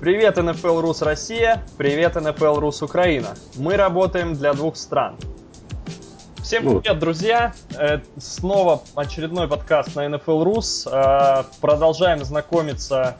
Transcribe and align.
Привет, 0.00 0.36
НФЛ 0.36 0.80
Рус 0.80 1.00
Россия, 1.00 1.62
привет, 1.78 2.16
НФЛ 2.16 2.60
Рус 2.60 2.82
Украина. 2.82 3.28
Мы 3.56 3.76
работаем 3.76 4.34
для 4.34 4.52
двух 4.52 4.76
стран. 4.76 5.16
Всем 6.42 6.64
Ну. 6.64 6.80
привет, 6.80 6.98
друзья! 6.98 7.54
Э, 7.78 8.00
Снова 8.18 8.82
очередной 8.94 9.48
подкаст 9.48 9.96
на 9.96 10.06
NFL 10.06 10.44
Рус. 10.44 10.86
Э, 10.90 11.44
Продолжаем 11.62 12.22
знакомиться 12.24 13.16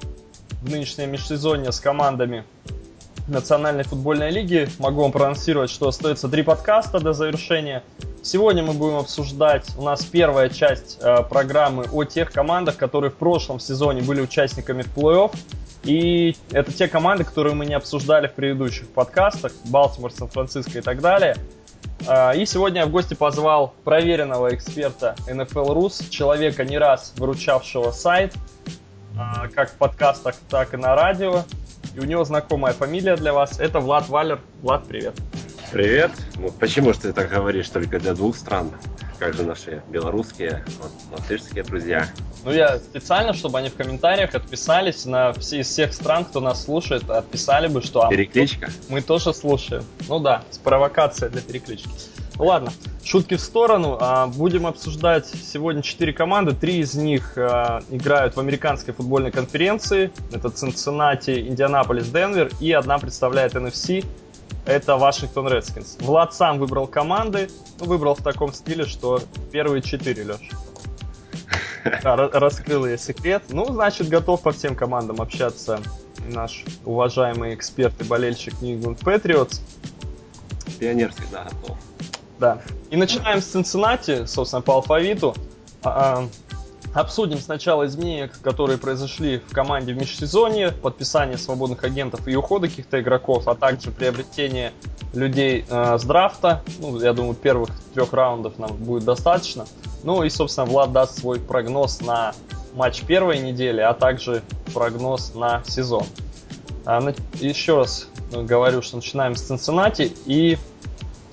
в 0.62 0.70
нынешнее 0.70 1.06
межсезонье 1.06 1.72
с 1.72 1.80
командами 1.80 2.44
Национальной 3.26 3.84
футбольной 3.84 4.30
лиги. 4.30 4.68
Могу 4.78 5.00
вам 5.00 5.12
проанонсировать, 5.12 5.70
что 5.70 5.88
остается 5.88 6.28
три 6.28 6.42
подкаста 6.42 7.00
до 7.00 7.14
завершения. 7.14 7.82
Сегодня 8.26 8.64
мы 8.64 8.72
будем 8.72 8.96
обсуждать, 8.96 9.70
у 9.78 9.82
нас 9.82 10.04
первая 10.04 10.48
часть 10.48 10.98
э, 11.00 11.22
программы 11.22 11.84
о 11.92 12.02
тех 12.02 12.32
командах, 12.32 12.76
которые 12.76 13.12
в 13.12 13.14
прошлом 13.14 13.60
сезоне 13.60 14.02
были 14.02 14.20
участниками 14.20 14.82
плей-офф. 14.82 15.32
И 15.84 16.34
это 16.50 16.72
те 16.72 16.88
команды, 16.88 17.22
которые 17.22 17.54
мы 17.54 17.66
не 17.66 17.74
обсуждали 17.74 18.26
в 18.26 18.32
предыдущих 18.32 18.88
подкастах, 18.88 19.52
Балтимор, 19.66 20.10
Сан-Франциско 20.10 20.76
и 20.76 20.80
так 20.80 21.00
далее. 21.00 21.36
А, 22.08 22.32
И 22.32 22.46
сегодня 22.46 22.80
я 22.80 22.86
в 22.88 22.90
гости 22.90 23.14
позвал 23.14 23.74
проверенного 23.84 24.52
эксперта 24.52 25.14
NFL 25.28 25.72
Рус, 25.72 26.00
человека 26.10 26.64
не 26.64 26.78
раз 26.78 27.12
выручавшего 27.18 27.92
сайт, 27.92 28.34
а, 29.16 29.46
как 29.54 29.70
в 29.70 29.74
подкастах, 29.74 30.34
так 30.50 30.74
и 30.74 30.76
на 30.76 30.96
радио. 30.96 31.44
И 31.94 32.00
у 32.00 32.04
него 32.04 32.24
знакомая 32.24 32.72
фамилия 32.72 33.14
для 33.14 33.32
вас. 33.32 33.60
Это 33.60 33.78
Влад 33.78 34.08
Валер. 34.08 34.40
Влад, 34.62 34.84
привет. 34.88 35.14
Привет. 35.76 36.10
Ну, 36.38 36.50
почему 36.58 36.94
же 36.94 37.00
ты 37.00 37.12
так 37.12 37.28
говоришь 37.28 37.68
только 37.68 37.98
для 38.00 38.14
двух 38.14 38.34
стран? 38.34 38.70
Как 39.18 39.34
же 39.34 39.42
наши 39.42 39.82
белорусские, 39.90 40.64
латышские 41.12 41.64
друзья? 41.64 42.08
Ну, 42.46 42.50
я 42.50 42.78
специально, 42.78 43.34
чтобы 43.34 43.58
они 43.58 43.68
в 43.68 43.74
комментариях 43.74 44.34
отписались 44.34 45.04
на 45.04 45.34
все 45.34 45.60
из 45.60 45.66
всех 45.66 45.92
стран, 45.92 46.24
кто 46.24 46.40
нас 46.40 46.64
слушает, 46.64 47.10
отписали 47.10 47.68
бы, 47.68 47.82
что 47.82 48.06
а, 48.06 48.08
Перекличка? 48.08 48.70
мы 48.88 49.02
тоже 49.02 49.34
слушаем. 49.34 49.84
Ну 50.08 50.18
да, 50.18 50.44
с 50.48 50.56
провокацией 50.56 51.30
для 51.30 51.42
переклички. 51.42 51.90
Ладно, 52.38 52.72
шутки 53.04 53.34
в 53.34 53.40
сторону. 53.40 53.98
А, 54.00 54.28
Будем 54.28 54.66
обсуждать 54.66 55.26
сегодня 55.26 55.82
четыре 55.82 56.14
команды. 56.14 56.54
Три 56.54 56.78
из 56.78 56.94
них 56.94 57.34
а, 57.36 57.82
играют 57.90 58.34
в 58.34 58.40
американской 58.40 58.94
футбольной 58.94 59.30
конференции. 59.30 60.10
Это 60.32 60.48
Цинциннати, 60.48 61.38
Индианаполис, 61.48 62.08
Денвер. 62.08 62.50
И 62.60 62.72
одна 62.72 62.98
представляет 62.98 63.54
NFC. 63.54 64.06
Это 64.66 64.96
Вашингтон 64.96 65.48
Редскинс. 65.48 65.96
Влад 66.00 66.34
сам 66.34 66.58
выбрал 66.58 66.88
команды. 66.88 67.48
Ну, 67.78 67.86
выбрал 67.86 68.14
в 68.14 68.22
таком 68.22 68.52
стиле, 68.52 68.84
что 68.84 69.20
первые 69.52 69.80
четыре, 69.80 70.24
Леш. 70.24 70.50
Да, 72.02 72.16
ра- 72.16 72.30
раскрыл 72.32 72.84
я 72.84 72.96
секрет. 72.96 73.44
Ну, 73.48 73.64
значит, 73.66 74.08
готов 74.08 74.42
по 74.42 74.50
всем 74.50 74.74
командам 74.74 75.20
общаться 75.22 75.80
наш 76.28 76.64
уважаемый 76.84 77.54
эксперт 77.54 78.00
и 78.00 78.04
болельщик 78.04 78.60
New 78.60 78.76
England 78.76 78.98
Patriots. 78.98 79.60
Пионер 80.80 81.12
всегда 81.12 81.44
готов. 81.44 81.78
Да. 82.40 82.60
И 82.90 82.96
начинаем 82.96 83.40
с 83.40 83.46
Цинциннати, 83.46 84.26
собственно, 84.26 84.62
по 84.62 84.74
алфавиту. 84.74 85.34
А, 85.82 86.24
а, 86.24 86.28
Обсудим 86.96 87.38
сначала 87.40 87.84
изменения, 87.84 88.30
которые 88.40 88.78
произошли 88.78 89.36
в 89.38 89.52
команде 89.52 89.92
в 89.92 89.98
межсезонье, 89.98 90.72
подписание 90.72 91.36
свободных 91.36 91.84
агентов 91.84 92.26
и 92.26 92.34
ухода 92.34 92.68
каких-то 92.68 92.98
игроков, 92.98 93.48
а 93.48 93.54
также 93.54 93.90
приобретение 93.90 94.72
людей 95.12 95.66
э, 95.68 95.98
с 95.98 96.04
драфта. 96.04 96.62
Ну, 96.78 96.98
я 96.98 97.12
думаю, 97.12 97.34
первых 97.34 97.68
трех 97.92 98.14
раундов 98.14 98.58
нам 98.58 98.74
будет 98.78 99.04
достаточно. 99.04 99.66
Ну 100.04 100.22
и, 100.22 100.30
собственно, 100.30 100.64
Влад 100.64 100.92
даст 100.92 101.18
свой 101.18 101.38
прогноз 101.38 102.00
на 102.00 102.32
матч 102.72 103.02
первой 103.02 103.40
недели, 103.40 103.82
а 103.82 103.92
также 103.92 104.42
прогноз 104.72 105.34
на 105.34 105.62
сезон. 105.66 106.04
А, 106.86 107.02
на- 107.02 107.14
Еще 107.34 107.76
раз 107.76 108.08
э, 108.32 108.40
говорю, 108.40 108.80
что 108.80 108.96
начинаем 108.96 109.36
с 109.36 109.42
Цинциннати 109.42 110.14
и 110.24 110.56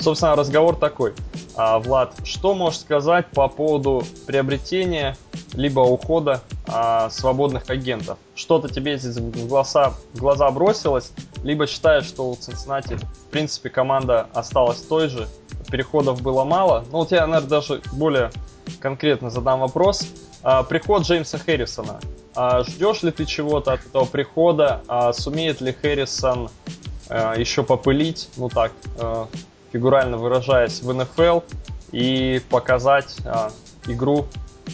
Собственно, 0.04 0.36
разговор 0.36 0.76
такой. 0.76 1.14
А, 1.56 1.80
Влад, 1.80 2.14
что 2.26 2.54
можешь 2.54 2.82
сказать 2.82 3.28
по 3.28 3.48
поводу 3.48 4.04
приобретения 4.28 5.16
либо 5.54 5.82
ухода 5.82 6.42
а, 6.68 7.10
свободных 7.10 7.70
агентов? 7.70 8.18
Что-то 8.36 8.74
тебе 8.74 8.98
здесь 8.98 9.18
в 9.18 9.48
глаза, 9.48 9.94
в 10.14 10.20
глаза 10.20 10.50
бросилось, 10.52 11.12
либо 11.44 11.68
считаешь, 11.68 12.06
что 12.06 12.30
у 12.30 12.36
Цинциннати, 12.36 12.96
в 12.96 13.30
принципе, 13.30 13.70
команда 13.70 14.28
осталась 14.34 14.82
той 14.82 15.10
же, 15.10 15.28
переходов 15.70 16.22
было 16.22 16.44
мало? 16.44 16.86
Ну, 16.92 17.00
вот 17.00 17.12
я, 17.12 17.26
наверное, 17.26 17.50
даже 17.50 17.82
более 17.94 18.32
конкретно 18.80 19.30
задам 19.30 19.62
вопрос. 19.62 20.08
А, 20.44 20.64
приход 20.64 21.04
Джеймса 21.04 21.38
Хэррисона. 21.38 22.00
А, 22.36 22.64
ждешь 22.64 23.02
ли 23.04 23.12
ты 23.12 23.26
чего-то 23.26 23.74
от 23.74 23.86
этого 23.86 24.06
прихода? 24.06 24.82
А, 24.88 25.14
сумеет 25.14 25.62
ли 25.62 25.72
Хэррисон 25.74 26.50
э, 27.10 27.34
еще 27.38 27.64
попылить, 27.64 28.30
ну 28.38 28.50
так, 28.50 28.72
э, 29.00 29.26
фигурально 29.72 30.18
выражаясь, 30.18 30.82
в 30.82 30.94
НФЛ 30.94 31.40
и 31.92 32.42
показать 32.50 33.16
а, 33.26 33.52
игру, 33.88 34.28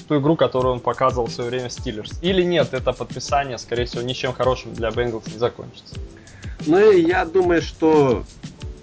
ту 0.08 0.20
игру, 0.20 0.36
которую 0.36 0.76
он 0.76 0.80
показывал 0.80 1.28
в 1.28 1.32
свое 1.32 1.50
время 1.50 1.70
Стиллерс. 1.70 2.20
Или 2.22 2.44
нет, 2.44 2.74
это 2.74 2.94
подписание, 2.94 3.58
скорее 3.58 3.86
всего, 3.86 4.02
ничем 4.02 4.34
хорошим 4.34 4.74
для 4.74 4.92
Бенгалс 4.92 5.28
не 5.28 5.38
закончится. 5.38 5.96
Ну 6.66 6.92
я 6.92 7.26
думаю, 7.26 7.62
что 7.62 8.24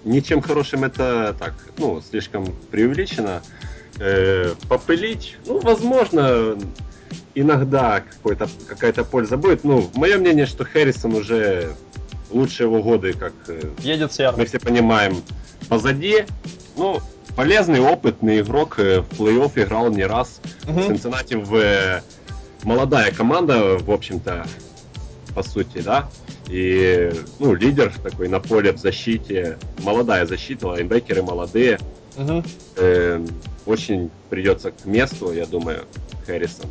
ничем 0.03 0.41
хорошим 0.41 0.83
это 0.83 1.35
так, 1.37 1.53
ну, 1.77 2.01
слишком 2.01 2.45
преувеличено. 2.71 3.41
Э, 3.99 4.53
попылить, 4.69 5.37
ну, 5.47 5.59
возможно, 5.59 6.55
иногда 7.33 8.01
какой-то, 8.01 8.47
какая-то 8.67 9.03
польза 9.03 9.37
будет. 9.37 9.63
Ну, 9.63 9.89
мое 9.95 10.17
мнение, 10.17 10.45
что 10.45 10.65
Хэррисон 10.65 11.15
уже 11.15 11.73
лучшие 12.29 12.67
его 12.67 12.83
годы, 12.83 13.13
как 13.13 13.33
э, 13.47 13.71
Едет 13.79 14.13
с 14.13 14.33
мы 14.37 14.45
все 14.45 14.59
понимаем, 14.59 15.23
позади. 15.67 16.25
Ну, 16.75 16.99
полезный, 17.37 17.79
опытный 17.79 18.39
игрок, 18.41 18.79
э, 18.79 18.99
в 19.01 19.09
плей-офф 19.21 19.63
играл 19.63 19.89
не 19.91 20.03
раз. 20.05 20.41
Мгм. 20.65 20.83
Цинциннати 20.83 21.35
в 21.35 21.55
э, 21.55 22.01
молодая 22.63 23.11
команда, 23.11 23.77
в 23.77 23.91
общем-то, 23.91 24.45
по 25.35 25.43
сути, 25.43 25.81
да. 25.81 26.09
И, 26.49 27.11
ну, 27.39 27.53
лидер 27.53 27.93
такой 28.03 28.27
на 28.27 28.39
поле 28.39 28.71
в 28.71 28.77
защите. 28.79 29.57
Молодая 29.83 30.25
защита, 30.25 30.67
лайнбекеры 30.67 31.21
молодые. 31.21 31.77
Мгм. 32.17 32.43
Э, 32.75 33.23
очень 33.67 34.09
придется 34.31 34.71
к 34.71 34.85
месту, 34.85 35.31
я 35.31 35.45
думаю, 35.45 35.85
Хэррисон. 36.25 36.69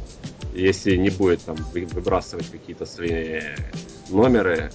Если 0.52 0.96
не 0.96 1.10
будет 1.10 1.42
там 1.42 1.56
вы- 1.72 1.86
выбрасывать 1.86 2.50
какие-то 2.50 2.86
свои 2.86 3.40
номеры. 4.08 4.72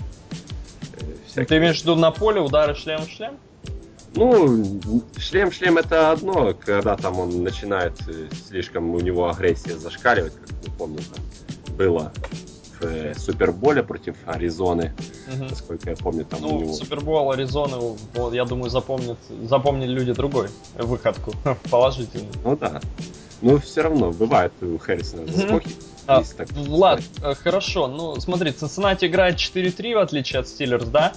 э, 0.94 1.04
всякие. 1.28 1.46
Ты 1.48 1.58
имеешь 1.58 1.80
в 1.80 1.82
виду 1.82 1.96
на 1.96 2.12
поле 2.12 2.40
удары 2.40 2.76
шлем 2.76 3.02
в 3.02 3.10
шлем? 3.10 3.38
Ну, 4.14 4.64
шлем-шлем 5.18 5.78
это 5.78 6.12
одно, 6.12 6.54
когда 6.54 6.98
там 6.98 7.20
он 7.20 7.44
начинает 7.44 7.94
э, 8.08 8.28
слишком 8.48 8.94
у 8.94 9.00
него 9.00 9.30
агрессия 9.30 9.78
зашкаливать, 9.78 10.34
как 10.36 10.50
мы 10.68 10.74
помним, 10.78 11.04
там 11.04 11.76
было 11.78 12.12
в 12.80 12.84
э, 12.84 13.16
Суперболе 13.18 13.84
против 13.84 14.16
Аризоны, 14.26 14.94
Мгм. 15.28 15.48
насколько 15.48 15.90
я 15.92 15.96
помню, 15.96 16.26
там 16.26 16.44
у 16.44 16.48
Ну, 16.50 16.60
него... 16.60 16.74
Супербол 16.74 17.32
Аризоны, 17.32 17.78
вот, 18.14 18.34
я 18.34 18.44
думаю, 18.44 18.70
запомнят, 18.70 19.18
запомнили 19.30 19.92
люди 19.94 20.12
другой 20.14 20.50
выходку, 20.78 21.32
положительный. 21.72 22.32
Ну 22.44 22.58
да. 22.58 22.82
Ну, 23.42 23.58
все 23.60 23.82
равно, 23.82 24.12
бывает 24.12 24.52
у 24.62 24.78
Хэррисона 24.78 25.22
Мгм. 25.24 25.32
заскоки. 25.32 25.70
А, 26.08 26.24
Влад, 26.56 27.02
э, 27.22 27.36
хорошо, 27.36 27.88
ну 27.88 28.20
смотри, 28.20 28.52
Цинциннати 28.52 29.06
играет 29.06 29.38
4-3 29.38 29.96
в 29.96 30.00
отличие 30.00 30.40
от 30.40 30.48
Стиллерс, 30.48 30.86
да? 30.86 31.14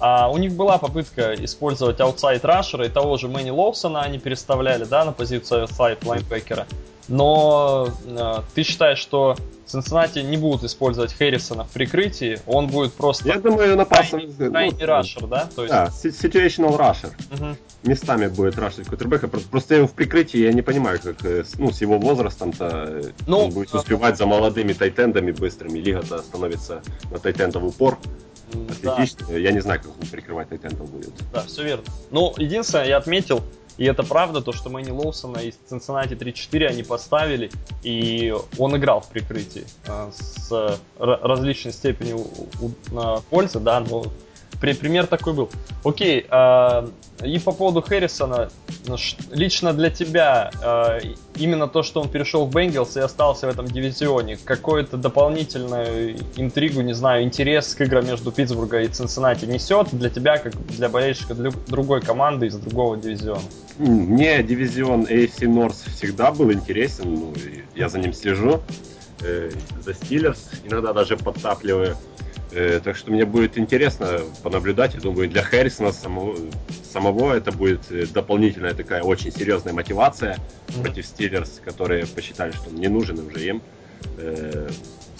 А 0.00 0.30
у 0.30 0.38
них 0.38 0.52
была 0.52 0.78
попытка 0.78 1.34
использовать 1.44 2.00
outside 2.00 2.44
rusher 2.44 2.80
а 2.80 2.86
и 2.86 2.88
того 2.88 3.16
же 3.16 3.28
Мэнни 3.28 3.50
Лоусона 3.50 4.02
они 4.02 4.18
переставляли, 4.18 4.84
да, 4.84 5.04
на 5.04 5.12
позицию 5.12 5.62
outside 5.62 6.04
лайнбекера. 6.04 6.66
Но 7.08 7.88
э, 8.06 8.34
ты 8.54 8.62
считаешь, 8.62 8.98
что 8.98 9.36
Цинциннати 9.66 10.20
не 10.20 10.36
будут 10.38 10.64
использовать 10.64 11.12
Хэррисона 11.12 11.64
в 11.64 11.68
прикрытии, 11.70 12.40
он 12.46 12.68
будет 12.68 12.94
просто 12.94 13.28
Я 13.28 13.38
думаю, 13.38 13.76
на 13.76 13.84
пасом... 13.84 14.20
крайний, 14.20 14.50
крайний 14.50 14.84
рашер, 14.84 15.26
да? 15.26 15.48
То 15.54 15.62
есть, 15.64 15.72
Да, 15.74 15.86
situational 16.02 16.78
rusher. 16.78 17.10
мгм. 17.30 17.56
Местами 17.82 18.26
будет 18.28 18.58
рашить 18.58 18.86
квотербека. 18.88 19.28
Про- 19.28 19.40
Просто 19.40 19.74
его 19.76 19.86
в 19.86 19.92
прикрытии 19.92 20.38
я 20.40 20.52
не 20.52 20.62
понимаю, 20.62 20.98
как 21.02 21.22
э, 21.24 21.44
с- 21.44 21.58
ну, 21.58 21.70
с 21.70 21.80
его 21.80 21.98
возрастом-то 21.98 22.66
э, 22.88 23.02
Ну, 23.26 23.38
он 23.40 23.50
будет 23.50 23.74
успевать 23.74 24.16
за 24.16 24.24
молодыми 24.26 24.72
тайтендами 24.72 25.32
быстрыми. 25.32 25.78
Лига-то 25.78 26.18
становится 26.22 26.82
на 27.10 27.18
тайтендов 27.18 27.62
упор. 27.62 27.98
Да. 28.82 29.04
Я 29.28 29.52
не 29.52 29.60
знаю, 29.60 29.80
как 29.82 29.90
он 30.00 30.08
прикрывать 30.08 30.48
тайтендов 30.48 30.90
будет. 30.90 31.10
Да, 31.32 31.42
все 31.42 31.62
верно. 31.64 31.84
Ну, 32.10 32.32
единственное, 32.38 32.86
я 32.86 32.96
отметил, 32.96 33.42
и 33.78 33.84
это 33.84 34.02
правда, 34.02 34.42
то, 34.42 34.52
что 34.52 34.68
Мэнни 34.70 34.90
Лоусона 34.90 35.38
из 35.38 35.54
Cincinnati 35.70 36.18
3-4 36.18 36.66
они 36.66 36.82
поставили, 36.82 37.50
и 37.82 38.34
он 38.58 38.76
играл 38.76 39.00
в 39.00 39.06
прикрытии 39.08 39.64
э, 39.86 40.10
с 40.12 40.52
р- 40.52 40.78
различной 40.98 41.72
степенью 41.72 42.26
э, 42.90 43.16
пользы, 43.30 43.60
да, 43.60 43.80
но 43.80 44.04
пример 44.60 45.06
такой 45.06 45.32
был. 45.32 45.50
Окей, 45.84 46.26
э, 46.28 46.88
и 47.24 47.38
по 47.38 47.52
поводу 47.52 47.82
Хэррисона, 47.82 48.48
ну, 48.86 48.96
лично 49.30 49.72
для 49.72 49.90
тебя 49.90 50.50
э, 50.62 51.00
именно 51.36 51.66
то, 51.66 51.82
что 51.82 52.00
он 52.00 52.08
перешел 52.08 52.46
в 52.46 52.50
Бенгелс 52.50 52.96
и 52.96 53.00
остался 53.00 53.46
в 53.46 53.50
этом 53.50 53.66
дивизионе, 53.66 54.38
какую-то 54.44 54.96
дополнительную 54.96 56.16
интригу, 56.36 56.80
не 56.82 56.94
знаю, 56.94 57.24
интерес 57.24 57.74
к 57.74 57.80
играм 57.80 58.06
между 58.06 58.30
Питтсбурга 58.30 58.82
и 58.82 58.88
Цинциннати 58.88 59.46
несет 59.46 59.88
для 59.92 60.10
тебя, 60.10 60.38
как 60.38 60.54
для 60.66 60.88
болельщика 60.88 61.34
для 61.34 61.50
другой 61.66 62.00
команды 62.00 62.46
из 62.46 62.56
другого 62.56 62.96
дивизиона? 62.96 63.42
Мне 63.78 64.42
дивизион 64.42 65.04
AFC 65.04 65.46
North 65.46 65.90
всегда 65.94 66.30
был 66.30 66.52
интересен, 66.52 67.14
ну, 67.14 67.34
я 67.74 67.88
за 67.88 67.98
ним 67.98 68.12
слежу, 68.12 68.60
э, 69.22 69.50
за 69.84 69.94
Стиллерс, 69.94 70.50
иногда 70.64 70.92
даже 70.92 71.16
подтапливаю. 71.16 71.96
Э, 72.52 72.80
так 72.82 72.96
что 72.96 73.10
мне 73.10 73.24
будет 73.24 73.58
интересно 73.58 74.20
понаблюдать. 74.42 74.94
Я 74.94 75.00
думаю, 75.00 75.28
для 75.28 75.42
Харрисона 75.42 75.92
самого, 75.92 76.36
самого 76.82 77.34
это 77.34 77.52
будет 77.52 77.90
э, 77.90 78.06
дополнительная 78.06 78.74
такая 78.74 79.02
очень 79.02 79.30
серьезная 79.30 79.74
мотивация 79.74 80.36
mm-hmm. 80.68 80.82
против 80.82 81.06
Стиллерс, 81.06 81.60
которые 81.64 82.06
посчитали, 82.06 82.52
что 82.52 82.70
он 82.70 82.76
не 82.76 82.88
нужен 82.88 83.18
уже 83.18 83.46
им. 83.46 83.62
Э, 84.16 84.68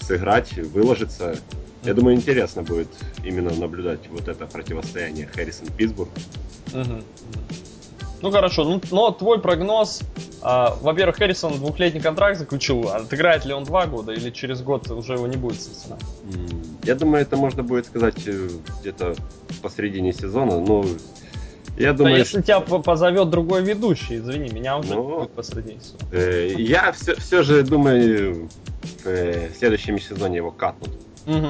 сыграть, 0.01 0.53
выложиться. 0.53 1.31
Mm-hmm. 1.31 1.87
Я 1.87 1.93
думаю, 1.93 2.15
интересно 2.15 2.63
будет 2.63 2.89
именно 3.23 3.51
наблюдать 3.51 4.07
вот 4.09 4.27
это 4.27 4.47
противостояние 4.47 5.27
Харрисон-Питтсбург. 5.27 6.09
Mm-hmm. 6.67 7.03
Ну 8.21 8.31
хорошо, 8.31 8.63
ну, 8.65 8.81
но 8.91 9.11
твой 9.11 9.39
прогноз, 9.39 10.01
а, 10.41 10.75
во-первых, 10.81 11.17
Харрисон 11.17 11.53
двухлетний 11.53 12.01
контракт 12.01 12.37
заключил, 12.37 12.89
отыграет 12.89 13.45
ли 13.45 13.53
он 13.53 13.63
два 13.63 13.85
года 13.85 14.11
или 14.11 14.29
через 14.29 14.61
год 14.61 14.89
уже 14.91 15.13
его 15.13 15.27
не 15.27 15.37
будет, 15.37 15.61
собственно? 15.61 15.97
Я 16.83 16.95
думаю, 16.95 17.21
это 17.21 17.37
можно 17.37 17.63
будет 17.63 17.85
сказать 17.85 18.27
э, 18.27 18.49
где-то 18.81 19.15
посередине 19.61 20.13
сезона, 20.13 20.59
но 20.59 20.85
я 21.77 21.93
думаю, 21.93 22.15
да, 22.15 22.19
если 22.19 22.41
что... 22.41 22.41
тебя 22.41 22.59
позовет 22.59 23.29
другой 23.29 23.63
ведущий, 23.63 24.17
извини, 24.17 24.49
меня 24.49 24.77
уже 24.77 24.95
ну, 24.95 25.19
будет 25.19 25.31
посреди 25.31 25.77
сезона. 25.79 26.09
Э, 26.11 26.53
я 26.57 26.91
все, 26.91 27.15
все 27.15 27.41
же 27.41 27.63
думаю, 27.63 28.49
в 29.03 29.07
э, 29.07 29.49
следующем 29.57 29.99
сезоне 29.99 30.37
его 30.37 30.51
катнут. 30.51 30.91
Угу, 31.29 31.47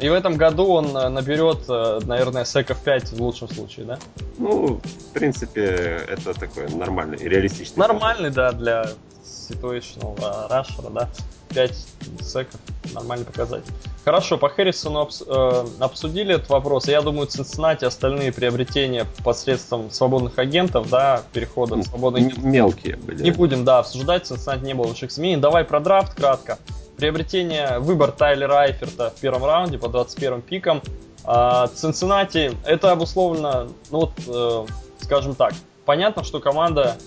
И 0.00 0.08
в 0.08 0.12
этом 0.12 0.36
году 0.36 0.66
он 0.72 0.96
э, 0.96 1.08
наберет, 1.08 1.58
э, 1.68 2.00
наверное, 2.04 2.44
секов 2.44 2.78
5 2.82 3.12
в 3.12 3.22
лучшем 3.22 3.48
случае, 3.48 3.86
да? 3.86 3.98
Ну, 4.38 4.80
в 4.82 5.12
принципе, 5.12 6.04
это 6.08 6.34
такой 6.34 6.68
нормальный, 6.68 7.18
реалистичный. 7.18 7.78
Нормальный, 7.78 8.30
да, 8.30 8.52
для 8.52 8.86
situational 9.24 10.16
рашера, 10.48 10.90
да. 10.90 11.08
5 11.54 11.86
секов, 12.22 12.60
нормальный 12.92 13.24
показатель. 13.24 13.72
Хорошо, 14.04 14.38
по 14.38 14.48
Хэррисону 14.48 15.00
обс, 15.00 15.22
э, 15.26 15.66
обсудили 15.78 16.34
этот 16.34 16.48
вопрос. 16.48 16.88
Я 16.88 17.02
думаю, 17.02 17.26
Цинциннати 17.26 17.84
остальные 17.84 18.32
приобретения 18.32 19.06
посредством 19.24 19.90
свободных 19.90 20.38
агентов, 20.38 20.88
да, 20.88 21.22
перехода 21.32 21.76
в 21.76 21.82
свободные... 21.82 22.32
Мелкие 22.38 22.96
были. 22.96 23.22
Не 23.22 23.30
будем, 23.30 23.64
да, 23.64 23.80
обсуждать. 23.80 24.26
Цинциннати 24.26 24.64
не 24.64 24.74
было 24.74 24.86
больших 24.86 25.10
изменений. 25.10 25.40
Давай 25.40 25.64
про 25.64 25.80
драфт 25.80 26.14
кратко. 26.14 26.58
Приобретение, 27.00 27.78
выбор 27.78 28.12
Тайлера 28.12 28.60
Айферта 28.60 29.08
в 29.16 29.20
первом 29.20 29.46
раунде 29.46 29.78
по 29.78 29.88
21 29.88 30.42
пикам. 30.42 30.82
А, 31.24 31.66
Цинциннати, 31.68 32.52
это 32.66 32.92
обусловлено, 32.92 33.68
ну 33.90 34.00
вот, 34.00 34.12
э, 34.28 34.66
скажем 35.00 35.34
так, 35.34 35.54
понятно, 35.86 36.24
что 36.24 36.40
команда, 36.40 36.98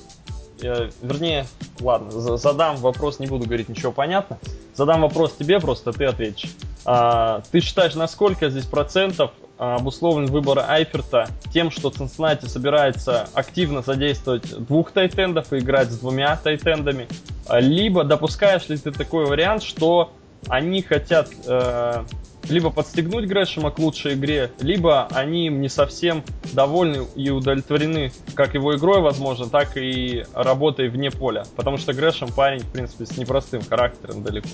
э, 0.64 0.90
вернее, 1.04 1.46
ладно, 1.80 2.10
задам 2.10 2.78
вопрос, 2.78 3.20
не 3.20 3.28
буду 3.28 3.46
говорить 3.46 3.70
ничего 3.70 3.92
понятно. 3.92 4.40
Задам 4.74 5.02
вопрос 5.02 5.36
тебе 5.38 5.60
просто, 5.60 5.92
ты 5.92 6.06
ответишь. 6.06 6.50
А, 6.86 7.44
ты 7.52 7.60
считаешь, 7.60 7.94
на 7.94 8.08
сколько 8.08 8.50
здесь 8.50 8.66
процентов 8.66 9.30
обусловлен 9.60 10.26
выбор 10.26 10.66
Айферта 10.68 11.28
тем, 11.54 11.70
что 11.70 11.92
Цинциннати 11.92 12.48
собирается 12.48 13.30
активно 13.36 13.84
задействовать 13.84 14.66
двух 14.66 14.90
тайтендов 14.92 15.54
и 15.54 15.60
играть 15.60 15.92
с 15.92 16.00
двумя 16.00 16.36
тайтендами, 16.36 17.08
либо 17.50 18.04
допускаешь 18.04 18.68
ли 18.70 18.78
ты 18.78 18.92
такой 18.92 19.26
вариант, 19.26 19.64
что 19.64 20.12
они 20.48 20.82
хотят 20.82 21.30
э, 21.46 22.04
либо 22.50 22.70
подстегнуть 22.70 23.28
Грэшема 23.28 23.72
к 23.72 23.80
лучшей 23.80 24.16
игре, 24.16 24.52
либо 24.60 25.08
они 25.12 25.48
им 25.48 25.62
не 25.62 25.70
совсем 25.70 26.24
довольны 26.54 27.06
и 27.16 27.30
удовлетворены 27.30 28.12
как 28.36 28.54
его 28.54 28.76
игрой, 28.76 29.02
возможно, 29.02 29.48
так 29.48 29.78
и 29.78 30.26
работой 30.34 30.90
вне 30.90 31.12
поля. 31.12 31.46
Потому 31.56 31.78
что 31.78 31.94
Грэшем 31.94 32.32
парень, 32.32 32.62
в 32.62 32.72
принципе, 32.72 33.06
с 33.06 33.18
непростым 33.18 33.62
характером 33.62 34.24
далеко. 34.24 34.50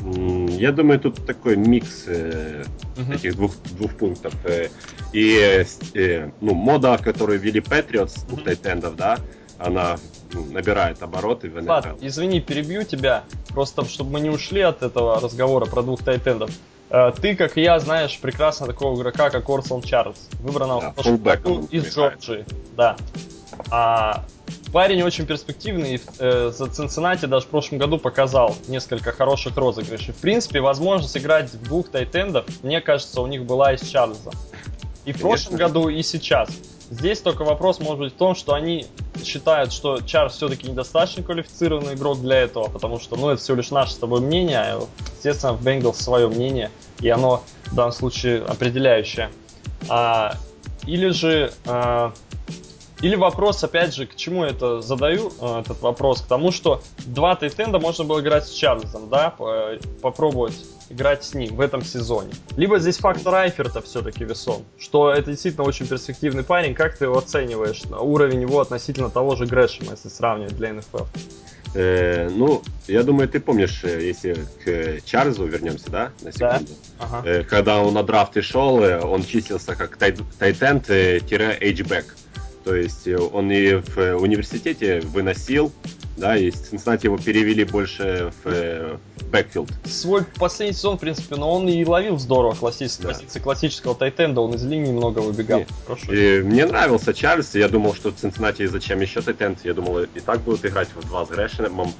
Я 0.00 0.72
думаю, 0.72 1.00
тут 1.00 1.24
такой 1.24 1.56
микс 1.56 2.04
э, 2.08 2.64
uh-huh. 2.96 3.14
этих 3.14 3.36
двух, 3.36 3.56
двух 3.78 3.94
пунктов. 3.94 4.34
Э, 4.44 4.68
и 5.12 5.64
э, 5.94 6.30
ну, 6.40 6.54
мода, 6.54 6.98
которую 6.98 7.38
ввели 7.38 7.60
Patriots, 7.60 8.26
двух 8.26 8.44
тайтендов, 8.44 8.96
да, 8.96 9.18
она 9.58 9.96
набирает 10.32 11.02
обороты 11.02 11.48
в. 11.48 11.62
Ладно, 11.62 11.96
извини, 12.00 12.40
перебью 12.40 12.84
тебя, 12.84 13.24
просто 13.48 13.84
чтобы 13.84 14.10
мы 14.12 14.20
не 14.20 14.30
ушли 14.30 14.60
от 14.60 14.82
этого 14.82 15.20
разговора 15.20 15.66
про 15.66 15.82
двух 15.82 16.02
тайтендов. 16.02 16.50
Э, 16.90 17.12
ты, 17.12 17.34
как 17.36 17.56
и 17.56 17.62
я, 17.62 17.78
знаешь 17.78 18.18
прекрасно 18.20 18.66
такого 18.66 18.98
игрока, 19.00 19.30
как 19.30 19.48
Орсон 19.48 19.82
Чарльз, 19.82 20.28
выбранного 20.40 20.94
да, 20.96 21.34
из 21.70 21.94
Джорджии. 21.94 22.44
Да. 22.76 22.96
А, 23.70 24.24
парень 24.72 25.02
очень 25.02 25.26
перспективный, 25.26 26.00
э, 26.18 26.52
за 26.54 26.66
Цинциннати 26.66 27.26
даже 27.26 27.46
в 27.46 27.48
прошлом 27.48 27.78
году 27.78 27.98
показал 27.98 28.56
несколько 28.68 29.12
хороших 29.12 29.56
розыгрышей. 29.56 30.12
В 30.12 30.18
принципе, 30.18 30.60
возможность 30.60 31.16
играть 31.16 31.52
в 31.52 31.62
двух 31.62 31.88
тайтендов, 31.88 32.44
мне 32.62 32.80
кажется, 32.80 33.20
у 33.20 33.26
них 33.26 33.44
была 33.44 33.72
и 33.72 33.76
с 33.76 33.82
Чарльзом. 33.82 34.32
И 35.04 35.12
в 35.12 35.20
Конечно. 35.20 35.28
прошлом 35.28 35.56
году, 35.56 35.88
и 35.88 36.02
сейчас. 36.02 36.48
Здесь 36.90 37.20
только 37.20 37.44
вопрос 37.44 37.80
может 37.80 37.98
быть 37.98 38.12
в 38.12 38.16
том, 38.16 38.34
что 38.34 38.54
они 38.54 38.86
считают, 39.24 39.72
что 39.72 40.00
Чарльз 40.00 40.34
все-таки 40.34 40.68
недостаточно 40.68 41.22
квалифицированный 41.22 41.94
игрок 41.94 42.20
для 42.20 42.36
этого, 42.36 42.68
потому 42.68 43.00
что, 43.00 43.16
ну, 43.16 43.30
это 43.30 43.42
всего 43.42 43.56
лишь 43.56 43.70
наше 43.70 43.92
с 43.92 43.96
тобой 43.96 44.20
мнение, 44.20 44.58
а, 44.58 44.86
естественно, 45.16 45.54
в 45.54 45.62
Бенгалс 45.62 45.98
свое 45.98 46.28
мнение, 46.28 46.70
и 47.00 47.08
оно 47.08 47.42
в 47.66 47.74
данном 47.74 47.92
случае 47.92 48.42
определяющее. 48.42 49.30
А, 49.88 50.34
или 50.86 51.08
же 51.08 51.52
а, 51.66 52.12
или 53.04 53.16
вопрос, 53.16 53.62
опять 53.62 53.94
же, 53.94 54.06
к 54.06 54.16
чему 54.16 54.44
я 54.44 54.50
это 54.50 54.80
задаю, 54.80 55.30
э, 55.38 55.60
этот 55.60 55.82
вопрос? 55.82 56.22
К 56.22 56.26
тому, 56.26 56.50
что 56.50 56.80
два 57.04 57.36
тайтенда 57.36 57.78
можно 57.78 58.04
было 58.04 58.20
играть 58.20 58.46
с 58.46 58.50
Чарльзом, 58.50 59.10
да, 59.10 59.34
попробовать 60.00 60.54
играть 60.88 61.22
с 61.22 61.34
ним 61.34 61.54
в 61.54 61.60
этом 61.60 61.84
сезоне. 61.84 62.32
Либо 62.56 62.78
здесь 62.78 62.96
фактор 62.96 63.34
Айферта 63.34 63.82
все-таки 63.82 64.24
весом, 64.24 64.64
что 64.78 65.12
это 65.12 65.32
действительно 65.32 65.64
очень 65.64 65.86
перспективный 65.86 66.44
парень. 66.44 66.74
Как 66.74 66.96
ты 66.96 67.04
его 67.04 67.18
оцениваешь, 67.18 67.82
уровень 67.90 68.40
его 68.40 68.60
относительно 68.60 69.10
того 69.10 69.36
же 69.36 69.44
Грэшема, 69.44 69.90
если 69.92 70.08
сравнивать 70.08 70.56
для 70.56 70.72
НФЛ? 70.72 71.04
Э, 71.74 72.30
ну, 72.30 72.62
я 72.86 73.02
думаю, 73.02 73.28
ты 73.28 73.38
помнишь, 73.38 73.84
э, 73.84 74.02
если 74.02 74.46
к 74.64 75.04
Чарльзу 75.04 75.44
вернемся, 75.44 75.90
да, 75.90 76.12
на 76.22 76.32
секунду. 76.32 76.72
Да? 76.98 77.00
Ага. 77.00 77.22
Э, 77.28 77.42
когда 77.42 77.82
он 77.82 77.92
на 77.92 78.02
драфте 78.02 78.40
шел, 78.40 78.82
э, 78.82 78.98
он 79.00 79.24
числился 79.24 79.74
как 79.74 79.98
тайтенд-H-back. 79.98 82.04
То 82.64 82.74
есть 82.74 83.06
э, 83.06 83.16
он 83.18 83.50
и 83.50 83.74
в 83.74 83.98
э, 83.98 84.14
университете 84.14 85.00
выносил, 85.00 85.70
да, 86.16 86.36
и 86.36 86.50
Цинциннати 86.50 87.06
его 87.06 87.18
перевели 87.18 87.64
больше 87.64 88.32
в, 88.42 88.48
э, 88.48 88.96
в 89.16 89.30
backfield. 89.30 89.70
Свой 89.84 90.24
последний 90.38 90.74
сезон, 90.74 90.96
в 90.96 91.00
принципе, 91.00 91.36
но 91.36 91.52
он 91.52 91.68
и 91.68 91.84
ловил 91.84 92.18
здорово 92.18 92.54
классический, 92.54 93.02
да. 93.02 93.08
позиции 93.08 93.40
классического 93.40 93.94
тайтенда, 93.94 94.40
он 94.40 94.54
из 94.54 94.64
линии 94.64 94.92
много 94.92 95.18
выбегал. 95.18 95.64
И, 96.08 96.14
и 96.14 96.40
мне 96.42 96.66
нравился 96.66 97.12
Чарльз, 97.12 97.54
я 97.54 97.68
думал, 97.68 97.94
что 97.94 98.12
Цинциннати 98.12 98.66
зачем 98.66 99.00
еще 99.00 99.22
тайтенд, 99.22 99.58
я 99.64 99.74
думал, 99.74 100.00
и 100.00 100.20
так 100.20 100.40
будут 100.40 100.64
играть 100.64 100.88
в 100.94 101.06
два 101.08 101.26
с 101.26 101.28
Грэшемом, 101.28 101.92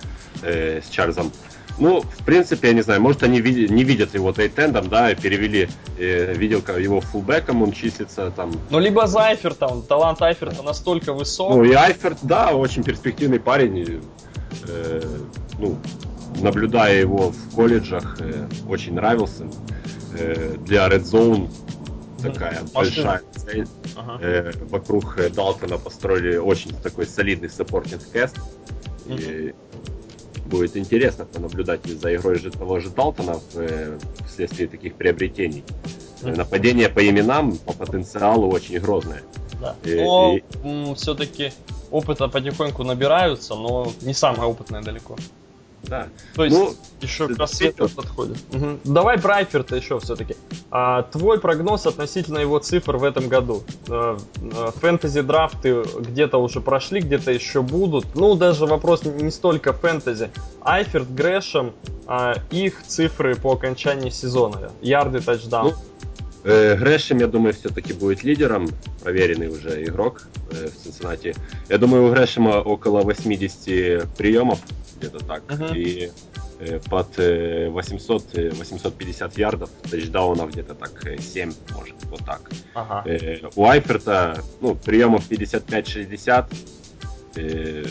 э, 0.42 0.80
с 0.80 0.88
Чарльзом. 0.88 1.32
Ну, 1.78 2.02
в 2.02 2.24
принципе, 2.24 2.68
я 2.68 2.74
не 2.74 2.82
знаю, 2.82 3.00
может 3.00 3.22
они 3.24 3.40
види, 3.40 3.72
не 3.72 3.82
видят 3.82 4.14
его 4.14 4.32
тейтендом, 4.32 4.88
да, 4.88 5.10
и 5.10 5.14
перевели, 5.16 5.68
э, 5.98 6.34
видел 6.34 6.62
его 6.78 7.00
фулбеком, 7.00 7.62
он 7.62 7.72
числится 7.72 8.30
там. 8.30 8.52
Ну, 8.70 8.78
либо 8.78 9.06
за 9.06 9.26
Айфертом, 9.26 9.82
талант 9.82 10.22
Айферта 10.22 10.62
настолько 10.62 11.12
высок. 11.12 11.50
Ну, 11.50 11.64
и 11.64 11.72
Айферт, 11.72 12.18
да, 12.22 12.54
очень 12.54 12.84
перспективный 12.84 13.40
парень, 13.40 14.00
э, 14.68 15.02
ну, 15.58 15.76
наблюдая 16.40 17.00
его 17.00 17.30
в 17.30 17.54
колледжах, 17.54 18.18
э, 18.20 18.46
очень 18.68 18.94
нравился. 18.94 19.44
Э, 20.16 20.56
для 20.64 20.88
Red 20.88 21.02
Zone 21.02 21.50
такая 22.22 22.62
Машина. 22.72 22.72
большая 22.74 23.22
цель. 23.36 23.66
Ага. 23.96 24.18
Э, 24.22 24.52
вокруг 24.70 25.18
Далтона 25.34 25.78
построили 25.78 26.36
очень 26.36 26.70
такой 26.70 27.06
солидный 27.06 27.50
supporting 27.50 28.02
cast. 28.12 28.38
И 29.06 29.54
будет 30.54 30.76
интересно 30.76 31.24
понаблюдать 31.24 31.84
за 31.84 32.14
игрой 32.14 32.38
же 32.38 32.50
того 32.50 32.80
же 32.80 32.90
Далтона 32.90 33.40
э, 33.54 33.98
вследствие 34.26 34.68
таких 34.68 34.94
приобретений. 34.94 35.64
Нападение 36.22 36.88
по 36.88 37.06
именам, 37.06 37.58
по 37.58 37.72
потенциалу 37.72 38.50
очень 38.50 38.78
грозное. 38.78 39.22
Да. 39.60 39.76
И, 39.84 39.94
но 40.02 40.36
и... 40.36 40.94
все-таки 40.94 41.52
опыта 41.90 42.28
потихоньку 42.28 42.84
набираются, 42.84 43.54
но 43.54 43.92
не 44.02 44.14
самое 44.14 44.48
опытное 44.48 44.82
далеко. 44.82 45.16
Да. 45.88 46.08
То 46.34 46.44
есть 46.44 46.56
Ну, 46.56 46.74
еще 47.00 47.28
к 47.28 47.38
рассвету 47.38 47.88
подходит. 47.88 48.38
Мгм. 48.52 48.80
Давай 48.84 49.18
про 49.18 49.36
Айферта 49.36 49.76
еще 49.76 49.98
все-таки. 50.00 50.36
А, 50.70 51.02
твой 51.02 51.38
прогноз 51.38 51.86
относительно 51.86 52.38
его 52.38 52.58
цифр 52.58 52.96
в 52.96 53.04
этом 53.04 53.28
году. 53.28 53.62
А, 53.88 54.16
Фэнтези 54.80 55.20
драфты 55.22 55.82
где-то 55.98 56.38
уже 56.38 56.60
прошли, 56.60 57.00
где-то 57.00 57.32
еще 57.32 57.62
будут. 57.62 58.06
Ну, 58.14 58.34
даже 58.34 58.66
вопрос 58.66 59.04
не 59.04 59.30
столько 59.30 59.72
фэнтези. 59.72 60.30
Айферт, 60.62 61.12
Грэшем, 61.12 61.72
а, 62.06 62.34
их 62.50 62.82
цифры 62.86 63.34
по 63.36 63.52
окончании 63.52 64.10
сезона. 64.10 64.70
Ярды, 64.80 65.20
тачдаун. 65.20 65.74
Э, 66.44 66.76
Грэшем, 66.76 67.18
я 67.18 67.26
думаю, 67.26 67.54
все-таки 67.54 67.94
будет 67.94 68.22
лидером, 68.22 68.68
проверенный 69.02 69.48
уже 69.48 69.82
игрок 69.84 70.22
в 70.50 70.82
Цинциннати. 70.82 71.34
Я 71.70 71.78
думаю, 71.78 72.06
у 72.06 72.10
Грэшема 72.10 72.60
около 72.60 73.00
80 73.00 74.14
приемов, 74.14 74.58
где-то 74.98 75.18
так, 75.24 75.42
Мгм. 75.50 75.74
и 75.74 76.10
э, 76.60 76.80
под 76.90 77.18
э, 77.18 77.68
800, 77.70 78.38
э, 78.38 78.50
850 78.50 79.38
ярдов, 79.38 79.70
тачдаунов 79.90 80.50
где-то 80.50 80.74
так 80.74 81.06
э, 81.06 81.18
7, 81.18 81.52
может, 81.74 81.94
вот 82.10 82.24
так. 82.24 82.40
Ага. 82.74 83.02
Э, 83.08 83.38
У 83.56 83.64
Айферта, 83.66 84.40
ну, 84.60 84.74
приемов 84.74 85.28
55-60, 85.30 86.46
э, 87.36 87.84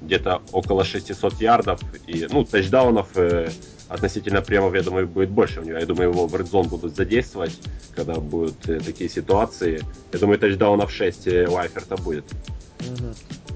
где-то 0.00 0.42
около 0.52 0.84
600 0.84 1.40
ярдов, 1.40 1.80
и, 2.06 2.26
ну, 2.30 2.44
тачдаунов 2.44 3.08
э, 3.16 3.48
относительно 3.88 4.42
приемов, 4.42 4.74
я 4.74 4.82
думаю, 4.82 5.06
будет 5.06 5.30
больше 5.30 5.60
у 5.60 5.64
него. 5.64 5.78
Я 5.78 5.86
думаю, 5.86 6.10
его 6.10 6.26
в 6.26 6.34
Zone 6.34 6.68
будут 6.68 6.96
задействовать, 6.96 7.58
когда 7.94 8.14
будут 8.14 8.68
э, 8.68 8.80
такие 8.80 9.08
ситуации. 9.08 9.80
Я 10.12 10.18
думаю, 10.18 10.38
тачдаунов 10.38 10.90
6 10.90 11.26
э, 11.28 11.46
у 11.48 11.56
Айферта 11.56 11.96
будет. 11.96 12.24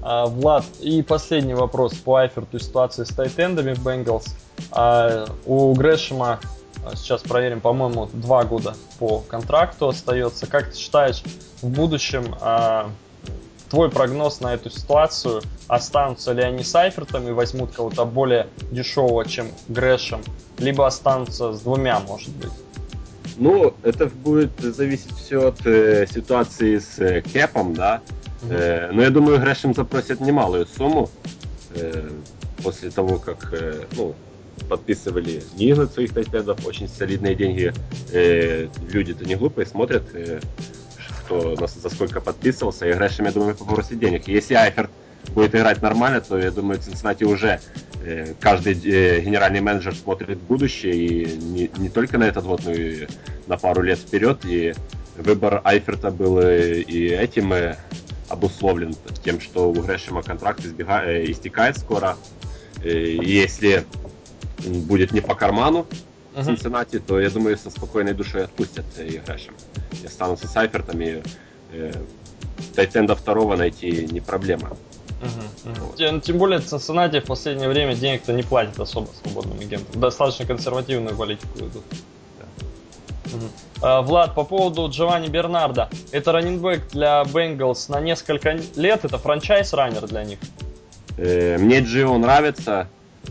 А, 0.01 0.25
Влад, 0.25 0.65
и 0.79 1.01
последний 1.01 1.53
вопрос 1.53 1.93
по 1.93 2.15
Айферту 2.15 2.59
ситуации 2.59 3.03
с 3.03 3.09
тайтендами 3.09 3.73
Бенгалс. 3.73 4.35
А, 4.71 5.25
у 5.45 5.73
Грэшема 5.73 6.39
а, 6.83 6.95
сейчас 6.95 7.21
проверим, 7.21 7.61
по-моему, 7.61 8.09
два 8.13 8.43
года 8.43 8.75
по 8.99 9.19
контракту 9.19 9.89
остается. 9.89 10.47
Как 10.47 10.71
ты 10.71 10.77
считаешь, 10.77 11.21
в 11.61 11.67
будущем 11.67 12.35
а, 12.41 12.89
твой 13.69 13.89
прогноз 13.89 14.39
на 14.39 14.53
эту 14.53 14.69
ситуацию? 14.69 15.41
Останутся 15.67 16.33
ли 16.33 16.41
они 16.41 16.63
с 16.63 16.73
Айфертом 16.75 17.27
и 17.27 17.31
возьмут 17.31 17.71
кого-то 17.71 18.05
более 18.05 18.47
дешевого, 18.71 19.25
чем 19.25 19.47
Грэшем? 19.67 20.21
Либо 20.57 20.87
останутся 20.87 21.53
с 21.53 21.61
двумя, 21.61 21.99
может 21.99 22.29
быть? 22.35 22.51
Ну, 23.37 23.73
это 23.83 24.07
будет 24.07 24.59
зависеть 24.59 25.15
все 25.15 25.47
от 25.47 25.65
э, 25.65 26.05
ситуации 26.07 26.77
с 26.79 26.99
э, 26.99 27.21
Кэпом, 27.21 27.73
да. 27.73 28.01
Э, 28.49 28.89
но 28.91 29.03
я 29.03 29.09
думаю, 29.09 29.39
Грэшем 29.39 29.73
запросит 29.73 30.19
немалую 30.19 30.65
сумму 30.65 31.09
э, 31.75 32.09
после 32.63 32.89
того, 32.89 33.19
как 33.19 33.53
э, 33.53 33.85
ну, 33.95 34.15
подписывали 34.69 35.43
Нина 35.55 35.87
своих 35.87 36.13
тайтендов, 36.13 36.65
очень 36.65 36.87
солидные 36.87 37.35
деньги. 37.35 37.73
Э, 38.11 38.67
люди-то 38.91 39.25
не 39.25 39.35
глупые, 39.35 39.65
смотрят, 39.65 40.03
э, 40.13 40.39
кто 41.25 41.55
на- 41.59 41.67
за 41.67 41.89
сколько 41.89 42.21
подписывался, 42.21 42.87
и 42.87 42.93
Грэшем, 42.93 43.25
я 43.25 43.31
думаю, 43.31 43.55
попросит 43.55 43.99
денег. 43.99 44.27
Если 44.27 44.53
Айферт 44.55 44.89
будет 45.33 45.55
играть 45.55 45.81
нормально, 45.81 46.21
то 46.21 46.37
я 46.37 46.51
думаю, 46.51 46.79
Цинциннати 46.79 47.23
уже 47.23 47.59
э, 48.03 48.33
каждый 48.39 48.73
э, 48.73 49.21
генеральный 49.21 49.61
менеджер 49.61 49.95
смотрит 49.95 50.39
в 50.39 50.43
будущее 50.43 50.95
и 50.95 51.37
не, 51.37 51.69
не 51.77 51.89
только 51.89 52.17
на 52.17 52.23
этот 52.23 52.45
год, 52.45 52.61
но 52.65 52.71
и 52.71 53.07
на 53.47 53.57
пару 53.57 53.83
лет 53.83 53.99
вперед. 53.99 54.39
И 54.45 54.73
выбор 55.17 55.61
Айферта 55.63 56.09
был 56.09 56.39
э, 56.39 56.79
и 56.79 57.07
этим 57.09 57.53
обусловлен 58.31 58.95
тем, 59.23 59.39
что 59.39 59.69
у 59.69 59.73
Грэшема 59.73 60.23
контракт 60.23 60.65
избега- 60.65 61.03
э, 61.05 61.25
истекает 61.31 61.77
скоро. 61.77 62.17
Э, 62.83 62.89
если 62.89 63.85
будет 64.65 65.11
не 65.11 65.21
по 65.21 65.35
карману 65.35 65.85
Мгм. 66.33 66.45
Цинциннати, 66.45 66.99
то 66.99 67.19
я 67.19 67.29
думаю, 67.29 67.57
со 67.57 67.69
спокойной 67.69 68.13
душой 68.13 68.45
отпустят 68.45 68.85
э, 68.97 69.07
и 69.07 69.17
Грэшем. 69.17 69.53
И 70.01 70.05
останутся 70.07 70.47
с 70.47 70.55
Айфертом, 70.55 71.01
и 71.01 71.21
э, 71.73 71.91
Тайтенда 72.75 73.15
второго 73.15 73.57
найти 73.57 74.07
не 74.11 74.21
проблема. 74.21 74.77
Мгм. 75.21 75.95
Тем, 75.97 76.21
тем 76.21 76.37
более 76.37 76.59
Цинциннати 76.59 77.19
в 77.19 77.25
последнее 77.25 77.67
время 77.69 77.95
денег-то 77.95 78.33
не 78.33 78.43
платит 78.43 78.79
особо 78.79 79.09
свободным 79.21 79.59
агентам. 79.59 79.99
Достаточно 79.99 80.45
консервативную 80.45 81.15
политику 81.17 81.59
идут. 81.59 81.83
А, 83.81 84.01
Влад, 84.01 84.35
по 84.35 84.43
поводу 84.43 84.87
Джованни 84.89 85.27
Бернарда. 85.27 85.89
Это 86.11 86.31
раннинбэк 86.31 86.89
для 86.91 87.23
Бенгалс 87.23 87.89
на 87.89 87.99
несколько 87.99 88.57
лет. 88.75 89.05
Это 89.05 89.17
франчайз-раннер 89.17 90.07
для 90.07 90.23
них. 90.23 90.39
Э, 91.17 91.57
Мне 91.57 91.79
Джио 91.79 92.17
нравится. 92.17 92.87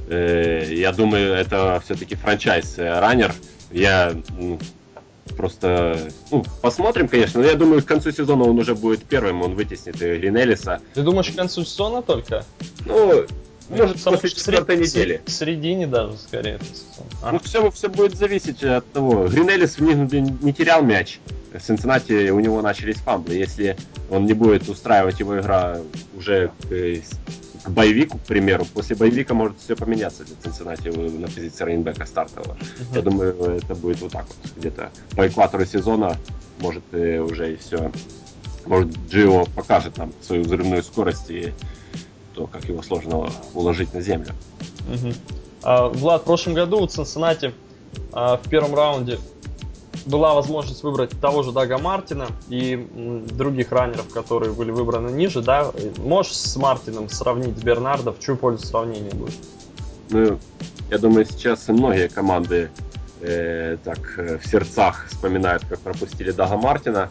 Э, 0.09 0.65
Я 0.71 0.93
думаю, 0.93 1.35
это 1.35 1.81
все-таки 1.85 2.15
франчайз 2.15 2.79
э, 2.79 2.99
раннер. 3.01 3.33
Я 3.71 4.13
м, 4.39 4.59
просто 5.37 5.97
ну, 6.31 6.45
посмотрим, 6.63 7.09
конечно. 7.09 7.41
Но 7.41 7.47
я 7.47 7.55
думаю, 7.55 7.83
к 7.83 7.87
концу 7.87 8.11
сезона 8.13 8.45
он 8.45 8.59
уже 8.59 8.75
будет 8.75 9.05
первым, 9.05 9.43
он 9.43 9.55
вытеснит 9.55 10.01
э, 10.03 10.17
Гринелиса. 10.19 10.81
Ты 10.95 11.03
думаешь, 11.03 11.29
к 11.31 11.37
концу 11.37 11.65
сезона 11.65 12.03
только? 12.03 12.45
Ну, 12.87 13.25
может, 13.79 13.97
Потому 13.99 14.17
после 14.17 14.31
в 14.31 14.35
четвертой 14.35 14.77
сред- 14.77 14.87
недели. 14.89 15.23
В 15.27 15.31
середине 15.31 15.87
даже, 15.87 16.17
скорее. 16.19 16.59
А, 17.23 17.33
Ну, 17.33 17.39
все, 17.41 17.71
все 17.71 17.89
будет 17.89 18.17
зависеть 18.17 18.63
от 18.65 18.91
того. 18.93 19.27
Гринелис 19.29 19.77
в 19.79 19.81
них 19.81 19.97
не 20.43 20.53
терял 20.53 20.83
мяч. 20.83 21.21
В 21.53 21.59
Цинциннати 21.61 22.31
у 22.31 22.39
него 22.41 22.63
начались 22.63 22.97
фамблы. 22.97 23.35
Если 23.35 23.77
он 24.11 24.27
не 24.27 24.35
будет 24.35 24.69
устраивать 24.69 25.19
его 25.21 25.39
игра 25.41 25.79
уже 26.17 26.51
к, 26.63 27.65
к 27.65 27.69
боевику, 27.71 28.19
к 28.19 28.23
примеру, 28.23 28.65
после 28.73 28.95
боевика 28.97 29.35
может 29.35 29.59
все 29.59 29.75
поменяться 29.77 30.25
для 30.25 30.37
Цинциннати 30.43 30.89
на 30.89 31.27
позиции 31.29 31.65
рейнбека 31.65 32.07
стартового. 32.07 32.55
мгм. 32.55 32.95
Я 32.95 33.03
думаю, 33.03 33.35
это 33.57 33.75
будет 33.75 34.01
вот 34.01 34.13
так 34.13 34.27
вот. 34.27 34.53
Где-то 34.57 34.91
по 35.17 35.27
экватору 35.27 35.65
сезона 35.67 36.17
может 36.61 36.85
э, 36.93 37.19
уже 37.19 37.55
и 37.55 37.57
все. 37.57 37.91
Может, 38.67 38.95
Джио 39.11 39.47
покажет 39.47 39.97
нам 39.97 40.13
свою 40.23 40.43
взрывную 40.45 40.83
скорость 40.83 41.31
и 41.31 41.53
то, 42.41 42.47
как 42.47 42.65
его 42.65 42.83
сложно 42.83 43.29
уложить 43.53 43.93
на 43.93 44.01
землю. 44.01 44.33
Мгм. 44.89 45.15
А, 45.63 45.89
Влад, 45.89 46.23
в 46.23 46.25
прошлом 46.25 46.55
году 46.55 46.81
у 46.81 46.87
Цинциннати 46.87 47.53
а, 48.13 48.39
в 48.39 48.49
первом 48.49 48.75
раунде 48.75 49.19
была 50.07 50.33
возможность 50.35 50.83
выбрать 50.83 51.11
того 51.21 51.43
же 51.43 51.53
Дага 51.53 51.77
Мартина 51.77 52.29
и 52.49 52.89
других 53.31 53.71
раннеров, 53.73 54.09
которые 54.09 54.53
были 54.53 54.71
выбраны 54.71 55.11
ниже, 55.11 55.43
да? 55.43 55.71
Можешь 55.99 56.33
с 56.33 56.57
Мартином 56.57 57.11
сравнить 57.11 57.63
Бернарда, 57.63 58.13
в 58.13 58.19
чью 58.21 58.37
пользу 58.37 58.67
сравнение 58.67 59.13
будет? 59.13 59.35
Ну, 60.09 60.39
я 60.91 60.97
думаю, 60.97 61.27
сейчас 61.27 61.69
многие 61.69 62.09
команды 62.09 62.71
э, 63.21 63.77
так 63.85 63.99
э, 64.17 64.39
в 64.39 64.47
сердцах 64.47 65.09
вспоминают, 65.11 65.63
как 65.69 65.81
пропустили 65.81 66.31
Дага 66.31 66.57
Мартина. 66.57 67.11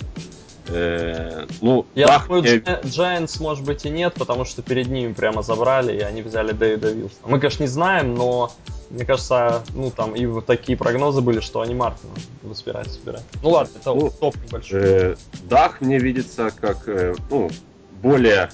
Э, 0.71 1.45
ну, 1.61 1.85
Я 1.95 2.07
Даг 2.07 2.27
думаю, 2.27 2.43
Gi- 2.43 2.63
Giants, 2.83 3.41
может 3.41 3.63
быть, 3.65 3.85
и 3.85 3.89
нет, 3.89 4.13
потому 4.13 4.45
что 4.45 4.61
перед 4.61 4.87
ними 4.87 5.13
прямо 5.13 5.41
забрали, 5.41 5.95
и 5.97 6.01
они 6.01 6.21
взяли 6.21 6.51
Дэвида 6.51 6.91
Вилсона. 6.91 7.21
Мы, 7.27 7.39
конечно, 7.39 7.63
не 7.63 7.69
знаем, 7.69 8.13
но 8.15 8.51
мне 8.89 9.05
кажется, 9.05 9.63
ну 9.73 9.91
там 9.91 10.15
и 10.15 10.25
вот 10.25 10.45
такие 10.45 10.77
прогнозы 10.77 11.21
были, 11.21 11.39
что 11.39 11.61
они 11.61 11.75
Мартина 11.75 12.13
будут 12.41 12.57
собирать, 12.57 12.91
собирать. 12.91 13.23
Ну 13.41 13.49
ладно, 13.51 13.71
это 13.79 13.93
Ну, 13.93 14.09
топ 14.19 14.35
небольшой. 14.43 14.79
э, 14.81 15.15
Даг 15.43 15.81
мне 15.81 15.99
видится 15.99 16.51
как 16.59 16.87
э, 16.87 17.15
ну, 17.29 17.49
более 17.91 18.49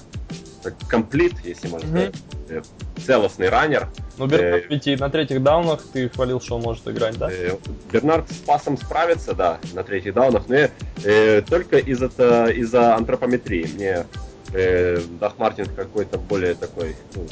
комплит, 0.90 1.34
если 1.44 1.68
можно 1.68 1.88
Мгм. 1.88 1.96
сказать, 1.98 2.14
э, 2.48 2.62
целостный 3.04 3.48
раннер. 3.48 3.88
Ну, 4.18 4.26
Бернард 4.26 4.64
э, 4.64 4.66
ведь 4.68 4.86
и 4.86 4.96
на 4.96 5.10
третьих 5.10 5.42
даунах 5.42 5.82
ты 5.92 6.08
хвалил, 6.08 6.40
что 6.40 6.56
он 6.56 6.62
может 6.62 6.86
играть, 6.88 7.18
да? 7.18 7.28
Э, 7.30 7.56
Бернард 7.92 8.30
с 8.30 8.36
пасом 8.36 8.76
справится, 8.76 9.34
да, 9.34 9.58
на 9.74 9.82
третьих 9.84 10.14
даунах, 10.14 10.48
но 10.48 10.54
я, 10.56 10.70
э, 11.04 11.42
только 11.42 11.78
из-за 11.78 12.06
из-за 12.50 12.94
антропометрии. 12.96 13.68
Мне 13.74 14.06
э, 14.52 15.00
Даг 15.20 15.38
Мартин 15.38 15.66
какой-то 15.66 16.18
более 16.18 16.54
такой, 16.54 16.96
ну, 17.14 17.26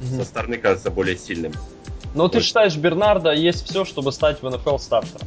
Мгм. 0.00 0.18
со 0.18 0.24
стороны 0.24 0.58
кажется 0.58 0.90
более 0.90 1.16
сильным. 1.16 1.52
Но 2.14 2.28
ты 2.28 2.38
Ой. 2.38 2.44
считаешь, 2.44 2.76
Бернарда 2.76 3.32
есть 3.32 3.64
все, 3.64 3.84
чтобы 3.84 4.12
стать 4.12 4.42
в 4.42 4.48
НФЛ 4.48 4.76
стартером? 4.78 5.26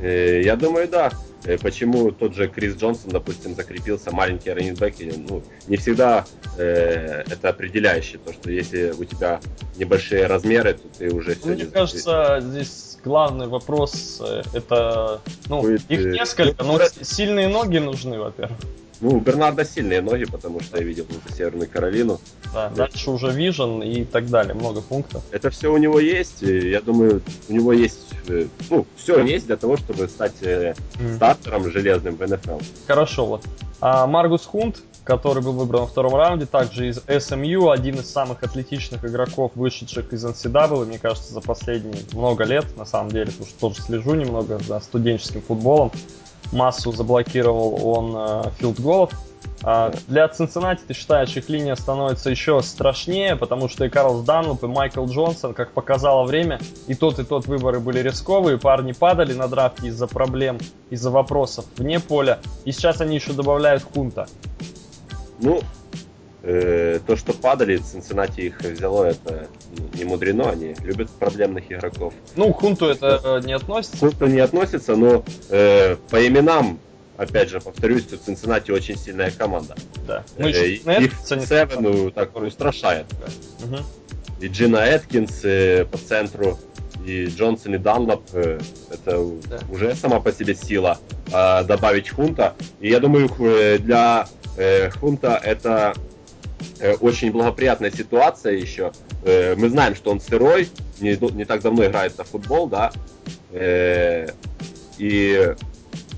Э, 0.00 0.40
Я 0.42 0.56
думаю, 0.56 0.88
да. 0.88 1.12
Э, 1.44 1.58
Почему 1.58 2.10
тот 2.10 2.34
же 2.34 2.48
Крис 2.48 2.76
Джонсон, 2.76 3.10
допустим, 3.10 3.54
закрепился, 3.54 4.10
маленькие 4.10 4.54
раннинбеки, 4.54 5.12
ну, 5.16 5.42
не 5.68 5.76
всегда 5.76 6.24
э, 6.58 7.24
это 7.28 7.48
определяющее, 7.50 8.18
то, 8.18 8.32
что 8.32 8.50
если 8.50 8.92
у 8.98 9.04
тебя 9.04 9.40
небольшие 9.76 10.26
размеры, 10.26 10.74
то 10.74 10.88
ты 10.98 11.14
уже 11.14 11.36
все 11.36 11.48
Мне 11.48 11.66
кажется, 11.66 12.38
здесь 12.40 12.98
главный 13.04 13.46
вопрос 13.46 14.20
э, 14.24 14.42
это, 14.52 15.20
ну, 15.48 15.62
Будет, 15.62 15.88
их 15.88 16.06
несколько, 16.06 16.64
но 16.64 16.78
ну, 16.78 16.84
сильные 17.02 17.48
ноги 17.48 17.78
нужны, 17.78 18.18
во-первых. 18.18 18.58
Ну, 19.00 19.10
у 19.16 19.20
Бернарда 19.20 19.64
сильные 19.64 20.00
ноги, 20.00 20.24
потому 20.24 20.60
что 20.60 20.78
я 20.78 20.84
видел 20.84 21.04
уже 21.10 21.36
Северную 21.36 21.68
Каролину. 21.68 22.18
Да, 22.54 22.68
Да. 22.70 22.86
дальше 22.86 23.10
уже 23.10 23.28
Vision 23.28 23.86
и 23.86 24.04
так 24.04 24.28
далее, 24.30 24.54
много 24.54 24.80
пунктов. 24.80 25.22
Это 25.30 25.50
все 25.50 25.72
у 25.72 25.76
него 25.76 26.00
есть, 26.00 26.42
и 26.42 26.70
я 26.70 26.80
думаю, 26.80 27.20
у 27.48 27.52
него 27.52 27.72
есть, 27.72 28.08
э, 28.28 28.46
ну, 28.70 28.86
все 28.96 29.22
есть 29.24 29.46
для 29.46 29.56
того, 29.56 29.76
чтобы 29.76 30.08
стать 30.08 30.42
М. 30.42 30.74
стартером 31.16 31.70
железным 31.70 32.16
в 32.16 32.22
НФЛ. 32.26 32.58
Хорошо, 32.86 33.26
вот. 33.26 33.44
А 33.80 34.06
Маргус 34.06 34.46
Хунт, 34.46 34.76
который 35.04 35.42
был 35.42 35.52
выбран 35.52 35.82
во 35.82 35.86
втором 35.86 36.14
раунде, 36.16 36.46
также 36.46 36.88
из 36.88 36.98
SMU, 37.06 37.70
один 37.70 37.96
из 37.96 38.10
самых 38.10 38.42
атлетичных 38.42 39.04
игроков, 39.04 39.52
вышедших 39.54 40.12
из 40.12 40.24
NCAA, 40.24 40.86
мне 40.86 40.98
кажется, 40.98 41.34
за 41.34 41.40
последние 41.42 42.02
много 42.12 42.44
лет, 42.44 42.64
на 42.76 42.86
самом 42.86 43.10
деле, 43.10 43.26
потому 43.26 43.46
что 43.46 43.60
тоже 43.60 43.82
слежу 43.82 44.14
немного 44.14 44.58
за 44.66 44.80
студенческим 44.80 45.42
футболом. 45.42 45.92
Массу 46.52 46.92
заблокировал 46.92 47.86
он 47.86 48.52
филдголов. 48.58 49.12
Э, 49.12 49.16
а 49.62 49.92
для 50.06 50.28
Цинциннати, 50.28 50.82
ты 50.86 50.94
считаешь, 50.94 51.36
их 51.36 51.48
линия 51.48 51.74
становится 51.74 52.30
еще 52.30 52.62
страшнее, 52.62 53.36
потому 53.36 53.68
что 53.68 53.84
и 53.84 53.88
Карлс 53.88 54.22
Данлоп, 54.24 54.62
и 54.64 54.66
Майкл 54.66 55.06
Джонсон, 55.06 55.54
как 55.54 55.72
показало 55.72 56.24
время, 56.24 56.60
и 56.86 56.94
тот, 56.94 57.18
и 57.18 57.24
тот 57.24 57.46
выборы 57.46 57.80
были 57.80 58.00
рисковые, 58.00 58.58
парни 58.58 58.92
падали 58.92 59.32
на 59.32 59.48
драфте 59.48 59.88
из-за 59.88 60.06
проблем, 60.06 60.58
из-за 60.90 61.10
вопросов 61.10 61.64
вне 61.76 62.00
поля, 62.00 62.38
и 62.64 62.72
сейчас 62.72 63.00
они 63.00 63.16
еще 63.16 63.32
добавляют 63.32 63.82
Хунта. 63.82 64.28
Ну, 65.40 65.60
э, 66.46 67.00
то, 67.06 67.16
что 67.16 67.32
падали, 67.32 67.76
Цинциннати 67.76 68.40
их 68.40 68.60
взяло, 68.60 69.04
это 69.04 69.48
не 69.94 70.04
мудрено, 70.04 70.50
они 70.50 70.74
любят 70.82 71.10
проблемных 71.10 71.70
игроков. 71.70 72.14
Ну, 72.36 72.52
Хунту 72.52 72.86
это 72.86 73.20
э, 73.22 73.46
не 73.46 73.52
относится? 73.52 73.98
Хунту 73.98 74.26
не 74.26 74.40
относится, 74.40 74.96
но 74.96 75.24
э, 75.50 75.96
по 76.10 76.26
именам 76.26 76.78
опять 77.16 77.48
же, 77.50 77.60
повторюсь, 77.60 78.12
у 78.12 78.16
Цинциннати 78.16 78.70
очень 78.70 78.96
сильная 78.96 79.30
команда. 79.30 79.74
Да. 80.06 80.22
Ну, 80.38 80.48
э, 80.48 80.74
их 80.74 81.12
Севену 81.24 82.10
так 82.10 82.36
устрашает. 82.36 83.06
Угу. 83.64 83.76
И 84.40 84.48
Джина 84.48 84.76
Эткинс 84.76 85.44
э, 85.44 85.86
по 85.86 85.98
центру, 85.98 86.58
и 87.06 87.26
Джонсон 87.26 87.74
и 87.74 87.78
Данлоп, 87.78 88.22
э, 88.32 88.58
это 88.90 89.24
да. 89.48 89.60
уже 89.70 89.94
сама 89.94 90.20
по 90.20 90.32
себе 90.32 90.54
сила. 90.54 90.98
А 91.32 91.64
добавить 91.64 92.10
Хунта. 92.10 92.54
И 92.80 92.90
я 92.90 93.00
думаю, 93.00 93.30
э, 93.38 93.78
для 93.78 94.28
э, 94.56 94.90
Хунта 94.90 95.40
это 95.42 95.94
э, 95.96 96.15
очень 97.00 97.32
благоприятная 97.32 97.90
ситуация 97.90 98.54
еще. 98.54 98.92
Э, 99.24 99.54
мы 99.56 99.68
знаем, 99.68 99.94
что 99.94 100.10
он 100.10 100.20
сырой, 100.20 100.68
не, 101.00 101.16
не 101.34 101.44
так 101.44 101.62
давно 101.62 101.84
играет 101.84 102.16
на 102.16 102.24
футбол, 102.24 102.68
да. 102.68 102.92
Э, 103.52 104.28
и 104.98 105.54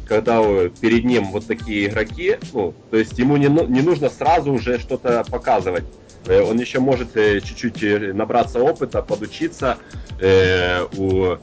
когда 0.06 0.42
перед 0.80 1.04
ним 1.04 1.30
вот 1.32 1.46
такие 1.46 1.86
игроки, 1.86 2.36
ну, 2.52 2.74
то 2.90 2.96
есть 2.96 3.18
ему 3.18 3.36
не, 3.36 3.48
ну, 3.48 3.66
не 3.66 3.82
нужно 3.82 4.08
сразу 4.10 4.52
уже 4.52 4.78
что-то 4.78 5.24
показывать. 5.30 5.84
Э, 6.26 6.42
он 6.42 6.58
еще 6.58 6.80
может 6.80 7.16
э, 7.16 7.40
чуть-чуть 7.40 7.82
э, 7.82 8.12
набраться 8.12 8.60
опыта, 8.60 9.02
подучиться 9.02 9.78
э, 10.20 10.84
у 10.96 11.36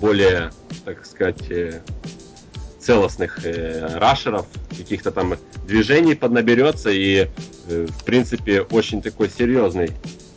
более, 0.00 0.50
так 0.84 1.04
сказать, 1.04 1.42
целостных 2.80 3.44
э, 3.44 3.98
рашеров, 3.98 4.46
каких-то 4.76 5.10
там 5.10 5.34
движений 5.66 6.14
поднаберется 6.14 6.90
и, 6.90 7.28
э, 7.68 7.86
в 7.86 8.04
принципе, 8.04 8.62
очень 8.62 9.02
такой 9.02 9.28
серьезный, 9.28 9.90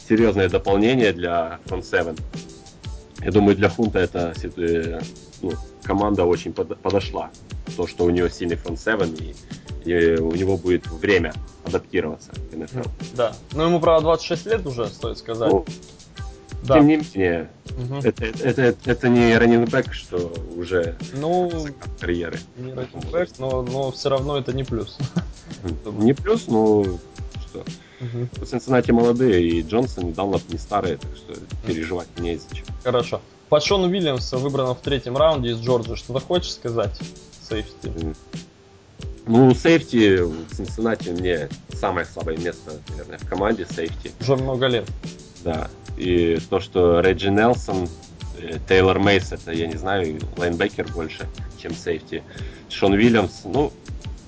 серьезное 0.08 0.50
дополнение 0.50 1.14
для 1.14 1.60
Front 1.66 1.84
7. 1.84 2.16
Я 3.24 3.32
думаю, 3.32 3.56
для 3.56 3.70
Хунта 3.70 4.00
это 4.00 4.34
ну, 5.42 5.52
команда 5.84 6.26
очень 6.26 6.54
под, 6.54 6.78
подошла. 6.80 7.30
То, 7.78 7.88
что 7.88 8.04
у 8.04 8.10
него 8.10 8.28
сильный 8.28 8.58
фронт 8.58 8.80
7 8.80 9.16
и, 9.86 9.90
и 9.90 10.20
у 10.20 10.32
него 10.34 10.58
будет 10.58 10.88
время 10.88 11.34
адаптироваться 11.66 12.32
к 12.32 12.56
НФЛ. 12.56 12.90
Да. 13.16 13.34
Но 13.54 13.64
ему, 13.64 13.80
правда, 13.80 14.08
26 14.08 14.46
лет 14.48 14.66
уже, 14.66 14.88
стоит 14.88 15.18
сказать. 15.18 15.50
Ну, 15.50 15.66
да. 16.64 16.76
Тем 16.76 16.88
не 16.88 16.98
менее, 16.98 17.50
угу. 17.78 17.96
это, 18.04 18.26
это, 18.26 18.62
это, 18.62 18.92
это 18.92 19.10
не 19.10 19.38
раннингбэк, 19.38 19.94
что 19.94 20.34
уже 20.56 20.98
ну, 21.14 21.52
карьеры. 22.00 22.40
Не 22.58 22.74
раннингбэк, 22.74 23.30
но, 23.40 23.62
но 23.62 23.92
все 23.92 24.10
равно 24.10 24.38
это 24.38 24.54
не 24.54 24.64
плюс. 24.64 24.98
Не 25.86 26.14
плюс, 26.14 26.48
но 26.48 26.84
что. 27.48 27.64
Угу. 28.02 28.46
Цинциннати 28.46 28.92
молодые, 28.92 29.48
и 29.48 29.62
Джонсон, 29.62 30.10
и 30.10 30.14
Данлоп 30.14 30.42
не 30.50 30.58
старые, 30.58 30.98
так 30.98 31.12
что 31.16 31.34
переживать 31.66 32.08
не 32.18 32.34
из-за 32.34 32.56
чего. 32.56 32.68
Хорошо. 32.84 33.22
По 33.50 33.60
Шону 33.60 33.88
Уильямсу, 33.88 34.40
выбрано 34.40 34.74
в 34.74 34.82
третьем 34.82 35.16
раунде 35.16 35.52
из 35.52 35.60
Джорджии, 35.60 35.96
что-то 35.96 36.20
хочешь 36.20 36.54
сказать? 36.54 36.98
Сейфти. 37.48 37.92
Ну, 39.26 39.54
сейфти 39.54 40.18
в 40.22 40.54
Цинциннати 40.54 41.10
мне 41.10 41.50
самое 41.74 42.06
слабое 42.06 42.38
место, 42.38 42.74
наверное, 42.90 43.18
в 43.18 43.28
команде 43.28 43.66
сейфти. 43.66 44.12
Уже 44.20 44.36
много 44.36 44.68
лет. 44.68 44.86
Да. 45.44 45.70
И 45.98 46.40
то, 46.50 46.60
что 46.60 47.00
Реджи 47.00 47.32
Нелсон, 47.32 47.88
э, 48.40 48.58
Тейлор 48.68 49.00
Мейс, 49.00 49.32
это, 49.32 49.52
я 49.52 49.68
не 49.68 49.78
знаю, 49.78 50.20
лайнбекер 50.38 50.88
больше, 50.92 51.28
чем 51.58 51.74
сейфти. 51.74 52.24
Шон 52.70 52.94
Уильямс, 52.94 53.44
ну, 53.46 53.72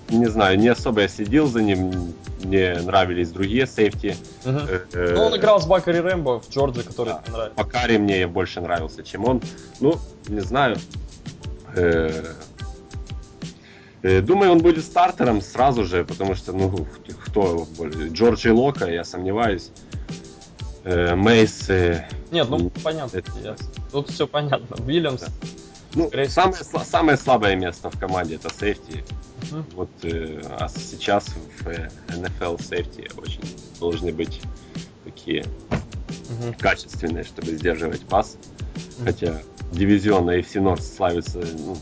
не 0.09 0.27
знаю, 0.27 0.57
не 0.59 0.69
особо 0.69 1.01
я 1.01 1.07
следил 1.07 1.47
за 1.47 1.61
ним, 1.61 2.13
мне 2.43 2.75
нравились 2.75 3.31
другие 3.31 3.65
сейфти. 3.65 4.15
Угу. 4.45 4.59
ну, 4.93 5.21
он 5.23 5.35
играл 5.35 5.59
с 5.59 5.65
Бакари 5.65 5.97
Рэмбо 5.97 6.41
в 6.41 6.49
Джорджии, 6.49 6.83
который 6.83 7.13
да, 7.13 7.23
нравится. 7.31 7.57
Бакари 7.57 7.97
мне 7.97 8.27
больше 8.27 8.61
нравился, 8.61 9.03
чем 9.03 9.25
он. 9.25 9.41
Ну, 9.79 9.95
не 10.27 10.41
знаю. 10.41 10.77
Э, 14.05 14.17
э, 14.17 14.21
думаю, 14.21 14.51
он 14.51 14.59
будет 14.59 14.83
стартером 14.83 15.41
сразу 15.41 15.83
же, 15.83 16.05
потому 16.05 16.35
что, 16.35 16.53
ну, 16.53 16.87
кто 17.25 17.67
Джордж 18.11 18.53
Айлока, 18.53 18.89
я 18.89 19.03
сомневаюсь. 19.03 19.71
Мейс... 20.83 21.67
Нет, 22.29 22.47
ну, 22.47 22.69
понятно. 22.83 23.17
Это... 23.17 23.55
Тут 23.91 24.11
все 24.11 24.27
понятно. 24.27 24.75
Вильямс... 24.83 25.21
Да. 25.21 25.27
Ну, 25.95 26.11
самое, 26.27 26.57
самое 26.85 27.17
слабое 27.17 27.55
место 27.55 27.89
в 27.89 27.97
команде 27.97 28.35
это 28.35 28.53
сейфти. 28.53 29.03
Uh-huh. 29.43 29.63
Вот 29.75 29.89
э, 30.03 30.41
а 30.59 30.67
сейчас 30.67 31.27
в 31.29 31.67
э, 31.67 31.89
NFL 32.09 32.61
сейфти 32.61 33.09
очень 33.17 33.41
должны 33.79 34.11
быть 34.11 34.41
такие 35.05 35.45
uh-huh. 35.69 36.59
качественные, 36.59 37.23
чтобы 37.23 37.53
сдерживать 37.53 38.01
пас. 38.01 38.37
Uh-huh. 38.75 39.05
Хотя 39.05 39.41
дивизион 39.71 40.29
AFC 40.29 40.61
North 40.61 40.81
славится 40.81 41.39
ну, 41.39 41.77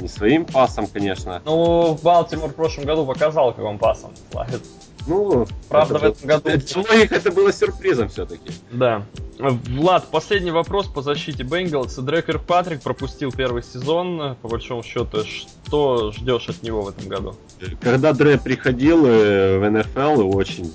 не 0.00 0.08
своим 0.08 0.44
пасом, 0.44 0.86
конечно. 0.86 1.42
Ну, 1.44 1.98
Балтимор 2.02 2.50
в 2.50 2.54
прошлом 2.54 2.84
году 2.84 3.06
показал, 3.06 3.52
как 3.52 3.64
он 3.64 3.78
пасом 3.78 4.12
славится. 4.30 4.70
Ну, 5.06 5.46
правда, 5.68 5.98
в 5.98 6.04
этом 6.04 6.28
году... 6.28 6.50
Для 6.50 6.82
многих 6.82 7.12
это 7.12 7.32
было 7.32 7.52
сюрпризом 7.52 8.08
все-таки. 8.10 8.50
Да. 8.70 9.06
Влад, 9.38 10.06
последний 10.10 10.50
вопрос 10.50 10.86
по 10.86 11.00
защите 11.00 11.44
Бенгалс. 11.44 11.94
Дрекер 11.96 12.38
Патрик 12.38 12.82
пропустил 12.82 13.32
первый 13.32 13.62
сезон. 13.62 14.36
По 14.42 14.48
большому 14.48 14.82
счету, 14.82 15.24
что 15.24 16.12
ждешь 16.12 16.48
от 16.48 16.62
него 16.62 16.82
в 16.82 16.88
этом 16.88 17.08
году? 17.08 17.36
Когда 17.80 18.12
Дре 18.12 18.38
приходил 18.38 19.06
э, 19.06 19.58
в 19.58 19.70
НФЛ, 19.70 20.36
очень 20.36 20.72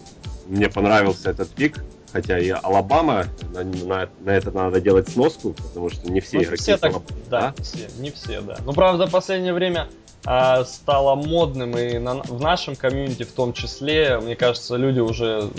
мне 0.47 0.67
понравился 0.67 1.29
этот 1.29 1.49
пик. 1.49 1.83
Хотя 2.13 2.37
и 2.37 2.49
Алабама, 2.49 3.25
на, 3.53 3.63
на, 3.63 4.09
на 4.19 4.29
это 4.29 4.51
надо 4.51 4.79
делать 4.79 5.09
сноску, 5.09 5.53
потому 5.53 5.89
что 5.89 6.09
не 6.11 6.21
все 6.21 6.37
ну, 6.37 6.43
игроки 6.43 6.61
все 6.61 6.77
так, 6.77 6.93
да, 7.27 7.53
да, 7.57 7.63
все, 7.63 7.89
не 7.97 8.11
все, 8.11 8.39
да. 8.41 8.57
Ну, 8.63 8.73
правда, 8.73 9.07
в 9.07 9.11
последнее 9.11 9.53
время 9.53 9.89
а, 10.25 10.63
стало 10.63 11.15
модным 11.15 11.75
и 11.75 11.97
на, 11.97 12.21
в 12.21 12.39
нашем 12.39 12.75
комьюнити 12.75 13.23
в 13.23 13.31
том 13.31 13.51
числе, 13.51 14.19
мне 14.19 14.35
кажется, 14.35 14.75
люди 14.75 14.99
уже 14.99 15.49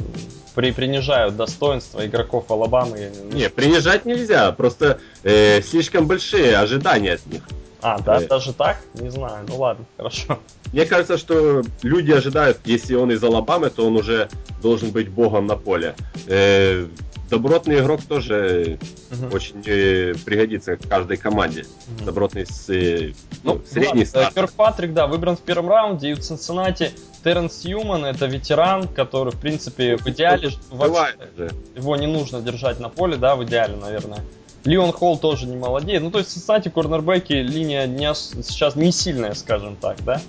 при, 0.54 0.70
принижают 0.70 1.36
достоинство 1.36 2.06
игроков 2.06 2.48
Алабамы. 2.48 3.10
Не, 3.32 3.50
принижать 3.50 4.04
нельзя, 4.04 4.52
просто 4.52 5.00
э, 5.24 5.60
слишком 5.60 6.06
большие 6.06 6.56
ожидания 6.56 7.14
от 7.14 7.26
них. 7.26 7.42
А, 7.84 7.98
да, 7.98 8.22
э, 8.22 8.26
даже 8.26 8.54
так? 8.54 8.78
Не 8.94 9.10
знаю, 9.10 9.44
ну 9.46 9.58
ладно, 9.58 9.84
хорошо. 9.98 10.38
Мне 10.72 10.86
кажется, 10.86 11.18
что 11.18 11.62
люди 11.82 12.12
ожидают, 12.12 12.58
если 12.64 12.94
он 12.94 13.12
из 13.12 13.22
Алабамы, 13.22 13.68
то 13.68 13.86
он 13.86 13.96
уже 13.96 14.30
должен 14.62 14.90
быть 14.90 15.10
богом 15.10 15.46
на 15.46 15.56
поле. 15.56 15.94
Э, 16.26 16.86
добротный 17.28 17.80
игрок 17.80 18.00
тоже 18.08 18.78
угу. 19.12 19.36
очень 19.36 19.62
э, 19.66 20.14
пригодится 20.24 20.76
каждой 20.76 21.18
команде. 21.18 21.66
Угу. 21.98 22.06
Добротный 22.06 22.46
с, 22.46 22.70
э, 22.70 23.12
ну, 23.42 23.56
ну, 23.56 23.62
средний 23.70 24.06
старт. 24.06 24.32
Кирк 24.32 24.52
Патрик, 24.52 24.94
да, 24.94 25.06
выбран 25.06 25.36
в 25.36 25.42
первом 25.42 25.68
раунде, 25.68 26.10
и 26.10 26.14
в 26.14 26.20
Цинциннати 26.20 26.90
Терренс 27.22 27.66
Юман 27.66 28.06
это 28.06 28.24
ветеран, 28.24 28.88
который, 28.88 29.30
в 29.30 29.38
принципе, 29.38 29.98
в 29.98 30.06
идеале 30.06 30.52
вообще, 30.70 31.50
его 31.76 31.96
не 31.96 32.06
нужно 32.06 32.40
держать 32.40 32.80
на 32.80 32.88
поле, 32.88 33.16
да, 33.16 33.36
в 33.36 33.44
идеале, 33.44 33.76
наверное. 33.76 34.20
Леон 34.64 34.92
Холл 34.92 35.18
тоже 35.18 35.46
не 35.46 35.56
молодеет. 35.56 36.02
Ну, 36.02 36.10
то 36.10 36.18
есть, 36.18 36.34
кстати, 36.34 36.68
корнербеки 36.68 37.32
линия 37.32 37.86
не, 37.86 38.14
сейчас 38.14 38.76
не 38.76 38.92
сильная, 38.92 39.34
скажем 39.34 39.76
так, 39.76 40.02
да? 40.04 40.20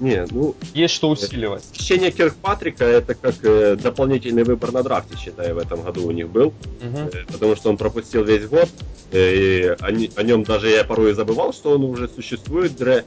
Не, 0.00 0.26
ну... 0.30 0.54
Есть 0.74 0.94
что 0.94 1.10
усиливать. 1.10 1.64
Течение 1.72 2.10
Киркпатрика 2.10 2.84
это 2.84 3.14
как 3.14 3.34
э, 3.42 3.76
дополнительный 3.76 4.44
выбор 4.44 4.72
на 4.72 4.82
драфте, 4.82 5.16
считаю, 5.16 5.56
в 5.56 5.58
этом 5.58 5.82
году 5.82 6.06
у 6.06 6.10
них 6.12 6.28
был. 6.28 6.48
Угу. 6.48 7.10
Э, 7.12 7.24
потому 7.32 7.56
что 7.56 7.70
он 7.70 7.76
пропустил 7.76 8.24
весь 8.24 8.46
год. 8.46 8.68
Э, 9.10 9.34
и 9.34 9.76
они, 9.80 10.10
о 10.14 10.22
нем 10.22 10.44
даже 10.44 10.70
я 10.70 10.84
порой 10.84 11.14
забывал, 11.14 11.52
что 11.52 11.72
он 11.72 11.84
уже 11.84 12.08
существует. 12.08 12.76
Дре. 12.76 13.04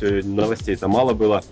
Новостей-то 0.00 0.88
мало 0.88 1.14
было. 1.14 1.42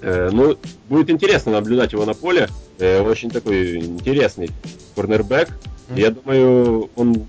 Э, 0.00 0.30
ну, 0.32 0.56
будет 0.88 1.10
интересно 1.10 1.52
наблюдать 1.52 1.92
его 1.92 2.06
на 2.06 2.14
поле. 2.14 2.48
Э, 2.78 3.02
очень 3.02 3.30
такой 3.30 3.78
интересный 3.80 4.50
корнербэк. 4.94 5.48
Угу. 5.90 5.98
Я 5.98 6.10
думаю, 6.10 6.90
он 6.96 7.26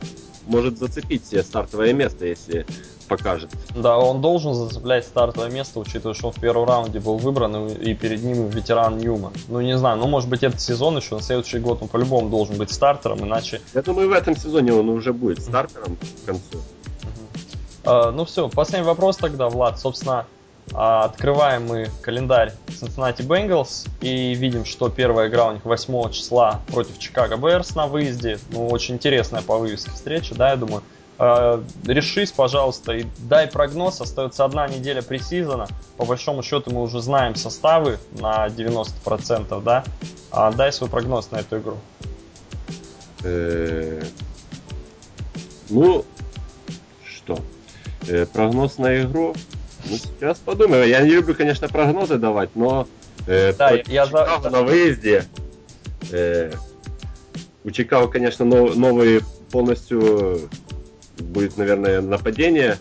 может 0.48 0.78
зацепить 0.78 1.26
себе 1.26 1.44
стартовое 1.44 1.94
место, 1.94 2.26
если 2.26 2.66
покажет. 3.08 3.50
Да, 3.76 3.98
он 3.98 4.22
должен 4.22 4.54
зацеплять 4.54 5.06
стартовое 5.06 5.50
место, 5.50 5.80
учитывая, 5.80 6.14
что 6.14 6.28
он 6.28 6.34
в 6.34 6.40
первом 6.40 6.66
раунде 6.66 7.00
был 7.00 7.18
выбран, 7.18 7.68
и 7.68 7.94
перед 7.94 8.24
ним 8.24 8.48
ветеран 8.48 8.98
Ньюман. 8.98 9.34
Ну, 9.50 9.60
не 9.62 9.78
знаю, 9.78 9.98
ну, 9.98 10.08
может 10.08 10.30
быть, 10.30 10.44
этот 10.44 10.62
сезон 10.62 10.98
еще, 10.98 11.16
на 11.16 11.22
следующий 11.22 11.60
год 11.60 11.80
он 11.82 11.90
по-любому 11.90 12.30
должен 12.30 12.58
быть 12.58 12.72
стартером, 12.72 13.26
иначе... 13.26 13.62
Я 13.74 13.82
думаю, 13.82 14.10
в 14.10 14.14
этом 14.14 14.38
сезоне 14.38 14.74
он 14.74 14.90
уже 14.90 15.12
будет 15.12 15.42
стартером 15.42 15.98
к 15.98 16.26
концу. 16.26 16.60
Uh, 17.84 18.12
ну 18.12 18.26
все, 18.26 18.48
последний 18.48 18.88
вопрос 18.88 19.18
тогда, 19.18 19.50
Влад. 19.50 19.80
Собственно, 19.80 20.28
открываем 20.74 21.68
мы 21.68 21.88
календарь 22.02 22.54
Cincinnati 22.68 23.26
Bengals 23.26 23.90
и 24.02 24.34
видим, 24.34 24.66
что 24.66 24.90
первая 24.90 25.28
игра 25.28 25.48
у 25.48 25.54
них 25.54 25.66
8 25.66 26.12
числа 26.12 26.62
против 26.68 26.98
Чикаго 27.00 27.38
Берс 27.38 27.76
на 27.76 27.88
выезде. 27.88 28.40
Ну, 28.52 28.68
очень 28.68 28.96
интересная 28.96 29.42
по 29.42 29.58
вывеске 29.58 29.92
встреча, 29.92 30.36
да, 30.36 30.52
я 30.52 30.56
думаю. 30.56 30.84
Э, 31.24 31.62
решись, 31.86 32.32
пожалуйста, 32.32 32.94
и 32.94 33.06
дай 33.20 33.48
прогноз. 33.48 34.02
Остается 34.02 34.44
одна 34.44 34.68
неделя 34.68 35.04
пресизона. 35.04 35.68
По 35.98 36.06
большому 36.06 36.42
счету 36.42 36.72
мы 36.72 36.82
уже 36.82 37.00
знаем 37.00 37.36
составы 37.36 38.00
на 38.20 38.48
90%, 38.48 39.62
да? 39.62 39.84
А 40.32 40.52
дай 40.52 40.74
свой 40.74 40.90
прогноз 40.90 41.30
на 41.30 41.38
эту 41.38 41.60
игру. 41.60 41.78
Э, 43.24 44.02
ну, 45.70 46.06
что? 47.06 47.38
Э, 48.08 48.26
прогноз 48.26 48.80
на 48.80 49.02
игру? 49.02 49.36
Ну, 49.89 49.98
сейчас 49.98 50.39
подумаю. 50.39 50.88
Я 50.88 51.02
не 51.02 51.12
люблю, 51.12 51.36
конечно, 51.36 51.67
прогнозы 51.67 52.17
давать, 52.17 52.50
но 52.56 52.88
да, 53.26 53.74
я 53.88 54.06
за... 54.06 54.39
на 54.50 54.62
выезде 54.62 55.26
у 57.63 57.72
Чикаго, 57.72 58.08
конечно, 58.08 58.46
новые 58.46 59.22
полностью 59.52 60.50
будет, 61.17 61.58
наверное, 61.58 62.02
нападение. 62.02 62.78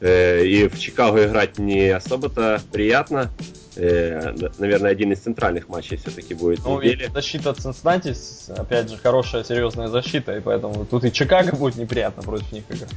Э, 0.00 0.44
и 0.44 0.68
в 0.68 0.78
Чикаго 0.78 1.26
играть 1.26 1.58
не 1.58 1.90
особо-то 1.90 2.60
приятно. 2.72 3.30
Э, 3.76 4.34
наверное, 4.58 4.90
один 4.90 5.12
из 5.12 5.20
центральных 5.20 5.68
матчей 5.68 5.96
все-таки 5.96 6.34
будет 6.34 6.60
ну, 6.64 6.80
недели. 6.80 7.08
защита 7.12 7.50
от 7.50 7.58
Цинциннати, 7.58 8.14
опять 8.58 8.90
же, 8.90 8.96
хорошая, 8.96 9.44
серьезная 9.44 9.88
защита, 9.88 10.36
и 10.36 10.40
поэтому 10.40 10.84
тут 10.86 11.04
и 11.04 11.12
Чикаго 11.12 11.54
будет 11.54 11.76
неприятно 11.76 12.22
против 12.22 12.50
них 12.52 12.64
играть. 12.68 12.90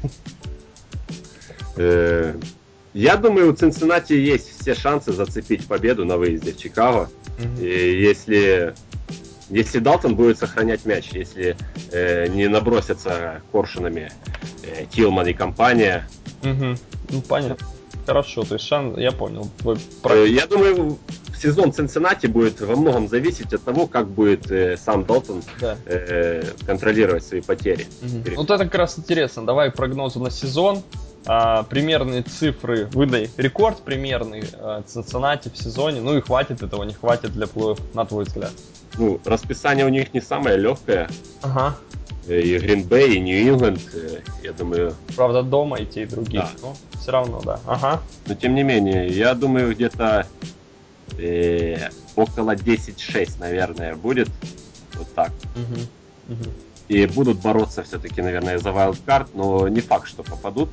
Э, 1.78 2.34
я 2.96 3.18
думаю, 3.18 3.52
у 3.52 3.56
Цинциннати 3.56 4.14
есть 4.14 4.62
все 4.62 4.74
шансы 4.74 5.12
зацепить 5.12 5.68
победу 5.68 6.06
на 6.06 6.18
выезде 6.18 6.54
в 6.54 6.58
Чикаго. 6.58 7.10
Mm-hmm. 7.38 7.68
И 7.68 8.02
если 8.02 8.74
если 9.50 9.80
Далтон 9.80 10.16
будет 10.16 10.40
сохранять 10.40 10.86
мяч, 10.86 11.10
если 11.12 11.56
э, 11.92 12.28
не 12.28 12.48
набросятся 12.48 13.42
коршунами 13.52 14.12
э, 14.64 14.86
Тилман 14.90 15.28
и 15.28 15.34
компания. 15.34 16.08
Угу. 16.42 16.76
Ну, 17.10 17.22
понятно. 17.22 17.68
Хорошо, 18.06 18.44
то 18.44 18.56
есть 18.56 18.66
шанс, 18.66 18.98
я 18.98 19.12
понял. 19.12 19.50
Твой... 19.60 19.78
Э, 20.06 20.28
я 20.28 20.48
думаю, 20.48 20.98
сезон 21.38 21.74
Цинциннати 21.74 22.28
будет 22.28 22.60
во 22.62 22.76
многом 22.76 23.08
зависеть 23.08 23.54
от 23.54 23.64
того, 23.64 23.86
как 23.88 24.08
будет 24.08 24.50
э, 24.52 24.78
сам 24.78 25.06
Далтон 25.06 25.44
да. 25.60 25.78
э, 25.86 26.44
контролировать 26.66 27.24
свои 27.24 27.42
потери. 27.42 27.88
Угу. 28.02 28.36
Вот 28.38 28.50
это 28.50 28.64
как 28.66 28.76
раз 28.76 28.98
интересно. 28.98 29.46
Давай 29.46 29.70
прогнозу 29.70 30.20
на 30.20 30.32
сезон. 30.32 30.82
А, 31.28 31.64
примерные 31.64 32.22
цифры, 32.22 32.86
выдай 32.94 33.30
рекорд 33.38 33.82
примерный 33.82 34.44
а, 34.54 34.84
Цинциннати 34.84 35.50
в 35.50 35.58
сезоне. 35.58 36.02
Ну 36.02 36.18
и 36.18 36.22
хватит 36.22 36.62
этого, 36.62 36.84
не 36.84 36.94
хватит 36.94 37.34
для 37.34 37.48
плей 37.48 37.76
на 37.94 38.06
твой 38.06 38.26
взгляд 38.26 38.52
ну, 38.98 39.20
расписание 39.26 39.86
у 39.86 39.90
них 39.90 40.14
не 40.14 40.22
самое 40.22 40.58
легкое. 40.58 41.10
Ага. 41.42 41.76
Э, 42.28 42.40
и 42.40 42.58
Гринбей, 42.58 43.16
и 43.16 43.20
Нью-Ингланд, 43.20 43.82
э, 43.94 44.22
я 44.44 44.54
думаю... 44.54 44.96
Правда, 45.16 45.44
дома 45.44 45.78
и 45.78 45.86
те, 45.86 46.04
и 46.04 46.06
другие, 46.06 46.42
да. 46.42 46.50
но 46.62 46.76
все 47.00 47.12
равно, 47.12 47.42
да. 47.42 47.60
Ага. 47.66 48.02
Но 48.28 48.36
тем 48.36 48.56
не 48.56 48.64
менее, 48.64 49.08
я 49.08 49.34
думаю, 49.34 49.74
где-то 49.74 50.28
э, 51.18 51.90
около 52.16 52.56
10-6, 52.56 53.40
наверное, 53.40 53.96
будет. 53.96 54.30
Вот 54.94 55.14
так. 55.14 55.32
Угу. 55.56 56.34
Угу 56.34 56.50
и 56.88 57.06
будут 57.08 57.40
бороться 57.40 57.84
все-таки, 57.84 58.22
наверное, 58.22 58.60
за 58.60 58.70
wildcard, 58.70 59.30
но 59.34 59.68
не 59.68 59.82
факт, 59.82 60.08
что 60.08 60.24
попадут. 60.24 60.70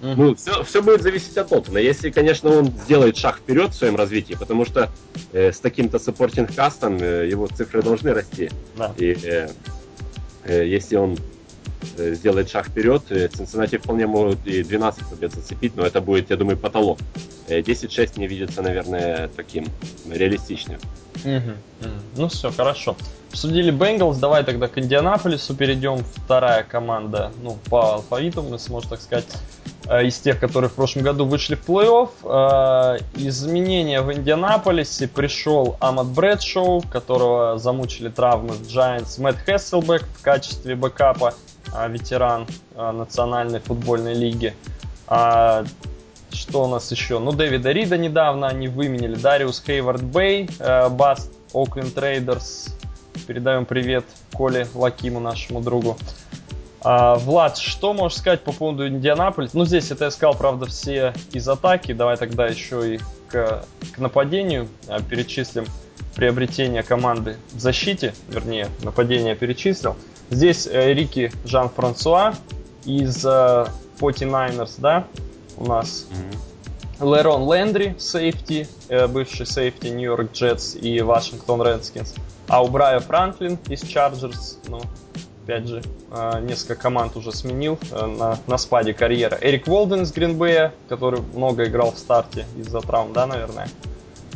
Mm-hmm. 0.00 0.14
Ну, 0.16 0.34
все, 0.36 0.62
все 0.62 0.82
будет 0.82 1.02
зависеть 1.02 1.36
от 1.36 1.48
Далтона. 1.48 1.78
Если, 1.78 2.10
конечно, 2.10 2.50
он 2.50 2.66
сделает 2.84 3.16
шаг 3.16 3.38
вперед 3.38 3.72
в 3.72 3.74
своем 3.74 3.96
развитии, 3.96 4.34
потому 4.38 4.64
что 4.64 4.90
э, 5.32 5.52
с 5.52 5.58
таким-то 5.58 5.98
supporting 5.98 6.54
cast 6.54 6.83
ом 6.83 6.98
э, 7.00 7.28
его 7.28 7.48
цифры 7.48 7.82
должны 7.82 8.12
расти. 8.14 8.50
Да. 8.76 8.94
И 8.96 9.16
э, 9.22 9.48
э, 10.44 10.66
если 10.66 10.96
он 10.96 11.18
сделает 11.96 12.50
шаг 12.50 12.66
вперед, 12.68 13.02
э, 13.10 13.28
Цинциннати 13.28 13.78
вполне 13.78 14.06
могут 14.06 14.46
и 14.46 14.62
12 14.62 15.06
побед 15.08 15.32
зацепить, 15.32 15.76
но 15.76 15.84
это 15.84 16.00
будет, 16.00 16.30
я 16.30 16.36
думаю, 16.36 16.56
потолок. 16.56 16.98
Э, 17.48 17.60
10-6 17.60 18.16
мне 18.16 18.26
видится, 18.26 18.62
наверное, 18.62 19.28
таким 19.36 19.66
реалистичным. 20.10 20.78
Ну 22.16 22.28
все, 22.28 22.50
хорошо. 22.50 22.96
Обсудили 23.30 23.70
Бенгалс, 23.70 24.18
давай 24.18 24.42
тогда 24.42 24.68
к 24.68 24.78
Индианаполису 24.78 25.54
перейдем. 25.54 25.98
Вторая 25.98 26.62
команда, 26.62 27.30
ну, 27.42 27.58
по 27.68 27.94
алфавиту, 27.94 28.42
мы 28.42 28.58
сможем 28.58 28.90
так 28.90 29.00
сказать, 29.02 29.26
э, 29.86 30.06
из 30.06 30.18
тех, 30.18 30.40
которые 30.40 30.70
в 30.70 30.74
прошлом 30.74 31.02
году 31.02 31.26
вышли 31.26 31.54
в 31.54 31.68
плей-офф. 31.68 32.08
Э, 32.24 32.98
изменения 33.16 34.00
в 34.00 34.12
Индианаполисе 34.12 35.08
пришел 35.08 35.76
Амат 35.80 36.06
Брэдшоу, 36.06 36.82
которого 36.82 37.58
замучили 37.58 38.08
травмы 38.08 38.54
в 38.54 38.62
Giants, 38.62 39.20
Мэтт 39.20 39.38
Хесселбек 39.46 40.04
в 40.04 40.22
качестве 40.22 40.74
бэкапа, 40.74 41.34
э, 41.34 41.47
ветеран 41.88 42.46
Национальной 42.76 43.60
футбольной 43.60 44.14
лиги. 44.14 44.54
А, 45.06 45.64
что 46.32 46.64
у 46.64 46.68
нас 46.68 46.90
еще? 46.90 47.18
Ну, 47.18 47.32
Дэвида 47.32 47.72
Рида 47.72 47.96
недавно 47.96 48.48
они 48.48 48.68
выменили. 48.68 49.14
Дариус 49.14 49.62
Хейвард 49.64 50.02
Бэй, 50.02 50.48
bust 50.90 51.32
Окленд 51.52 51.94
Рейдерс 51.94 52.74
Передаем 53.26 53.66
привет 53.66 54.04
Коле 54.32 54.66
Лакиму, 54.74 55.20
нашему 55.20 55.60
другу. 55.60 55.98
А, 56.82 57.16
Влад, 57.16 57.58
что 57.58 57.92
можешь 57.92 58.18
сказать 58.18 58.42
по 58.42 58.52
поводу 58.52 58.86
Индианаполиса? 58.86 59.56
Ну, 59.56 59.64
здесь 59.64 59.90
это 59.90 60.04
я 60.04 60.10
сказал, 60.10 60.34
правда, 60.34 60.66
все 60.66 61.12
из 61.32 61.48
атаки. 61.48 61.92
Давай 61.92 62.16
тогда 62.16 62.46
еще 62.46 62.94
и 62.94 63.00
к, 63.28 63.64
к 63.94 63.98
нападению 63.98 64.68
а, 64.86 65.00
перечислим 65.00 65.66
приобретение 66.14 66.82
команды 66.82 67.36
в 67.52 67.60
защите, 67.60 68.12
вернее, 68.28 68.68
нападение 68.82 69.36
перечислил. 69.36 69.96
Здесь 70.30 70.66
э, 70.66 70.92
Рики 70.92 71.30
Жан-Франсуа 71.44 72.34
из 72.84 73.24
э, 73.24 73.66
49ers, 74.00 74.74
да, 74.78 75.06
у 75.56 75.66
нас. 75.66 76.06
Mm-hmm. 76.10 77.16
Лерон 77.16 77.52
Лендри, 77.52 77.94
сейфти, 77.98 78.66
э, 78.88 79.06
бывший 79.06 79.46
сейфти 79.46 79.86
Нью-Йорк 79.86 80.32
Джетс 80.32 80.74
и 80.74 81.00
Вашингтон 81.00 81.62
Редскинс. 81.62 82.14
Обрайо 82.48 82.98
Франклин 82.98 83.56
из 83.68 83.82
Чарджерс, 83.82 84.58
ну, 84.66 84.80
опять 85.48 85.66
же, 85.66 85.82
а, 86.10 86.40
несколько 86.40 86.74
команд 86.74 87.16
уже 87.16 87.32
сменил 87.32 87.78
э, 87.90 88.04
на, 88.04 88.38
на 88.46 88.58
спаде 88.58 88.92
карьера. 88.92 89.38
Эрик 89.40 89.66
Волден 89.66 90.02
из 90.02 90.12
Гринбея, 90.12 90.74
который 90.90 91.22
много 91.34 91.64
играл 91.64 91.92
в 91.92 91.98
старте 91.98 92.44
из-за 92.58 92.80
травм, 92.80 93.14
да, 93.14 93.26
наверное. 93.26 93.66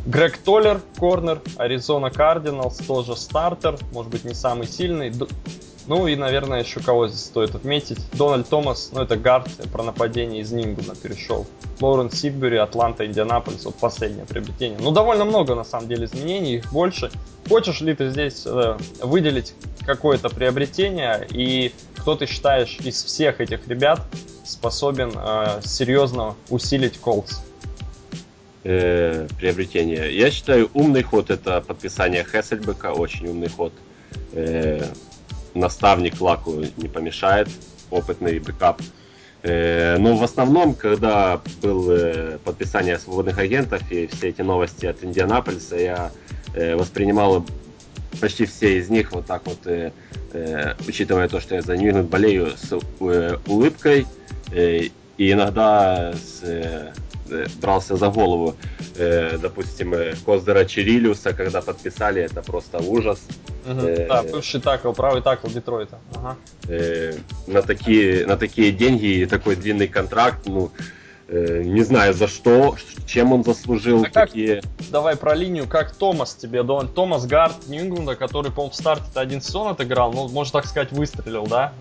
Грег 0.07 0.39
Толлер, 0.39 0.81
корнер, 0.99 1.43
Аризона 1.59 2.11
Кардиналс, 2.11 2.79
тоже 2.79 3.15
стартер, 3.15 3.77
может 3.93 4.11
быть 4.11 4.25
не 4.25 4.33
самый 4.33 4.67
сильный. 4.67 5.13
Ну 5.87 6.07
и, 6.07 6.15
наверное, 6.15 6.63
еще 6.63 6.81
кого 6.81 7.09
здесь 7.09 7.25
стоит 7.25 7.55
отметить. 7.55 7.99
Дональд 8.13 8.49
Томас, 8.49 8.91
ну 8.93 9.03
это 9.03 9.17
гард, 9.17 9.49
про 9.73 9.83
нападение 9.83 10.43
из 10.43 10.53
Нингуна 10.53 10.95
перешел. 10.95 11.47
Лоуренс 11.81 12.15
Сидбери, 12.15 12.57
Атланта, 12.57 13.05
Индианаполис, 13.05 13.65
вот 13.65 13.75
последнее 13.75 14.25
приобретение. 14.25 14.79
Ну 14.81 14.93
довольно 14.93 15.25
много 15.25 15.55
на 15.55 15.65
самом 15.65 15.89
деле 15.89 16.05
изменений, 16.05 16.57
их 16.57 16.73
больше. 16.73 17.11
Хочешь 17.49 17.81
ли 17.81 17.95
ты 17.95 18.11
здесь 18.11 18.45
э, 18.47 18.77
выделить 19.03 19.55
какое-то 19.85 20.29
приобретение 20.29 21.27
и 21.31 21.73
кто 21.97 22.15
ты 22.15 22.27
считаешь 22.27 22.79
из 22.85 23.03
всех 23.03 23.41
этих 23.41 23.67
ребят 23.67 24.01
способен 24.45 25.13
э, 25.17 25.61
серьезно 25.65 26.37
усилить 26.49 26.99
Колдс? 26.99 27.41
Э, 28.65 29.27
приобретение. 29.39 30.17
Я 30.17 30.31
считаю, 30.31 30.71
умный 30.75 31.03
ход 31.03 31.31
это 31.31 31.61
подписание 31.61 32.25
Хессельбека, 32.25 32.93
очень 32.93 33.27
умный 33.27 33.49
ход. 33.49 33.73
Э, 34.33 34.85
наставник 35.55 36.21
Лаку 36.21 36.65
не 36.77 36.89
помешает, 36.89 37.49
опытный 37.91 38.39
backup. 38.39 38.81
Э, 39.43 39.97
но 39.99 40.17
в 40.17 40.23
основном, 40.23 40.75
когда 40.75 41.41
было 41.61 41.93
э, 41.93 42.39
подписание 42.45 42.99
свободных 42.99 43.39
агентов 43.39 43.83
и 43.91 44.07
все 44.07 44.29
эти 44.29 44.43
новости 44.43 44.87
от 44.87 45.03
Индианаполиса, 45.03 45.77
я 45.77 46.11
э, 46.55 46.77
воспринимал 46.77 47.45
почти 48.21 48.47
все 48.47 48.79
из 48.79 48.89
них 48.89 49.13
вот 49.13 49.27
так 49.27 49.43
вот, 49.47 49.67
учитывая 50.87 51.29
то, 51.29 51.41
что 51.41 51.55
я 51.55 51.63
за 51.63 51.77
нью 51.77 52.05
болею, 52.05 52.53
с 52.57 52.79
улыбкой 53.47 54.07
и 54.55 54.93
иногда 55.17 56.13
с 56.13 56.93
Э, 57.33 57.47
брался 57.61 57.97
за 57.97 58.09
голову. 58.09 58.57
Э, 58.97 59.39
допустим, 59.39 59.95
э, 59.95 60.15
Гоздера 60.25 60.65
Черилуса, 60.65 61.33
когда 61.33 61.61
подписали, 61.61 62.23
это 62.23 62.43
просто 62.43 62.79
ужас. 62.79 63.21
Угу. 63.67 63.81
Э, 63.81 64.07
да, 64.09 64.23
бывший 64.23 64.61
такл, 64.61 64.93
правый 64.93 65.23
такл 65.23 65.49
Детройта. 65.49 65.99
Ага. 66.15 66.37
Э, 66.69 67.15
на, 67.47 67.63
такие, 67.63 68.27
на 68.27 68.37
такие 68.37 68.73
деньги 68.73 69.07
и 69.07 69.27
такой 69.27 69.57
длинный 69.57 69.89
контракт, 69.89 70.47
ну, 70.47 70.71
Э, 71.35 71.63
не 71.65 71.83
знаю 71.83 72.13
за 72.13 72.29
что, 72.29 72.77
чем 73.07 73.33
он 73.33 73.43
заслужил 73.43 74.05
а 74.05 74.11
такие... 74.11 74.61
Как, 74.61 74.71
давай 74.91 75.17
про 75.17 75.35
линию, 75.35 75.67
как 75.67 75.95
Томас 75.95 76.35
тебе, 76.35 76.63
Дон, 76.63 76.89
Томас 76.89 77.25
Гард 77.25 77.69
Нью-Ингланда, 77.69 78.17
который, 78.17 78.51
по-моему, 78.51 78.73
в 78.73 78.75
старте 78.75 79.05
один 79.15 79.41
сезон 79.41 79.69
отыграл, 79.69 80.13
ну, 80.13 80.29
можно 80.29 80.61
так 80.61 80.67
сказать, 80.67 80.93
выстрелил, 80.93 81.47
да? 81.47 81.73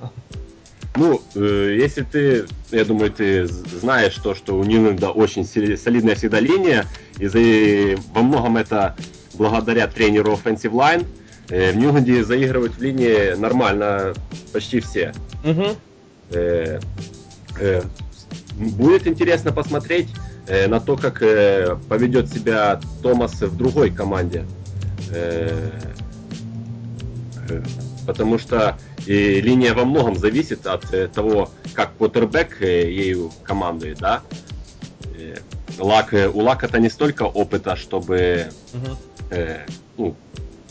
Ну, 0.96 1.22
э, 1.36 1.78
если 1.80 2.04
ты, 2.04 2.46
я 2.72 2.84
думаю, 2.84 3.12
ты 3.12 3.46
знаешь 3.48 4.16
то, 4.16 4.36
что 4.36 4.58
у 4.58 4.64
Нью-Ингланда 4.64 5.12
очень 5.12 5.46
солидная 5.46 6.16
всегда 6.16 6.40
линия, 6.40 6.86
и 7.18 7.28
за, 7.28 8.02
во 8.14 8.22
многом 8.22 8.58
это 8.58 8.96
благодаря 9.36 9.88
тренеру 9.88 10.34
Offensive 10.34 10.72
Line, 10.72 11.06
э, 11.50 11.72
в 11.72 11.78
Нью-Ингланде 11.78 12.24
заигрывают 12.24 12.76
в 12.76 12.82
линии 12.82 13.36
нормально 13.36 14.14
почти 14.52 14.82
все. 14.82 15.14
Угу. 15.46 15.66
Э, 16.32 16.80
э, 17.60 17.82
Будет 18.58 19.08
интересно 19.08 19.52
посмотреть 19.52 20.10
э, 20.48 20.68
на 20.68 20.80
то, 20.80 20.98
как 20.98 21.22
э, 21.22 21.78
поведет 21.88 22.32
себя 22.32 22.80
Томас 23.02 23.42
в 23.42 23.56
другой 23.56 23.92
команде. 23.92 24.46
Э, 25.12 25.72
э, 27.50 27.64
потому 28.06 28.38
что 28.38 28.78
и 29.06 29.42
линия 29.42 29.74
во 29.74 29.86
многом 29.86 30.16
зависит 30.16 30.68
от 30.68 30.94
э, 30.94 31.08
того, 31.08 31.50
как 31.74 31.92
Поттербек 31.94 32.62
э, 32.62 32.92
ею 32.92 33.32
командует, 33.44 34.00
да. 34.00 34.22
Э, 35.16 35.38
Лак, 35.78 36.14
э, 36.14 36.28
у 36.30 36.40
Лака-то 36.40 36.80
не 36.80 36.90
столько 36.90 37.24
опыта, 37.24 37.76
чтобы, 37.76 38.52
угу. 38.74 38.98
э, 39.32 39.66
ну, 39.98 40.16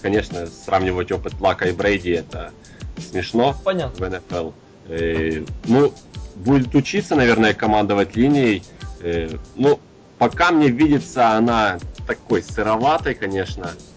конечно, 0.02 0.46
сравнивать 0.46 1.12
опыт 1.12 1.34
Лака 1.40 1.66
и 1.66 1.72
Брейди 1.72 2.10
это 2.10 2.52
смешно 3.00 3.56
Понятно. 3.64 4.06
в 4.06 4.10
НФЛ. 4.10 4.50
Э, 4.88 5.44
ну, 5.64 5.92
будет 6.36 6.74
учиться, 6.74 7.14
наверное, 7.14 7.54
командовать 7.54 8.16
линией. 8.16 8.62
Э, 9.00 9.28
ну, 9.56 9.80
пока 10.18 10.50
мне 10.50 10.68
видится 10.68 11.30
она 11.30 11.78
такой 12.06 12.42
сыроватой, 12.42 13.14
конечно. 13.14 13.70
Э, 13.72 13.89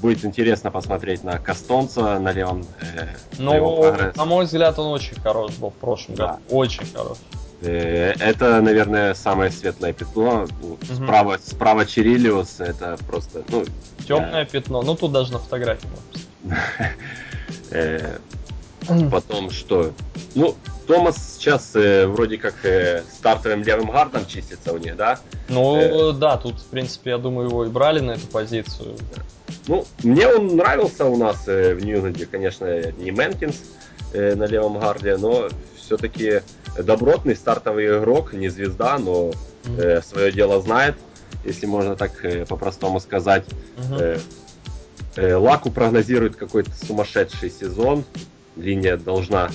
будет 0.00 0.24
интересно 0.24 0.70
посмотреть 0.70 1.24
на 1.24 1.38
Кастонца 1.38 2.18
на 2.18 2.32
левом. 2.32 2.64
Э, 2.80 3.08
ну, 3.38 4.12
на 4.14 4.24
мой 4.24 4.44
взгляд, 4.44 4.78
он 4.78 4.92
очень 4.92 5.20
хорош 5.20 5.52
был 5.56 5.70
в 5.70 5.74
прошлом 5.74 6.14
да. 6.14 6.26
году. 6.26 6.42
Очень 6.50 6.86
хорош. 6.92 7.18
Э, 7.60 8.12
это, 8.20 8.60
наверное, 8.60 9.14
самое 9.14 9.50
светлое 9.50 9.92
пятно. 9.92 10.46
Угу. 10.60 10.78
Справа, 10.94 11.38
справа 11.44 11.86
Чирилиус, 11.86 12.60
это 12.60 12.96
просто, 13.06 13.42
ну... 13.48 13.64
Темное 14.06 14.40
я... 14.40 14.44
пятно. 14.44 14.82
Ну, 14.82 14.94
тут 14.94 15.12
даже 15.12 15.32
на 15.32 15.38
фотографии 15.38 15.88
э, 17.70 18.18
Потом 19.10 19.50
что? 19.50 19.92
Ну, 20.34 20.56
Томас 20.86 21.36
сейчас 21.36 21.76
э, 21.76 22.06
вроде 22.06 22.38
как 22.38 22.54
э, 22.64 23.02
стартовым 23.12 23.62
левым 23.62 23.90
гардом 23.90 24.26
чистится 24.26 24.72
у 24.72 24.78
них, 24.78 24.96
да? 24.96 25.18
Ну 25.48 26.10
э, 26.10 26.12
да, 26.14 26.38
тут, 26.38 26.60
в 26.60 26.66
принципе, 26.66 27.10
я 27.10 27.18
думаю, 27.18 27.48
его 27.48 27.64
и 27.66 27.68
брали 27.68 28.00
на 28.00 28.12
эту 28.12 28.26
позицию. 28.26 28.96
Ну, 29.66 29.84
мне 30.02 30.26
он 30.26 30.56
нравился 30.56 31.04
у 31.04 31.16
нас 31.16 31.46
э, 31.46 31.74
в 31.74 31.84
Ньюзенде, 31.84 32.24
конечно, 32.24 32.90
не 32.92 33.10
Мэнкинс 33.10 33.56
э, 34.14 34.34
на 34.34 34.44
левом 34.44 34.78
гарде, 34.78 35.18
но 35.18 35.48
все-таки 35.76 36.40
добротный 36.78 37.36
стартовый 37.36 37.98
игрок, 37.98 38.32
не 38.32 38.48
звезда, 38.48 38.98
но 38.98 39.32
э, 39.78 40.00
свое 40.02 40.32
дело 40.32 40.60
знает, 40.62 40.96
если 41.44 41.66
можно 41.66 41.96
так 41.96 42.24
э, 42.24 42.46
по-простому 42.46 42.98
сказать. 43.00 43.44
Mm-hmm. 43.76 44.00
Э, 44.00 44.18
э, 45.16 45.34
Лаку 45.34 45.70
прогнозирует 45.70 46.36
какой-то 46.36 46.70
сумасшедший 46.72 47.50
сезон, 47.50 48.04
линия 48.58 48.96
должна 48.96 49.50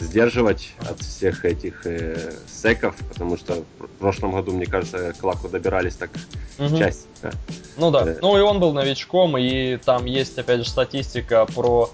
сдерживать 0.00 0.74
от 0.78 1.00
всех 1.00 1.44
этих 1.44 1.86
э, 1.86 2.32
секов, 2.46 2.94
потому 3.08 3.36
что 3.36 3.64
в 3.78 3.86
прошлом 3.98 4.32
году, 4.32 4.52
мне 4.52 4.66
кажется, 4.66 5.12
к 5.12 5.22
Лаку 5.24 5.48
добирались 5.48 5.94
так 5.94 6.10
угу. 6.58 6.76
часть. 6.76 7.06
Да. 7.22 7.30
Ну 7.76 7.90
да, 7.90 8.04
э. 8.06 8.18
ну 8.22 8.38
и 8.38 8.40
он 8.40 8.60
был 8.60 8.72
новичком, 8.72 9.36
и 9.36 9.76
там 9.76 10.04
есть 10.04 10.38
опять 10.38 10.60
же 10.60 10.68
статистика 10.68 11.46
про 11.46 11.90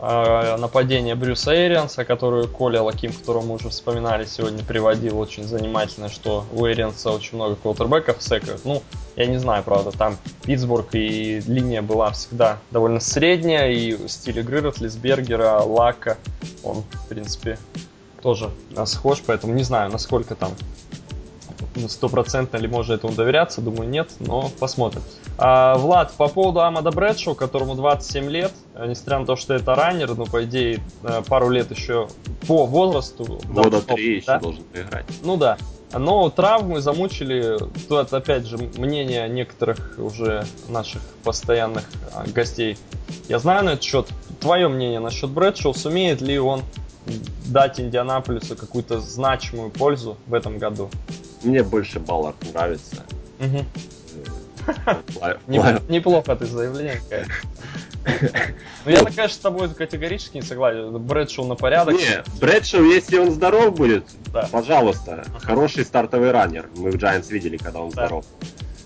нападение 0.00 1.14
Брюса 1.16 1.54
Эрианса, 1.54 2.04
которую 2.04 2.48
Коля 2.48 2.82
Лаким, 2.82 3.12
которого 3.12 3.44
мы 3.44 3.54
уже 3.54 3.68
вспоминали 3.68 4.24
сегодня, 4.26 4.62
приводил 4.62 5.18
очень 5.18 5.44
занимательно, 5.44 6.08
что 6.08 6.44
у 6.52 6.66
Эрианса 6.66 7.10
очень 7.10 7.34
много 7.34 7.56
квотербеков 7.56 8.22
секов. 8.22 8.60
Ну, 8.64 8.82
я 9.16 9.26
не 9.26 9.38
знаю, 9.38 9.64
правда, 9.64 9.90
там 9.90 10.16
Питтсбург 10.44 10.94
и 10.94 11.40
линия 11.46 11.82
была 11.82 12.12
всегда 12.12 12.58
довольно 12.70 13.00
средняя, 13.00 13.70
и 13.70 14.08
стиль 14.08 14.38
игры 14.38 14.60
Ротлисбергера, 14.60 15.62
Лака, 15.62 16.16
он, 16.62 16.84
в 16.92 17.08
принципе, 17.08 17.58
тоже 18.22 18.50
схож, 18.86 19.22
поэтому 19.26 19.54
не 19.54 19.64
знаю, 19.64 19.90
насколько 19.90 20.36
там 20.36 20.52
стопроцентно 21.88 22.56
ли 22.56 22.68
можно 22.68 22.94
этому 22.94 23.12
доверяться, 23.12 23.60
думаю, 23.60 23.88
нет, 23.88 24.10
но 24.20 24.50
посмотрим. 24.58 25.02
А, 25.36 25.76
Влад, 25.76 26.12
по 26.12 26.28
поводу 26.28 26.60
Амада 26.60 26.90
Брэдшоу, 26.90 27.34
которому 27.34 27.74
27 27.74 28.28
лет, 28.30 28.52
несмотря 28.74 29.20
на 29.20 29.26
то, 29.26 29.36
что 29.36 29.54
это 29.54 29.74
раннер, 29.74 30.14
ну, 30.14 30.26
по 30.26 30.44
идее, 30.44 30.80
э, 31.02 31.22
пару 31.28 31.50
лет 31.50 31.70
еще 31.70 32.08
по 32.46 32.66
возрасту. 32.66 33.40
Года 33.48 33.80
три 33.80 34.16
еще 34.16 34.26
да? 34.26 34.40
должен 34.40 34.64
поиграть. 34.64 35.06
Ну 35.22 35.36
да. 35.36 35.58
Но 35.92 36.28
травмы 36.28 36.80
замучили, 36.82 37.56
тут 37.88 38.12
опять 38.12 38.46
же 38.46 38.58
мнение 38.58 39.26
некоторых 39.28 39.94
уже 39.96 40.44
наших 40.68 41.00
постоянных 41.24 41.84
а, 42.12 42.24
гостей. 42.26 42.76
Я 43.28 43.38
знаю 43.38 43.64
на 43.64 43.70
этот 43.70 43.84
счет. 43.84 44.06
Твое 44.40 44.68
мнение 44.68 45.00
насчет 45.00 45.30
Брэдшоу, 45.30 45.72
сумеет 45.72 46.20
ли 46.20 46.38
он 46.38 46.62
дать 47.46 47.80
Индианаполису 47.80 48.56
какую-то 48.56 49.00
значимую 49.00 49.70
пользу 49.70 50.16
в 50.26 50.34
этом 50.34 50.58
году? 50.58 50.90
Мне 51.42 51.62
больше 51.62 52.00
Баллард 52.00 52.36
нравится. 52.52 53.04
Угу. 53.40 53.64
Неплохо 55.88 56.36
ты 56.36 56.46
заявление, 56.46 57.00
ну, 58.84 58.90
я, 58.90 59.04
конечно, 59.04 59.28
с 59.28 59.38
тобой 59.38 59.68
категорически 59.68 60.36
не 60.38 60.42
согласен. 60.42 60.96
Брэдшоу 60.98 61.46
на 61.46 61.56
порядок. 61.56 61.94
Не, 61.94 62.22
Брэдшоу, 62.40 62.84
если 62.84 63.18
он 63.18 63.30
здоров 63.30 63.74
будет, 63.74 64.04
пожалуйста. 64.50 65.24
Хороший 65.42 65.84
стартовый 65.84 66.30
раннер. 66.30 66.68
Мы 66.76 66.90
в 66.90 66.96
Giants 66.96 67.30
видели, 67.30 67.56
когда 67.56 67.80
он 67.80 67.90
здоров. 67.90 68.24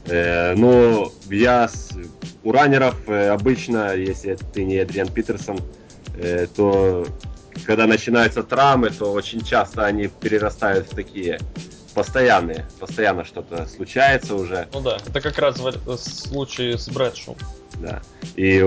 Э, 0.06 0.54
но 0.54 1.12
я 1.30 1.68
у 2.42 2.52
раннеров 2.52 2.96
э, 3.08 3.28
обычно, 3.28 3.94
если 3.94 4.36
ты 4.52 4.64
не 4.64 4.76
Эдриан 4.76 5.08
Питерсон, 5.08 5.60
э, 6.16 6.48
то 6.54 7.06
когда 7.66 7.86
начинаются 7.86 8.42
травмы, 8.42 8.90
то 8.90 9.12
очень 9.12 9.42
часто 9.44 9.84
они 9.84 10.08
перерастают 10.08 10.90
в 10.90 10.94
такие 10.94 11.38
постоянные, 11.94 12.66
постоянно 12.80 13.24
что-то 13.24 13.66
случается 13.66 14.34
уже. 14.34 14.68
Ну 14.72 14.80
да, 14.80 14.98
это 15.06 15.20
как 15.20 15.38
раз 15.38 15.58
в 15.58 15.96
случае 15.96 16.78
с 16.78 16.88
Брэдшоу. 16.88 17.36
Да, 17.78 18.02
и 18.36 18.64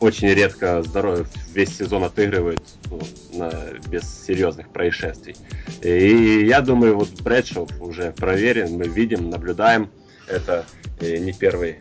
очень 0.00 0.28
редко 0.28 0.82
здоровье 0.82 1.26
весь 1.52 1.76
сезон 1.76 2.04
отыгрывает 2.04 2.62
ну, 2.90 3.00
на, 3.34 3.50
без 3.88 4.02
серьезных 4.26 4.68
происшествий. 4.70 5.36
И 5.82 6.46
я 6.46 6.60
думаю, 6.60 6.96
вот 6.96 7.10
Брэдшоу 7.22 7.68
уже 7.80 8.12
проверен, 8.12 8.78
мы 8.78 8.86
видим, 8.86 9.30
наблюдаем, 9.30 9.90
это 10.26 10.64
э, 11.00 11.18
не 11.18 11.32
первый 11.32 11.78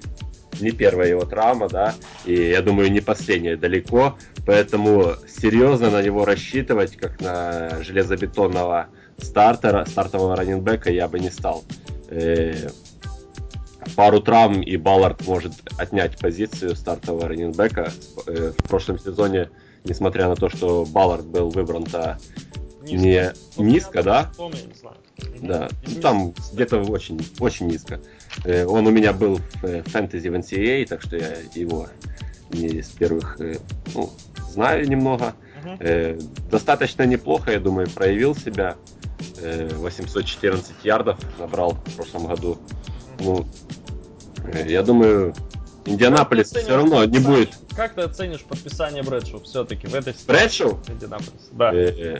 не 0.60 0.72
первая 0.72 1.10
его 1.10 1.26
травма, 1.26 1.70
да, 1.70 1.96
и 2.26 2.34
я 2.34 2.62
думаю, 2.62 2.92
не 2.92 3.00
последняя 3.00 3.56
далеко, 3.56 4.18
поэтому 4.50 5.14
серьезно 5.28 5.92
на 5.92 6.02
него 6.02 6.26
рассчитывать, 6.26 6.98
как 6.98 7.22
на 7.22 7.84
железобетонного 7.84 8.88
стартера, 9.20 9.86
стартового 9.86 10.36
раненбека 10.36 10.92
я 10.92 11.08
бы 11.08 11.20
не 11.20 11.30
стал. 11.30 11.64
Э, 12.08 12.70
пару 13.96 14.22
травм 14.22 14.62
и 14.62 14.76
Баллард 14.76 15.28
может 15.28 15.54
отнять 15.78 16.18
позицию 16.18 16.76
стартового 16.76 17.28
раненбека. 17.28 17.92
Э, 18.26 18.54
в 18.58 18.68
прошлом 18.68 18.98
сезоне, 18.98 19.52
несмотря 19.84 20.28
на 20.28 20.36
то, 20.36 20.50
что 20.50 20.84
Баллард 20.84 21.28
был 21.28 21.52
выбран-то 21.52 22.18
не 22.82 23.32
ну, 23.56 23.64
низко, 23.66 24.02
да? 24.02 24.32
Да, 25.44 25.70
ну, 25.86 26.02
там 26.02 26.34
где-то 26.54 26.82
очень, 26.82 27.22
очень 27.40 27.68
низко. 27.68 28.00
Э, 28.46 28.66
он 28.66 28.88
у 28.88 28.90
меня 28.90 29.14
был 29.14 29.40
в 29.62 29.84
фэнтези 29.84 30.28
в 30.28 30.34
NCAA, 30.34 30.88
так 30.88 31.04
что 31.04 31.18
я 31.18 31.36
его 31.54 31.88
не 32.52 32.68
из 32.68 32.90
первых 32.90 33.40
ну, 33.94 34.12
знаю 34.50 34.88
немного. 34.88 35.34
Uh-huh. 35.64 36.50
Достаточно 36.50 37.04
неплохо, 37.04 37.52
я 37.52 37.60
думаю, 37.60 37.90
проявил 37.90 38.36
себя. 38.36 38.78
814 39.42 40.70
э, 40.70 40.74
ярдов 40.84 41.18
набрал 41.38 41.74
в 41.86 41.96
прошлом 41.96 42.28
году. 42.28 42.58
Ну, 43.20 43.46
э, 44.54 44.66
я 44.70 44.84
думаю, 44.84 45.34
Индианаполис 45.86 46.52
все 46.52 46.76
равно 46.76 47.04
не 47.06 47.20
будет. 47.20 47.52
Как 47.76 47.94
ты 47.94 48.02
оценишь 48.02 48.42
подписание 48.42 49.04
Брэдшоу 49.04 49.42
все-таки 49.42 49.88
в 49.88 49.96
этой 49.96 50.14
ситуации? 50.14 50.28
Брэдшоу? 50.28 50.80
Индианаполис, 50.88 51.50
да. 51.52 51.74
Э, 51.74 52.20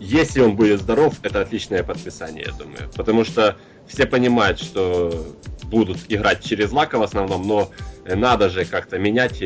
если 0.00 0.40
он 0.40 0.56
будет 0.56 0.80
здоров, 0.80 1.14
это 1.22 1.40
отличное 1.40 1.82
подписание, 1.82 2.44
я 2.46 2.52
думаю. 2.52 2.90
Потому 2.94 3.24
что 3.24 3.56
все 3.86 4.06
понимают, 4.06 4.60
что 4.60 5.34
будут 5.64 5.98
играть 6.08 6.44
через 6.44 6.72
лака 6.72 6.98
в 6.98 7.02
основном, 7.02 7.46
но 7.46 7.70
надо 8.04 8.50
же 8.50 8.64
как-то 8.64 8.98
менять 8.98 9.38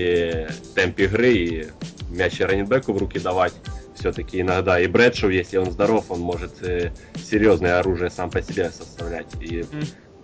темп 0.75 0.99
игры 0.99 1.33
и 1.33 1.69
мяч 2.11 2.41
раненбеку 2.41 2.93
в 2.93 2.99
руки 2.99 3.19
давать 3.19 3.55
все-таки 3.99 4.41
иногда. 4.41 4.81
И 4.81 4.87
Брэдшоу, 4.87 5.31
если 5.31 5.57
он 5.57 5.71
здоров, 5.71 6.11
он 6.11 6.21
может 6.21 6.63
э, 6.63 6.93
серьезное 7.17 7.79
оружие 7.79 8.11
сам 8.11 8.31
по 8.31 8.41
себе 8.43 8.71
составлять. 8.71 9.27
И 9.41 9.65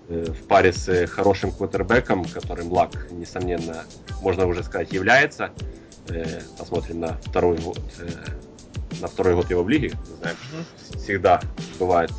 э, 0.09 0.25
в 0.33 0.47
паре 0.47 0.73
с 0.73 0.89
э, 0.89 1.07
хорошим 1.07 1.51
квотербеком, 1.51 2.25
которым 2.25 2.73
Лак, 2.73 3.11
несомненно, 3.11 3.85
можно 4.23 4.47
уже 4.47 4.63
сказать, 4.63 4.93
является, 4.93 5.51
э, 6.09 6.41
посмотрим 6.59 7.01
на 7.01 7.19
второй 7.25 7.59
год, 7.59 7.81
э, 7.99 8.09
на 9.01 9.09
второй 9.09 9.35
год 9.35 9.51
его 9.51 9.63
в 9.65 9.69
лиге, 9.69 9.93
знаем, 10.21 10.37
всегда 10.97 11.41
бывает, 11.79 12.13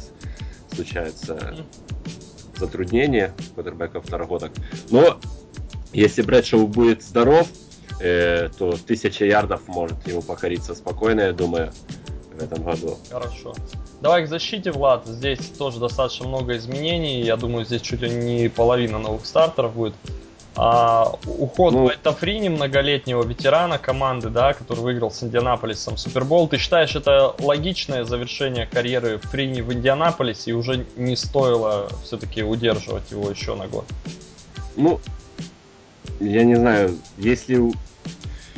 случается 0.73 1.55
затруднение 2.57 3.33
квотербеков 3.53 4.05
второгодок. 4.05 4.51
Но 4.89 5.19
если 5.93 6.21
Брэдшоу 6.21 6.67
будет 6.67 7.03
здоров, 7.03 7.47
э, 7.99 8.49
то 8.57 8.75
тысяча 8.77 9.25
ярдов 9.25 9.67
может 9.67 10.07
ему 10.07 10.21
покориться 10.21 10.75
спокойно, 10.75 11.21
я 11.21 11.33
думаю, 11.33 11.71
в 12.33 12.43
этом 12.43 12.63
году. 12.63 12.97
Хорошо. 13.09 13.53
Давай 14.01 14.25
к 14.25 14.27
защите, 14.27 14.71
Влад. 14.71 15.05
Здесь 15.07 15.39
тоже 15.57 15.79
достаточно 15.79 16.27
много 16.27 16.57
изменений. 16.57 17.21
Я 17.21 17.37
думаю, 17.37 17.65
здесь 17.65 17.81
чуть 17.81 18.01
ли 18.01 18.09
не 18.09 18.49
половина 18.49 18.99
новых 18.99 19.25
стартеров 19.25 19.73
будет. 19.73 19.93
А, 20.57 21.13
уход 21.25 21.73
ну, 21.73 21.85
Уайта 21.85 22.13
Фрини, 22.13 22.47
многолетнего 22.47 23.23
ветерана 23.23 23.77
команды, 23.77 24.29
да, 24.29 24.53
который 24.53 24.79
выиграл 24.81 25.11
с 25.11 25.21
Индианаполисом 25.21 25.97
Супербол. 25.97 26.47
Ты 26.47 26.57
считаешь, 26.57 26.95
это 26.95 27.35
логичное 27.39 28.05
завершение 28.05 28.65
карьеры 28.65 29.17
Фрини 29.17 29.59
в 29.61 29.73
Индианаполисе 29.73 30.51
и 30.51 30.53
уже 30.53 30.85
не 30.95 31.17
стоило 31.17 31.89
все-таки 32.03 32.41
удерживать 32.41 33.11
его 33.11 33.29
еще 33.29 33.55
на 33.55 33.67
год? 33.67 33.85
Ну, 34.77 35.01
я 36.19 36.43
не 36.43 36.55
знаю, 36.55 36.97
если 37.17 37.61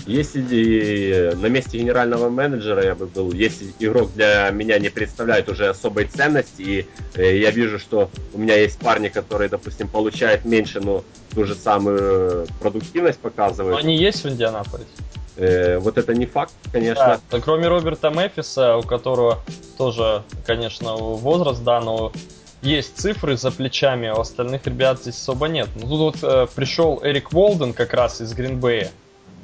если 0.07 1.35
на 1.35 1.47
месте 1.47 1.77
генерального 1.79 2.29
менеджера 2.29 2.83
я 2.83 2.95
бы 2.95 3.07
был, 3.07 3.33
если 3.33 3.73
игрок 3.79 4.13
для 4.13 4.49
меня 4.51 4.79
не 4.79 4.89
представляет 4.89 5.49
уже 5.49 5.67
особой 5.67 6.05
ценности, 6.05 6.61
и 6.61 6.87
э, 7.15 7.37
я 7.37 7.51
вижу, 7.51 7.77
что 7.77 8.09
у 8.33 8.37
меня 8.37 8.55
есть 8.55 8.79
парни, 8.79 9.09
которые, 9.09 9.49
допустим, 9.49 9.89
получают 9.89 10.45
меньше, 10.45 10.79
но 10.79 11.03
ту 11.35 11.43
же 11.43 11.55
самую 11.55 12.47
продуктивность 12.61 13.19
показывают. 13.19 13.73
Но 13.73 13.79
они 13.79 13.97
есть 13.97 14.23
в 14.23 14.29
Индианаполисе? 14.29 14.87
Э, 15.35 15.77
вот 15.77 15.97
это 15.97 16.13
не 16.13 16.25
факт, 16.25 16.53
конечно. 16.71 17.19
Да, 17.29 17.39
кроме 17.41 17.67
Роберта 17.67 18.09
Мефиса, 18.09 18.77
у 18.77 18.83
которого 18.83 19.43
тоже, 19.77 20.23
конечно, 20.45 20.95
возраст, 20.95 21.63
да, 21.63 21.81
но 21.81 22.13
есть 22.61 22.97
цифры 22.97 23.37
за 23.37 23.51
плечами, 23.51 24.07
а 24.07 24.15
у 24.15 24.21
остальных 24.21 24.65
ребят 24.65 25.01
здесь 25.01 25.15
особо 25.15 25.47
нет. 25.47 25.69
Ну, 25.75 25.81
тут 25.81 25.99
вот 25.99 26.17
э, 26.23 26.47
пришел 26.55 26.99
Эрик 27.03 27.31
Волден 27.31 27.73
как 27.73 27.93
раз 27.93 28.21
из 28.21 28.33
Гринбея, 28.33 28.91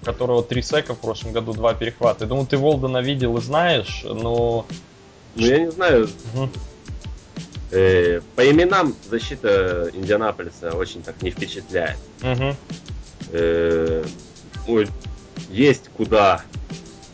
у 0.02 0.06
которого 0.06 0.44
три 0.44 0.62
сека 0.62 0.96
в 0.96 1.00
прошлом 1.00 1.32
году, 1.32 1.54
два 1.54 1.74
перехвата. 1.74 2.26
Я 2.26 2.30
думаю, 2.30 2.48
ты 2.48 2.58
Волдена 2.58 3.02
видел 3.02 3.38
и 3.38 3.42
знаешь, 3.42 4.04
но... 4.04 4.14
Ну, 4.16 4.66
я 5.36 5.60
не 5.60 5.72
знаю. 5.72 6.10
Угу. 6.34 6.50
Э, 7.72 8.22
по 8.36 8.50
именам 8.50 8.96
защита 9.10 9.90
Индианаполиса 9.94 10.76
очень 10.76 11.02
так 11.02 11.22
не 11.22 11.32
впечатляет. 11.32 11.98
Угу. 12.22 12.56
Э, 13.32 14.06
ну, 14.68 14.84
есть 15.50 15.90
куда 15.96 16.44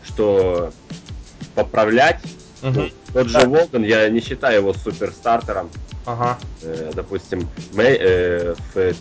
что 0.04 0.72
поправлять. 1.54 2.20
Угу. 2.62 2.90
Тот 3.12 3.28
же 3.28 3.38
Волден, 3.46 3.82
я 3.82 4.08
не 4.08 4.20
считаю 4.20 4.60
его 4.60 4.72
суперстартером. 4.72 5.70
Ага. 6.06 6.38
Э, 6.62 6.92
допустим, 6.94 7.48
Мэй, 7.72 7.96
э, 8.00 8.54
в, 8.74 8.94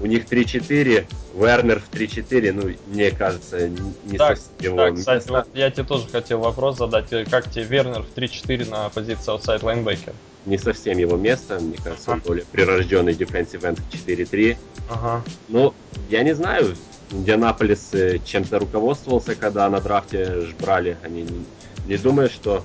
у 0.00 0.06
них 0.06 0.24
3-4, 0.24 1.06
Вернер 1.34 1.80
в 1.80 1.90
3-4, 1.90 2.52
ну, 2.52 2.74
мне 2.86 3.10
кажется, 3.10 3.68
не 4.04 4.18
так, 4.18 4.38
совсем 4.38 4.72
его 4.72 4.76
так, 4.76 4.90
место. 4.92 5.18
кстати, 5.18 5.28
вот 5.30 5.48
я 5.54 5.70
тебе 5.70 5.84
тоже 5.84 6.08
хотел 6.08 6.40
вопрос 6.40 6.78
задать. 6.78 7.12
Э, 7.12 7.24
как 7.24 7.50
тебе 7.50 7.64
Вернер 7.64 8.02
в 8.02 8.16
3-4 8.16 8.68
на 8.68 8.88
позиции 8.90 9.30
outside 9.30 9.62
linebacker? 9.62 10.12
Не 10.44 10.58
совсем 10.58 10.98
его 10.98 11.16
место, 11.16 11.58
мне 11.58 11.76
кажется, 11.82 12.12
он 12.12 12.20
более 12.20 12.44
прирожденный 12.44 13.14
defensive 13.14 13.62
end 13.62 13.80
в 13.80 14.06
4-3. 14.06 14.56
Ага. 14.90 15.22
Ну, 15.48 15.74
я 16.08 16.22
не 16.22 16.34
знаю, 16.34 16.76
Индианаполис 17.10 17.90
э, 17.92 18.18
чем-то 18.24 18.58
руководствовался, 18.58 19.34
когда 19.34 19.68
на 19.68 19.80
драфте 19.80 20.46
брали. 20.60 20.96
Они 21.02 21.22
не, 21.22 21.44
не 21.86 21.96
думаю, 21.96 22.28
что 22.28 22.64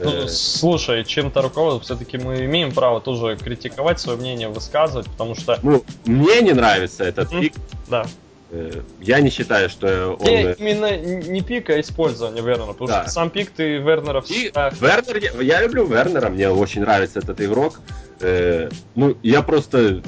ну, 0.00 0.24
э, 0.24 0.28
слушай, 0.28 1.04
чем-то 1.04 1.42
руководство, 1.42 1.96
все-таки 1.96 2.18
мы 2.18 2.44
имеем 2.44 2.72
право 2.72 3.00
тоже 3.00 3.36
критиковать, 3.36 4.00
свое 4.00 4.18
мнение 4.18 4.48
высказывать, 4.48 5.06
потому 5.06 5.34
что... 5.34 5.58
Ну, 5.62 5.84
мне 6.04 6.40
не 6.42 6.52
нравится 6.52 7.04
этот 7.04 7.32
mm-hmm. 7.32 7.40
пик. 7.40 7.54
Да. 7.88 8.06
Э, 8.50 8.82
я 9.00 9.20
не 9.20 9.30
считаю, 9.30 9.68
что 9.68 10.16
он... 10.18 10.26
Не, 10.26 10.52
именно 10.54 10.96
не 10.96 11.42
пик, 11.42 11.70
а 11.70 11.80
использование 11.80 12.42
Вернера, 12.42 12.72
потому 12.72 12.88
да. 12.88 13.02
что 13.02 13.10
сам 13.10 13.30
пик 13.30 13.50
ты 13.50 13.78
Вернера 13.78 14.20
всегда... 14.20 14.70
Вернер, 14.70 15.16
я, 15.16 15.42
я 15.42 15.62
люблю 15.62 15.86
Вернера, 15.86 16.28
мне 16.28 16.48
очень 16.50 16.80
нравится 16.80 17.20
этот 17.20 17.40
игрок. 17.40 17.80
Э, 18.20 18.70
ну, 18.94 19.16
я 19.22 19.42
просто 19.42 20.02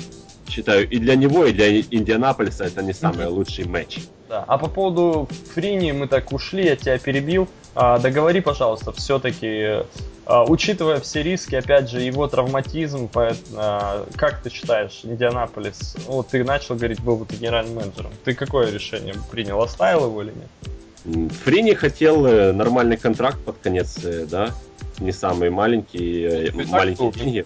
считаю, 0.48 0.88
и 0.88 0.98
для 0.98 1.14
него, 1.14 1.44
и 1.44 1.52
для 1.52 1.80
Индианаполиса 1.80 2.64
это 2.64 2.82
не 2.82 2.92
самый 2.92 3.26
mm-hmm. 3.26 3.30
лучший 3.30 3.64
матч. 3.66 3.98
Да. 4.28 4.44
А 4.46 4.58
по 4.58 4.68
поводу 4.68 5.28
Фрини 5.54 5.92
мы 5.92 6.08
так 6.08 6.32
ушли, 6.32 6.64
я 6.64 6.76
тебя 6.76 6.98
перебил. 6.98 7.48
А, 7.78 7.98
договори, 7.98 8.40
пожалуйста, 8.40 8.90
все-таки, 8.92 9.84
а, 10.24 10.44
учитывая 10.44 10.98
все 11.00 11.22
риски, 11.22 11.54
опять 11.56 11.90
же, 11.90 12.00
его 12.00 12.26
травматизм, 12.26 13.10
а, 13.14 14.06
как 14.16 14.40
ты 14.42 14.48
считаешь, 14.48 15.00
Индианаполис, 15.02 15.94
вот 16.06 16.28
ты 16.28 16.42
начал 16.42 16.74
говорить, 16.74 17.00
был 17.02 17.16
бы 17.16 17.26
ты 17.26 17.36
генеральным 17.36 17.76
менеджером, 17.76 18.12
ты 18.24 18.34
какое 18.34 18.70
решение 18.70 19.14
принял, 19.30 19.60
оставил 19.60 20.06
его 20.06 20.22
или 20.22 20.32
нет? 20.32 21.30
Фрини 21.44 21.74
хотел 21.74 22.26
э, 22.26 22.52
нормальный 22.52 22.96
контракт 22.96 23.38
под 23.44 23.58
конец, 23.58 23.98
э, 24.02 24.24
да, 24.24 24.52
не 24.98 25.12
самый 25.12 25.50
маленький, 25.50 26.24
э, 26.24 26.50
маленькие 26.52 27.12
деньги. 27.12 27.44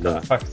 Да. 0.00 0.20
Факт 0.22 0.46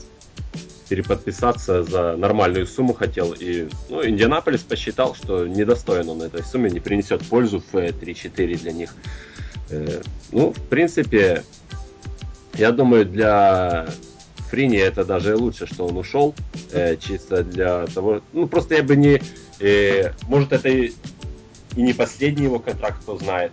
переподписаться 0.90 1.84
за 1.84 2.16
нормальную 2.16 2.66
сумму 2.66 2.94
хотел. 2.94 3.32
И 3.38 3.68
ну, 3.88 4.04
Индианаполис 4.04 4.62
посчитал, 4.62 5.14
что 5.14 5.46
недостоин 5.46 6.08
он 6.08 6.20
этой 6.20 6.42
суммы, 6.42 6.68
не 6.68 6.80
принесет 6.80 7.22
пользу 7.22 7.60
в 7.60 7.74
3-4 7.74 8.58
для 8.58 8.72
них. 8.72 8.94
Э, 9.70 10.02
ну, 10.32 10.52
в 10.52 10.60
принципе, 10.62 11.44
я 12.54 12.72
думаю, 12.72 13.06
для 13.06 13.86
Фрини 14.50 14.78
это 14.78 15.04
даже 15.04 15.36
лучше, 15.36 15.66
что 15.66 15.86
он 15.86 15.96
ушел. 15.96 16.34
Э, 16.72 16.96
чисто 16.96 17.44
для 17.44 17.86
того... 17.86 18.20
Ну, 18.32 18.48
просто 18.48 18.74
я 18.74 18.82
бы 18.82 18.96
не... 18.96 19.22
Э, 19.60 20.12
может, 20.26 20.52
это 20.52 20.68
и 20.68 20.92
не 21.76 21.92
последний 21.92 22.46
его 22.46 22.58
контракт, 22.58 23.00
кто 23.02 23.16
знает. 23.16 23.52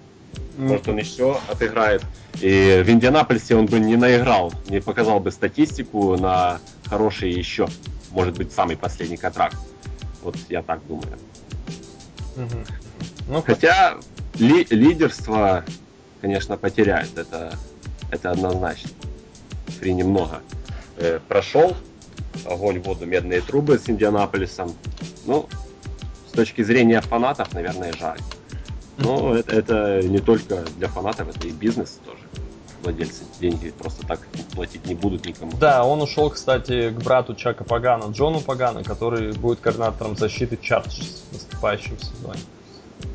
Может, 0.58 0.88
он 0.88 0.98
еще 0.98 1.40
отыграет. 1.50 2.04
И 2.42 2.84
в 2.86 2.90
Индианаполисе 2.90 3.56
он 3.56 3.68
бы 3.68 3.80
не 3.80 3.96
наиграл, 3.96 4.52
не 4.70 4.82
показал 4.82 5.20
бы 5.20 5.32
статистику 5.32 6.18
на 6.18 6.60
хороший 6.86 7.32
еще, 7.32 7.68
может 8.12 8.38
быть, 8.38 8.52
самый 8.52 8.76
последний 8.76 9.18
контракт. 9.18 9.58
Вот 10.24 10.36
я 10.50 10.62
так 10.64 10.86
думаю. 10.88 11.18
Угу. 12.36 12.58
Ну, 13.30 13.42
Хотя 13.42 13.98
ли, 14.36 14.66
лидерство, 14.70 15.64
конечно, 16.22 16.58
потеряет. 16.58 17.18
Это, 17.18 17.54
это 18.12 18.32
однозначно. 18.32 18.90
Фри 19.80 19.94
немного 19.94 20.42
э, 20.98 21.20
прошел. 21.28 21.76
Огонь, 22.46 22.80
воду, 22.80 23.06
медные 23.06 23.42
трубы 23.42 23.80
с 23.80 23.90
Индианаполисом. 23.90 24.76
Ну, 25.26 25.48
с 26.30 26.32
точки 26.32 26.62
зрения 26.62 27.02
фанатов, 27.02 27.54
наверное, 27.54 27.94
жаль. 27.94 28.20
Но 28.98 29.36
это, 29.36 29.56
это 29.56 30.02
не 30.04 30.20
только 30.20 30.64
для 30.78 30.88
фанатов, 30.88 31.30
это 31.36 31.48
и 31.48 31.52
бизнес 31.52 32.00
тоже. 32.04 32.20
Владельцы 32.84 33.24
деньги 33.40 33.72
просто 33.72 34.06
так 34.08 34.20
платить 34.54 34.86
не 34.86 34.96
будут 34.96 35.26
никому. 35.26 35.52
Да, 35.60 35.84
он 35.84 36.02
ушел, 36.02 36.30
кстати, 36.30 36.90
к 36.92 37.04
брату 37.04 37.36
Чака 37.36 37.64
Пагана, 37.64 38.12
Джону 38.12 38.40
Пагана, 38.40 38.84
который 38.84 39.34
будет 39.34 39.60
координатором 39.60 40.16
защиты 40.16 40.58
Чарджерс 40.62 41.24
в 41.30 41.34
наступающем 41.34 41.98
сезоне. 42.00 42.40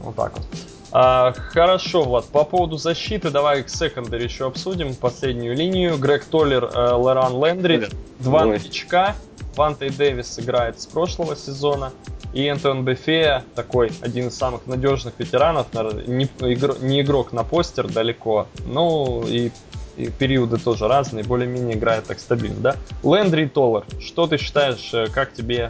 Вот 0.01 0.16
так 0.16 0.37
вот. 0.37 0.47
А, 0.95 1.33
хорошо, 1.33 2.05
вот 2.05 2.27
по 2.27 2.45
поводу 2.45 2.77
защиты 2.77 3.31
давай 3.31 3.62
к 3.62 3.71
секондаре 3.71 4.25
еще 4.25 4.47
обсудим 4.47 4.95
последнюю 4.95 5.57
линию. 5.57 5.97
Грег 5.97 6.25
Толлер, 6.27 6.64
э, 6.64 6.68
Леран 6.68 7.42
Лендри, 7.42 7.88
два 8.18 8.45
новичка. 8.45 9.16
Вантой 9.57 9.90
Дэвис 9.90 10.38
играет 10.38 10.81
с 10.81 10.87
прошлого 10.87 11.35
сезона. 11.37 11.92
И 12.33 12.47
Энтон 12.49 12.85
Бефея, 12.85 13.45
такой 13.55 13.92
один 14.01 14.29
из 14.29 14.37
самых 14.37 14.66
надежных 14.66 15.14
ветеранов, 15.18 15.66
не, 16.07 16.25
игр, 16.40 16.79
не 16.81 17.03
игрок 17.03 17.33
на 17.33 17.45
постер 17.45 17.88
далеко, 17.92 18.49
ну 18.64 19.23
и, 19.27 19.51
и 19.99 20.09
периоды 20.09 20.57
тоже 20.57 20.88
разные, 20.88 21.25
более-менее 21.25 21.77
играет 21.77 22.07
так 22.07 22.18
стабильно, 22.18 22.61
да? 22.61 22.77
Лендри 23.03 23.45
и 23.45 23.49
Толлер, 23.49 23.85
что 24.01 24.27
ты 24.27 24.38
считаешь, 24.38 24.95
э, 24.95 25.09
как 25.12 25.35
тебе 25.35 25.68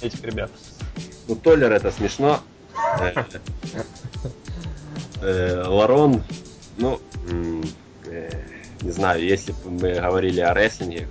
этих 0.00 0.22
ребят? 0.22 0.50
Ну, 1.26 1.34
Толлер 1.34 1.72
это 1.72 1.90
смешно. 1.90 2.38
Э, 3.00 3.24
э, 5.22 5.64
Ларон, 5.66 6.22
ну, 6.76 7.00
не 8.82 8.90
знаю, 8.92 9.24
если 9.24 9.50
бы 9.50 9.70
мы 9.70 9.94
говорили 9.94 10.40
о 10.40 10.54
рестлинге, 10.54 11.08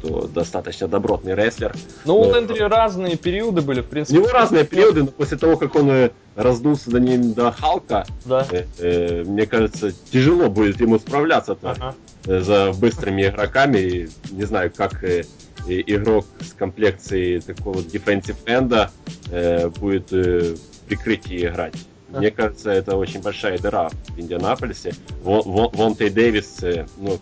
что 0.00 0.26
достаточно 0.26 0.88
добротный 0.88 1.34
рестлер. 1.34 1.74
Ну, 2.04 2.18
у 2.20 2.34
Лендри 2.34 2.58
разные 2.60 3.16
периоды 3.16 3.60
были, 3.60 3.80
в 3.80 3.86
принципе. 3.86 4.18
У 4.18 4.22
него 4.22 4.32
разные 4.32 4.64
периоды, 4.64 5.02
но 5.02 5.06
после 5.08 5.36
того, 5.38 5.56
как 5.56 5.74
он 5.76 5.90
э, 5.90 6.10
раздулся 6.36 6.90
до 6.90 7.00
ним 7.00 7.32
до 7.34 7.52
Халка, 7.52 8.06
Да. 8.24 8.46
э, 8.50 8.64
э, 8.78 9.24
мне 9.24 9.46
кажется, 9.46 9.92
тяжело 10.10 10.48
будет 10.48 10.80
ему 10.80 10.98
справляться 10.98 11.56
Ага. 11.62 11.94
за 12.24 12.72
быстрыми 12.72 13.26
игроками. 13.26 14.08
Не 14.30 14.44
знаю, 14.44 14.72
как 14.74 15.04
э, 15.04 15.24
игрок 15.68 16.26
с 16.40 16.52
комплекцией 16.54 17.40
такого 17.40 17.80
defensive 17.80 18.36
энда 18.46 18.90
э, 19.30 19.68
будет 19.68 20.12
э, 20.12 20.54
в 20.54 20.88
прикрытии 20.88 21.46
играть. 21.46 21.74
Мне 22.08 22.32
кажется, 22.32 22.72
это 22.72 22.96
очень 22.96 23.20
большая 23.22 23.56
дыра 23.58 23.88
в 24.08 24.18
Индианаполисе. 24.18 24.94
Вон, 25.22 25.42
Вон- 25.42 25.70
Вонтей 25.72 26.10
Дэвис, 26.10 26.60
э, 26.62 26.86
ну, 26.96 27.20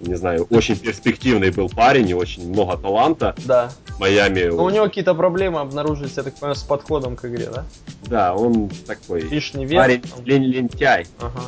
не 0.00 0.14
знаю, 0.14 0.46
очень 0.50 0.76
перспективный 0.76 1.50
был 1.50 1.68
парень 1.68 2.08
и 2.08 2.14
очень 2.14 2.48
много 2.48 2.76
таланта 2.76 3.34
Да. 3.44 3.70
Майами. 3.98 4.44
Но 4.44 4.64
у 4.64 4.70
него 4.70 4.86
какие-то 4.86 5.14
проблемы 5.14 5.60
обнаружились, 5.60 6.14
я 6.16 6.22
так 6.22 6.34
понимаю, 6.34 6.54
с 6.56 6.62
подходом 6.62 7.16
к 7.16 7.24
игре, 7.26 7.48
да? 7.52 7.64
Да, 8.06 8.34
он 8.34 8.70
такой 8.86 9.20
Лишний 9.22 9.66
вес. 9.66 9.76
парень 9.78 10.00
там. 10.02 10.24
лен- 10.24 10.42
лентяй. 10.44 11.06
Ага. 11.20 11.42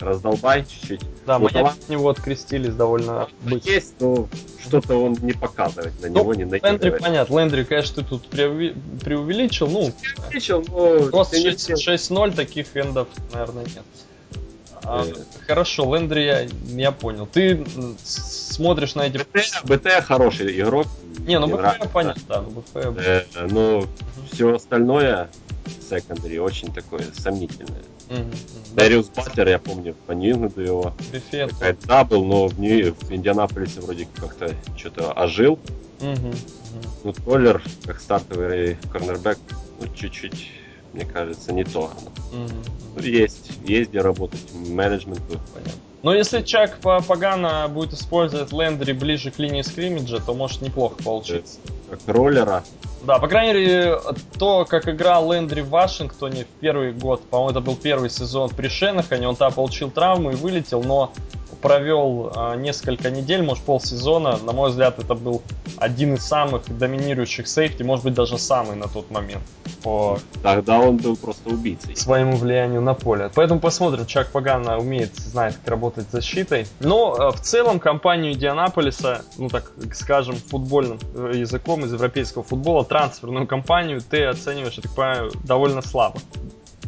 Раздолбай 0.00 0.64
чуть-чуть. 0.68 1.00
Да, 1.26 1.38
Ну, 1.38 1.48
талант 1.48 1.78
от 1.80 1.88
него 1.88 2.08
открестились 2.08 2.74
довольно 2.74 3.28
быстро. 3.44 3.70
есть, 3.72 3.94
но 4.00 4.28
что-то 4.66 4.96
он 4.96 5.16
не 5.22 5.32
показывает 5.32 5.92
на 6.02 6.08
Ну, 6.08 6.14
него, 6.20 6.34
не 6.34 6.42
Лендри, 6.42 6.58
наигрывает. 6.60 7.02
понятно, 7.02 7.38
Лендри, 7.38 7.62
конечно, 7.62 8.02
ты 8.02 8.08
тут 8.08 8.26
преуви- 8.28 8.74
преувеличил, 8.98 9.68
ну, 9.68 9.92
Отличил, 10.26 10.64
но 10.68 11.08
просто 11.10 11.36
я 11.36 11.52
не 11.52 11.56
6 11.56 11.86
6-0 11.86 12.32
таких 12.34 12.76
эндов, 12.76 13.06
наверное, 13.32 13.62
нет. 13.64 13.82
А, 14.84 15.04
Э. 15.06 15.12
Хорошо, 15.46 15.94
Лендри 15.94 16.22
я, 16.24 16.46
я 16.66 16.92
понял. 16.92 17.26
Ты 17.26 17.64
смотришь 18.04 18.94
на 18.94 19.02
эти... 19.02 19.18
БТ, 19.18 19.62
БТ 19.64 20.04
хороший 20.04 20.60
игрок. 20.60 20.86
Не, 21.26 21.38
ну 21.38 21.46
БФ 21.46 21.90
понятно, 21.92 22.22
да, 22.28 22.42
ну 22.42 22.50
БФ... 22.50 22.98
Э, 22.98 23.24
но 23.50 23.86
все 24.32 24.54
остальное 24.54 25.30
секондари 25.88 26.38
очень 26.40 26.72
такое 26.72 27.04
сомнительное. 27.16 27.82
Мгм. 28.10 28.30
Дэриус 28.74 29.08
Баттер, 29.10 29.48
я 29.48 29.58
помню, 29.58 29.94
по 30.06 30.12
Ньюингленду 30.12 30.60
его 30.60 30.94
Бифет. 31.12 31.50
какая-то 31.52 31.86
дабл, 31.86 32.24
но 32.24 32.46
в, 32.48 32.58
Нью- 32.58 32.94
в 33.00 33.10
Индианаполисе 33.12 33.80
вроде 33.80 34.08
как-то 34.16 34.54
что-то 34.76 35.12
ожил. 35.12 35.58
Ну, 37.04 37.12
Толлер, 37.12 37.62
как 37.84 38.00
стартовый 38.00 38.76
корнербэк, 38.90 39.38
ну, 39.80 39.86
чуть-чуть, 39.94 40.50
мне 40.92 41.04
кажется, 41.04 41.52
не 41.52 41.64
то. 41.64 41.90
Мгм. 42.32 43.02
Есть, 43.02 43.50
есть 43.64 43.90
где 43.90 44.00
работать 44.00 44.40
менеджменту. 44.52 45.40
Понятно. 45.54 45.80
Но 46.02 46.12
если 46.12 46.42
Чак 46.42 46.78
Па- 46.80 47.00
Пагана 47.00 47.68
будет 47.68 47.92
использовать 47.92 48.52
Лендри 48.52 48.92
ближе 48.92 49.30
к 49.30 49.38
линии 49.38 49.62
скриммиджа, 49.62 50.18
то 50.18 50.34
может 50.34 50.60
неплохо 50.60 50.96
получиться. 51.02 51.60
Как 51.88 52.00
роллера. 52.06 52.64
Да, 53.04 53.18
по 53.18 53.28
крайней 53.28 53.52
мере, 53.52 53.98
то, 54.38 54.64
как 54.64 54.88
играл 54.88 55.32
Лендри 55.32 55.60
в 55.60 55.70
Вашингтоне 55.70 56.44
в 56.44 56.60
первый 56.60 56.92
год, 56.92 57.22
по-моему, 57.28 57.50
это 57.50 57.60
был 57.60 57.76
первый 57.76 58.10
сезон 58.10 58.48
при 58.50 58.68
Шенахане, 58.68 59.28
он 59.28 59.36
там 59.36 59.52
получил 59.52 59.90
травму 59.90 60.32
и 60.32 60.34
вылетел, 60.34 60.82
но 60.82 61.12
провел 61.62 62.32
а, 62.34 62.56
несколько 62.56 63.10
недель, 63.10 63.42
может 63.42 63.64
полсезона. 63.64 64.36
На 64.38 64.52
мой 64.52 64.70
взгляд, 64.70 64.98
это 64.98 65.14
был 65.14 65.42
один 65.78 66.14
из 66.14 66.26
самых 66.26 66.64
доминирующих 66.76 67.48
сейфти, 67.48 67.82
может 67.82 68.04
быть, 68.04 68.14
даже 68.14 68.36
самый 68.36 68.76
на 68.76 68.88
тот 68.88 69.10
момент 69.10 69.44
по 69.82 70.18
Тогда 70.42 70.78
он 70.78 70.96
был 70.96 71.16
просто 71.16 71.50
убийцей. 71.50 71.96
своему 71.96 72.36
влиянию 72.36 72.80
на 72.80 72.94
поле. 72.94 73.30
Поэтому 73.34 73.60
посмотрим, 73.60 74.06
Чак 74.06 74.30
Пагана 74.30 74.78
умеет, 74.78 75.14
знает, 75.16 75.56
как 75.56 75.68
работать 75.68 76.08
с 76.08 76.12
защитой. 76.12 76.66
Но 76.80 77.16
э, 77.18 77.36
в 77.36 77.40
целом 77.40 77.80
компанию 77.80 78.32
Индианаполиса, 78.32 79.22
ну 79.38 79.48
так 79.48 79.72
скажем, 79.92 80.36
футбольным 80.36 80.98
э, 81.14 81.32
языком 81.34 81.84
из 81.84 81.92
европейского 81.92 82.44
футбола, 82.44 82.84
трансферную 82.84 83.46
компанию 83.46 84.00
ты 84.00 84.24
оцениваешь, 84.24 84.74
я 84.74 84.82
так 84.82 84.94
понимаю, 84.94 85.32
довольно 85.44 85.82
слабо. 85.82 86.20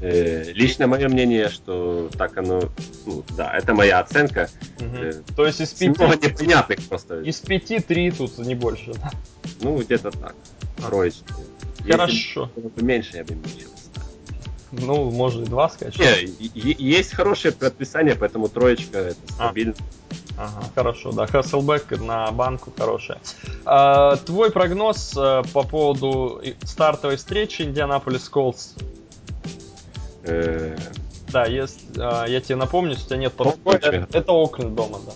Э, 0.07 0.53
лично 0.53 0.87
мое 0.87 1.09
мнение, 1.09 1.49
что 1.49 2.11
так 2.19 2.37
оно, 2.37 2.61
ну, 3.07 3.25
да, 3.39 3.57
это 3.57 3.73
моя 3.73 4.01
оценка. 4.01 4.51
Э, 4.79 5.13
То 5.35 5.47
есть 5.47 5.63
из 5.63 5.73
пяти, 5.73 5.89
непонятных 5.89 6.87
просто. 6.89 7.23
из 7.23 7.41
пяти 7.41 7.79
три 7.79 8.11
тут 8.11 8.37
не 8.37 8.55
больше. 8.55 8.93
да? 8.93 9.11
Ну, 9.63 9.79
где-то 9.81 10.11
так. 10.11 10.35
Троечки. 10.77 11.25
Хорошо. 11.89 12.51
Если 12.55 12.69
бы 12.69 12.83
меньше, 12.83 13.17
я 13.17 13.25
бы 13.25 13.35
меньше. 13.35 13.67
Ну, 14.73 15.11
можно 15.11 15.43
и 15.43 15.47
два 15.47 15.71
сказать. 15.71 15.99
Не, 15.99 16.53
есть 16.55 17.15
хорошее 17.15 17.55
предписание, 17.55 18.15
поэтому 18.15 18.49
троечка 18.49 18.99
это 18.99 19.21
А. 19.39 19.45
стабильно. 19.47 19.75
Ага, 20.37 20.65
хорошо, 20.75 21.13
да, 21.13 21.27
Хасселбек 21.27 21.99
на 21.99 22.31
банку 22.33 22.73
хорошая. 22.77 23.21
А, 23.65 24.17
твой 24.17 24.51
прогноз 24.51 25.15
э, 25.17 25.43
по 25.53 25.63
поводу 25.63 26.43
стартовой 26.65 27.17
встречи 27.17 27.63
Индианаполис 27.63 28.29
Колс 28.29 28.75
Э, 30.25 30.77
Да, 31.33 31.47
если, 31.47 31.81
а, 31.99 32.25
я 32.27 32.41
тебе 32.41 32.57
напомню, 32.57 32.93
если 32.93 33.05
у 33.05 33.09
тебя 33.09 33.17
нет 33.19 33.33
Ну, 33.39 33.53
точно. 33.65 33.87
это, 33.87 34.19
это 34.19 34.33
Окленд 34.33 34.75
дома, 34.75 34.99
да. 35.07 35.13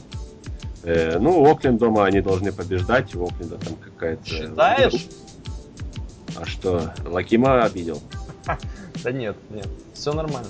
э, 0.85 1.19
ну, 1.19 1.49
Окленд 1.51 1.79
дома 1.79 2.05
они 2.07 2.21
должны 2.21 2.53
побеждать, 2.53 3.15
у 3.15 3.25
Окленда 3.27 3.57
там 3.59 3.75
какая-то... 3.77 4.25
Считаешь? 4.29 5.07
А 6.37 6.45
что, 6.47 6.93
Лакима 7.07 7.65
обидел? 7.65 8.01
Да 9.05 9.13
нет, 9.13 9.37
нет, 9.51 9.69
все 9.95 10.13
нормально. 10.13 10.49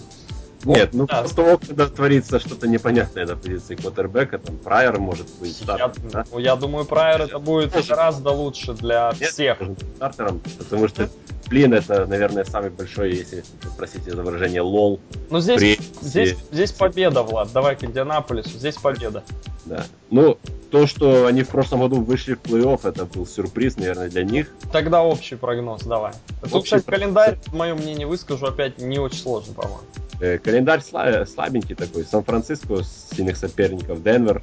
Нет, 0.64 0.90
ну 0.94 1.06
да. 1.06 1.20
просто 1.20 1.52
Окленда 1.52 1.86
творится 1.88 2.40
что-то 2.40 2.66
непонятное 2.66 3.26
на 3.26 3.36
позиции 3.36 3.74
квотербека, 3.76 4.38
там 4.38 4.56
Прайер 4.56 4.98
может 4.98 5.26
быть 5.38 5.56
Я, 5.60 5.64
стартом, 5.76 6.08
да? 6.10 6.24
ну, 6.32 6.38
я 6.38 6.56
думаю, 6.56 6.84
Прайер 6.86 7.22
это 7.22 7.38
будет 7.38 7.74
гораздо 7.86 8.30
лучше 8.30 8.72
для 8.72 9.12
Нет, 9.20 9.30
всех. 9.30 9.58
стартером, 9.96 10.40
потому 10.58 10.88
что 10.88 11.08
Флин 11.48 11.72
это, 11.74 12.06
наверное, 12.06 12.44
самый 12.44 12.70
большой, 12.70 13.14
если 13.14 13.42
простите 13.76 14.10
за 14.14 14.22
выражение, 14.22 14.60
лол. 14.60 15.00
Но 15.30 15.40
здесь, 15.40 15.58
При- 15.58 15.78
здесь, 16.02 16.36
здесь 16.52 16.72
победа, 16.72 17.22
Влад. 17.22 17.50
Давай 17.52 17.74
к 17.76 17.84
Индианаполису. 17.84 18.50
Здесь 18.58 18.76
победа. 18.76 19.24
Да. 19.64 19.84
Ну, 20.10 20.38
то, 20.70 20.86
что 20.86 21.26
они 21.26 21.42
в 21.42 21.48
прошлом 21.48 21.80
году 21.80 22.00
вышли 22.02 22.34
в 22.34 22.42
плей-офф, 22.42 22.80
это 22.88 23.06
был 23.06 23.26
сюрприз, 23.26 23.76
наверное, 23.76 24.08
для 24.10 24.24
них. 24.24 24.50
Тогда 24.72 25.02
общий 25.02 25.36
прогноз, 25.36 25.82
давай. 25.82 26.12
Тут, 26.42 26.52
Общий 26.54 26.64
кстати, 26.76 26.84
прогноз. 26.84 27.14
календарь, 27.14 27.38
мое 27.52 27.74
мнение 27.74 28.06
выскажу, 28.06 28.46
опять 28.46 28.78
не 28.78 28.98
очень 28.98 29.18
сложно, 29.18 29.54
по-моему. 29.54 29.80
Э, 30.20 30.36
календарь 30.38 30.80
сла- 30.80 31.24
слабенький 31.26 31.74
такой. 31.74 32.04
Сан-Франциско, 32.04 32.82
сильных 33.14 33.36
соперников, 33.36 34.02
Денвер, 34.02 34.42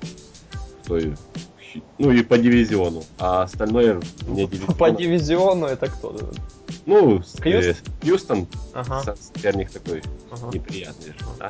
кто 0.84 0.97
ну 1.98 2.12
и 2.12 2.24
по 2.24 2.38
дивизиону. 2.38 3.04
А 3.18 3.44
остальное 3.44 4.02
не 4.28 4.46
дивизион. 4.48 4.76
По 4.76 4.92
дивизиону 4.92 5.66
это 5.68 5.88
кто? 5.88 6.16
Ну, 6.86 7.22
э, 7.44 7.74
Хьюстон, 8.02 8.48
Хьюстон 8.74 9.16
соперник 9.20 9.72
такой 9.72 10.04
неприятный 10.54 11.14
да? 11.40 11.50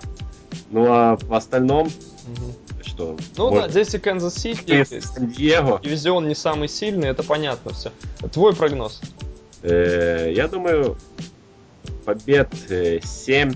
Ну 0.70 0.86
а 0.90 1.18
в 1.18 1.34
остальном, 1.34 1.90
что? 2.82 3.18
Ну 3.38 3.52
да, 3.52 3.68
здесь 3.68 3.94
и 3.94 4.00
Канзас 4.00 4.36
Сити, 4.36 4.86
Диего. 5.20 5.80
Дивизион 5.84 6.28
не 6.28 6.36
самый 6.36 6.70
сильный, 6.70 7.10
это 7.10 7.24
понятно 7.24 7.74
все. 7.74 7.92
Твой 8.32 8.56
прогноз? 8.56 9.02
Э, 9.62 10.32
я 10.34 10.48
думаю, 10.48 10.98
побед 12.06 12.50
э, 12.70 13.00
7, 13.04 13.54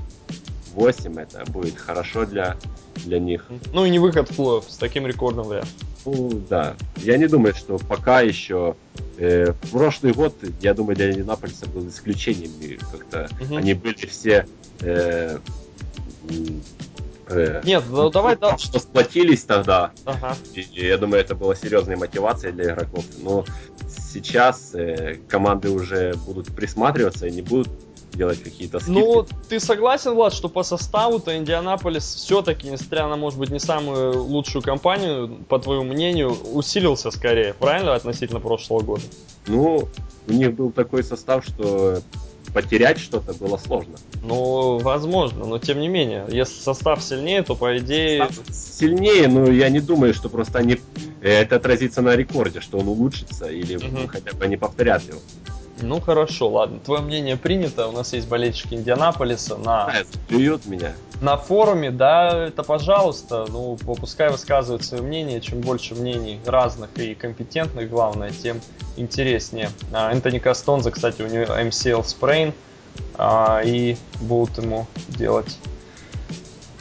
8 0.74 1.20
это 1.20 1.44
будет 1.52 1.78
хорошо 1.78 2.26
для, 2.26 2.58
для 2.96 3.20
них. 3.20 3.46
Ну 3.74 3.86
и 3.86 3.90
не 3.90 4.00
выход 4.00 4.30
в 4.30 4.36
плей 4.36 4.62
с 4.68 4.78
таким 4.78 5.08
рекордом 5.08 5.48
вряд. 5.48 5.68
Ну, 6.06 6.42
да. 6.50 6.76
Я 6.98 7.18
не 7.18 7.28
думаю, 7.28 7.54
что 7.54 7.78
пока 7.78 8.22
еще... 8.22 8.76
Э, 9.18 9.54
прошлый 9.72 10.14
год, 10.14 10.34
я 10.62 10.74
думаю, 10.74 10.96
для 10.96 11.12
Индианаполиса 11.12 11.68
был 11.68 11.88
исключением. 11.88 12.80
Как-то 12.92 13.30
угу. 13.44 13.58
они 13.58 13.74
были 13.74 14.06
все... 14.06 14.46
Э, 14.82 15.38
э, 17.28 17.62
Нет, 17.66 17.84
ну, 17.90 18.10
давай... 18.10 18.38
Да. 18.38 18.58
Что 18.58 18.80
сплотились 18.80 19.44
тогда. 19.44 19.92
Ага. 20.06 20.36
И, 20.54 20.62
я 20.74 20.98
думаю, 20.98 21.22
это 21.22 21.36
была 21.36 21.56
серьезная 21.56 21.98
мотивация 21.98 22.52
для 22.54 22.74
игроков. 22.74 23.06
Но 23.22 23.46
сейчас 23.90 24.74
э, 24.74 25.18
команды 25.28 25.70
уже 25.70 26.14
будут 26.26 26.48
присматриваться 26.48 27.28
и 27.28 27.32
не 27.32 27.42
будут 27.42 27.70
делать 28.14 28.42
какие-то 28.44 28.80
скидки. 28.80 29.00
Ну, 29.00 29.26
ты 29.48 29.60
согласен, 29.60 30.14
Влад, 30.14 30.34
что 30.34 30.50
по 30.50 30.64
составу-то 30.64 31.38
Индианаполис 31.38 32.04
все-таки, 32.04 32.70
несмотря 32.70 33.08
на, 33.08 33.16
может 33.16 33.40
быть, 33.40 33.50
не 33.50 33.60
самую 33.60 34.24
лучшую 34.24 34.62
компанию, 34.62 35.38
по 35.48 35.60
твоему 35.60 35.84
мнению, 35.86 36.36
усилился 36.54 37.12
скорее, 37.12 37.54
правильно, 37.54 37.96
относительно 37.96 38.40
прошлого 38.40 38.82
года? 38.82 39.04
Ну, 39.48 39.88
у 40.28 40.32
них 40.32 40.54
был 40.54 40.72
такой 40.72 41.04
состав, 41.04 41.46
что 41.46 42.02
потерять 42.54 42.98
что-то 43.00 43.34
было 43.34 43.58
сложно. 43.58 43.96
Ну, 44.24 44.80
возможно, 44.80 45.46
но 45.46 45.60
тем 45.60 45.80
не 45.80 45.88
менее, 45.88 46.26
если 46.30 46.60
состав 46.60 47.04
сильнее, 47.04 47.44
то 47.44 47.56
по 47.56 47.78
идее... 47.78 48.28
Состав 48.28 48.56
Сильнее, 48.56 49.28
но 49.28 49.50
я 49.52 49.70
не 49.70 49.82
думаю, 49.82 50.14
что 50.14 50.30
просто 50.30 50.60
они 50.60 50.80
э, 51.22 51.30
это 51.42 51.58
отразится 51.58 52.02
на 52.02 52.16
рекорде, 52.16 52.62
что 52.62 52.78
он 52.80 52.88
улучшится 52.88 53.48
или 53.48 53.76
Мгм. 53.76 54.08
хотя 54.08 54.34
бы 54.34 54.46
они 54.46 54.58
повторят 54.58 55.04
его. 55.04 55.20
Ну 55.82 56.02
хорошо, 56.02 56.50
ладно. 56.50 56.80
Твое 56.80 57.02
мнение 57.02 57.38
принято. 57.38 57.88
У 57.88 57.92
нас 57.92 58.14
есть 58.14 58.28
болельщики 58.28 58.74
Индианаполиса 58.74 59.58
на... 59.58 59.94
Плюют 60.28 60.66
меня. 60.66 60.94
На 61.22 61.38
форуме, 61.38 61.92
да, 61.92 62.48
это 62.48 62.64
пожалуйста. 62.64 63.46
Ну, 63.50 63.78
пускай 63.78 64.30
высказывают 64.30 64.84
свое 64.84 65.04
мнение. 65.04 65.42
Чем 65.42 65.62
больше 65.62 65.96
мнений 65.96 66.40
разных 66.46 66.90
и 66.98 67.16
компетентных, 67.16 67.90
главное, 67.90 68.32
тем 68.32 68.62
интереснее. 68.98 69.70
А, 69.94 70.12
Энтони 70.12 70.40
Кастонза, 70.40 70.92
кстати, 70.92 71.22
у 71.22 71.28
него 71.28 71.44
MCL 71.44 72.06
sprain. 72.06 72.54
А, 73.16 73.62
и 73.64 73.98
будут 74.22 74.58
ему 74.58 74.88
делать 75.10 75.58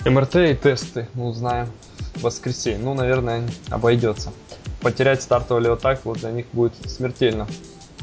МРТ 0.05 0.37
и 0.37 0.55
тесты. 0.55 1.09
Мы 1.15 1.27
узнаем 1.27 1.69
в 2.15 2.23
воскресенье. 2.23 2.79
Ну, 2.79 2.95
наверное, 2.95 3.49
обойдется. 3.71 4.33
Потерять 4.81 5.23
стартовый 5.23 5.65
левотак 5.65 6.05
вот 6.05 6.19
для 6.19 6.31
них 6.31 6.47
будет 6.53 6.75
смертельно 6.89 7.49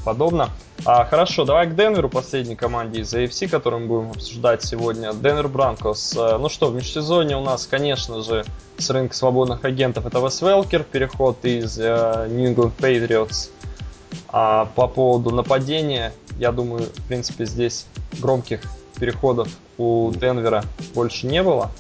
подобно. 0.06 0.52
А, 0.86 1.04
хорошо, 1.04 1.46
давай 1.46 1.68
к 1.68 1.76
Денверу, 1.76 2.10
последней 2.10 2.56
команде 2.56 3.02
из 3.02 3.14
AFC, 3.14 3.50
которую 3.50 3.82
мы 3.82 3.88
будем 3.88 4.12
обсуждать 4.12 4.64
сегодня. 4.64 5.12
Денвер 5.14 5.48
Бранкос. 5.48 6.16
Э, 6.16 6.38
ну 6.38 6.48
что, 6.48 6.68
в 6.68 6.76
межсезонье 6.76 7.36
у 7.38 7.42
нас, 7.42 7.66
конечно 7.66 8.22
же, 8.22 8.46
с 8.78 8.90
рынка 8.92 9.16
свободных 9.16 9.66
агентов 9.66 10.06
это 10.06 10.20
Вес 10.20 10.42
Велкер, 10.42 10.84
переход 10.84 11.44
из 11.44 11.80
uh, 11.80 12.30
New 12.30 12.54
England 12.54 12.74
Patriots. 12.78 13.50
А 14.30 14.66
по 14.76 14.88
поводу 14.88 15.32
нападения, 15.32 16.14
я 16.38 16.52
думаю, 16.52 16.84
в 16.84 17.08
принципе, 17.08 17.46
здесь 17.46 17.88
громких 18.20 18.62
переходов 19.00 19.50
у 19.78 20.12
Денвера 20.12 20.64
больше 20.94 21.26
не 21.26 21.42
было. 21.42 21.72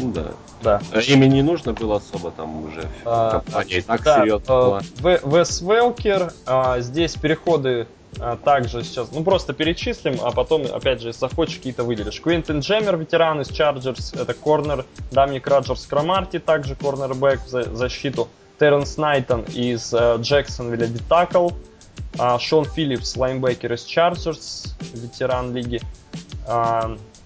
Ну 0.00 0.12
да. 0.12 0.32
Да. 0.62 0.80
А 0.92 1.00
Ими 1.00 1.26
не 1.26 1.42
нужно 1.42 1.72
было 1.72 1.96
особо 1.96 2.30
там 2.30 2.66
уже 2.66 2.86
а, 3.04 3.30
компания 3.30 3.78
и 3.78 3.80
так 3.80 4.02
да, 4.02 4.20
серьезно 4.20 4.44
а, 4.48 4.82
была. 5.00 5.16
Вес 5.24 5.62
Велкер, 5.62 6.32
а, 6.44 6.80
здесь 6.80 7.14
переходы 7.14 7.86
а, 8.18 8.36
также 8.36 8.84
сейчас, 8.84 9.10
ну 9.12 9.24
просто 9.24 9.54
перечислим, 9.54 10.18
а 10.22 10.32
потом, 10.32 10.66
опять 10.70 11.00
же, 11.00 11.08
если 11.08 11.20
захочешь, 11.20 11.56
какие-то 11.56 11.84
выделишь. 11.84 12.20
Квинтин 12.20 12.60
Джеммер, 12.60 12.96
ветеран 12.98 13.40
из 13.40 13.48
Чарджерс, 13.48 14.12
это 14.12 14.34
корнер, 14.34 14.84
Доминик 15.10 15.46
Роджерс-Кромарти, 15.46 16.38
также 16.38 16.74
cornerback 16.74 17.40
за 17.46 17.74
защиту. 17.74 18.28
Терренс 18.58 18.98
Найтон 18.98 19.44
из 19.54 19.94
Джексонвилля, 19.94 20.86
э, 20.86 20.92
D-tackle. 20.92 21.48
Э, 22.14 22.38
Шон 22.40 22.66
Филлипс, 22.66 23.16
linebacker 23.16 23.72
из 23.72 23.84
Чарджерс, 23.84 24.74
ветеран 24.92 25.54
лиги. 25.54 25.80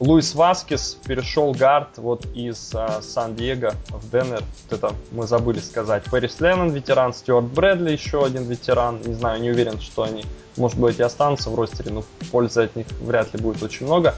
Луис 0.00 0.34
Васкис 0.34 0.98
перешел 1.06 1.52
гард 1.52 1.98
вот 1.98 2.26
из 2.34 2.72
а, 2.74 3.00
Сан-Диего 3.00 3.74
в 3.90 4.10
Денвер. 4.10 4.42
Вот 4.68 4.78
это 4.78 4.94
мы 5.12 5.26
забыли 5.26 5.60
сказать. 5.60 6.04
Пэрис 6.04 6.40
Леннон 6.40 6.70
ветеран, 6.70 7.14
Стюарт 7.14 7.46
Брэдли 7.46 7.92
еще 7.92 8.24
один 8.24 8.42
ветеран. 8.44 9.00
Не 9.04 9.14
знаю, 9.14 9.40
не 9.40 9.50
уверен, 9.50 9.80
что 9.80 10.02
они, 10.02 10.24
может 10.56 10.78
быть, 10.78 10.98
и 10.98 11.02
останутся 11.02 11.50
в 11.50 11.54
ростере, 11.54 11.92
но 11.92 12.04
пользы 12.32 12.64
от 12.64 12.74
них 12.74 12.86
вряд 13.02 13.32
ли 13.34 13.40
будет 13.40 13.62
очень 13.62 13.86
много. 13.86 14.14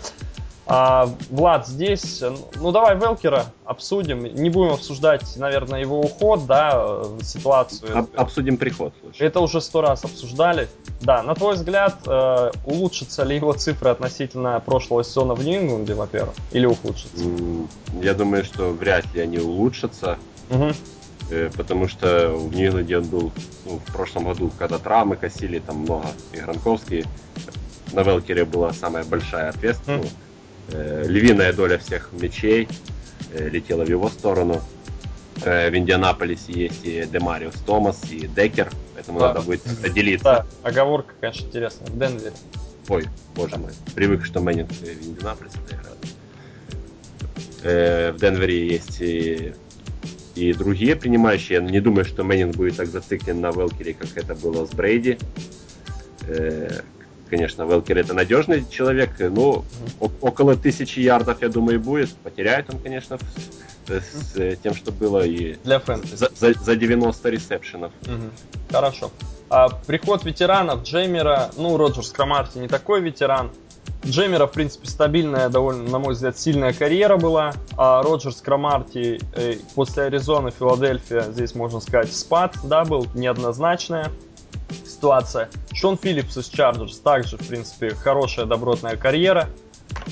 А, 0.69 1.09
Влад, 1.31 1.69
здесь, 1.69 2.23
ну 2.57 2.73
давай 2.73 2.97
Велкера 2.97 3.47
обсудим. 3.65 4.25
Не 4.25 4.51
будем 4.51 4.73
обсуждать, 4.73 5.37
наверное, 5.37 5.81
его 5.81 6.01
уход, 6.01 6.47
да, 6.47 7.05
ситуацию. 7.23 7.97
Об, 7.97 8.09
обсудим 8.17 8.57
приход. 8.57 8.93
Лучше. 9.05 9.25
Это 9.25 9.39
уже 9.41 9.61
сто 9.61 9.81
раз 9.81 10.05
обсуждали. 10.05 10.69
Да, 11.01 11.23
на 11.23 11.37
твой 11.37 11.55
взгляд, 11.55 11.95
э, 12.07 12.51
улучшатся 12.65 13.23
ли 13.23 13.37
его 13.37 13.53
цифры 13.53 13.91
относительно 13.91 14.59
прошлого 14.59 15.05
сезона 15.05 15.35
в 15.35 15.45
Нью-Ингланде, 15.45 15.95
во-первых, 15.95 16.35
или 16.51 16.67
ухудшатся? 16.67 17.25
Я 18.03 18.15
думаю, 18.15 18.45
что 18.45 18.71
вряд 18.73 19.05
ли 19.15 19.21
они 19.21 19.39
улучшатся. 19.39 20.19
Угу. 20.51 20.73
Э, 21.31 21.51
потому 21.57 21.87
что 21.87 22.31
в 22.31 22.53
Нью-Ингланде 22.57 22.99
он 22.99 23.05
был 23.05 23.33
ну, 23.67 23.79
в 23.87 23.93
прошлом 23.93 24.25
году, 24.25 24.51
когда 24.59 24.79
травмы 24.79 25.15
косили, 25.15 25.61
там 25.61 25.77
много 25.77 26.07
игранковские. 26.33 27.05
На 27.93 28.03
Велкере 28.03 28.45
была 28.45 28.73
самая 28.73 29.05
большая 29.05 29.51
ответственность. 29.51 30.13
Mm 30.13 30.26
львиная 30.73 31.53
доля 31.53 31.79
всех 31.79 32.11
мячей 32.13 32.69
э, 33.33 33.49
летела 33.49 33.85
в 33.85 33.89
его 33.89 34.09
сторону. 34.09 34.61
Э, 35.45 35.71
в 35.71 35.77
Индианаполисе 35.77 36.53
есть 36.53 36.85
и 36.85 37.05
Демариус 37.07 37.55
Томас, 37.67 38.03
и 38.11 38.27
Декер, 38.27 38.71
поэтому 38.95 39.21
да. 39.21 39.29
надо 39.29 39.43
будет 39.43 39.63
делиться. 39.93 40.25
Да, 40.25 40.47
оговорка, 40.63 41.15
конечно, 41.21 41.47
интересная. 41.47 41.89
В 41.89 41.99
Денвере. 41.99 42.33
Ой, 42.89 43.05
боже 43.35 43.57
мой, 43.57 43.73
привык, 43.95 44.25
что 44.25 44.41
Мэннинг 44.41 44.71
в 44.71 44.85
Индианаполисе 44.85 45.59
играет. 45.71 45.97
В 48.15 48.21
Денвере 48.21 48.69
есть 48.69 49.01
и, 49.01 49.55
и 50.37 50.53
другие 50.53 50.95
принимающие. 50.95 51.59
Я 51.59 51.65
не 51.65 51.81
думаю, 51.81 52.05
что 52.05 52.23
Мэннинг 52.23 52.55
будет 52.55 52.77
так 52.77 52.87
зациклен 52.87 53.41
на 53.41 53.51
Велкере, 53.51 53.95
как 53.95 54.17
это 54.17 54.37
было 54.37 54.67
с 54.67 54.71
Брейди 54.71 55.19
конечно, 57.29 57.65
Велкер 57.65 57.99
это 57.99 58.15
надежный 58.15 58.65
человек, 58.69 59.11
но 59.19 59.65
mm-hmm. 59.99 60.19
около 60.21 60.57
тысячи 60.57 61.01
ярдов, 61.01 61.43
я 61.43 61.49
думаю, 61.49 61.81
будет. 61.81 62.15
Потеряет 62.17 62.73
он, 62.73 62.79
конечно, 62.81 63.19
с, 63.87 63.91
с 63.91 64.37
mm-hmm. 64.37 64.59
тем, 64.63 64.75
что 64.75 64.93
было 64.93 65.25
и 65.25 65.57
для 65.65 65.79
фэнтези. 65.79 66.15
За, 66.17 66.31
за, 66.35 66.53
за 66.55 66.77
90 66.77 67.31
ресепшенов. 67.31 67.93
Mm-hmm. 68.03 68.31
Хорошо. 68.71 69.11
А, 69.49 69.69
приход 69.69 70.25
ветеранов 70.25 70.83
Джеммера, 70.83 71.51
ну, 71.57 71.77
Роджерс-Кромарти 71.77 72.59
не 72.59 72.69
такой 72.69 73.01
ветеран. 73.01 73.51
Джеммера, 74.05 74.47
в 74.47 74.53
принципе, 74.53 74.89
стабильная, 74.89 75.49
довольно, 75.49 75.89
на 75.89 75.99
мой 75.99 76.15
взгляд, 76.15 76.39
сильная 76.39 76.73
карьера 76.73 77.17
была. 77.17 77.53
А 77.77 78.03
Роджерс-Кромарти 78.03 79.21
э, 79.35 79.55
после 79.75 80.05
Аризоны, 80.05 80.51
Филадельфия, 80.51 81.23
здесь, 81.23 81.55
можно 81.55 81.81
сказать, 81.81 82.13
спад, 82.13 82.57
да, 82.65 82.85
был 82.85 83.07
неоднозначная 83.15 84.11
ситуация. 84.97 85.49
Шон 85.73 85.97
Филлипс 85.97 86.37
из 86.37 86.49
Чарджерс 86.49 86.99
также, 86.99 87.37
в 87.37 87.47
принципе, 87.47 87.91
хорошая 87.91 88.47
добротная 88.47 88.97
карьера. 88.97 89.49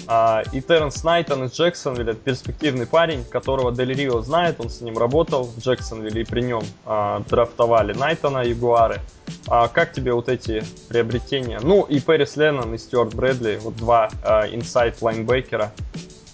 А, 0.07 0.43
и 0.53 0.61
Терренс 0.61 1.03
Найтон 1.03 1.45
из 1.45 1.53
Джексонвилля, 1.53 2.15
перспективный 2.15 2.87
парень, 2.87 3.25
которого 3.25 3.73
Дель 3.73 3.95
Рио 3.95 4.21
знает, 4.21 4.57
он 4.59 4.71
с 4.71 4.81
ним 4.81 4.99
работал 4.99 5.45
в 5.45 5.59
Джексонвилле, 5.59 6.23
и 6.23 6.25
при 6.25 6.43
нем 6.43 6.63
а, 6.85 7.23
драфтовали 7.29 7.93
Найтона, 7.93 8.45
Ягуары. 8.45 9.01
А 9.47 9.69
как 9.69 9.93
тебе 9.93 10.13
вот 10.13 10.29
эти 10.29 10.63
приобретения? 10.89 11.61
Ну, 11.61 11.83
и 11.83 12.01
Пэрис 12.01 12.37
Леннон 12.37 12.75
и 12.75 12.79
Стюарт 12.79 13.15
Брэдли, 13.15 13.59
вот 13.63 13.77
два 13.77 14.11
а, 14.23 14.47
инсайд 14.47 15.01
лайнбекера, 15.03 15.73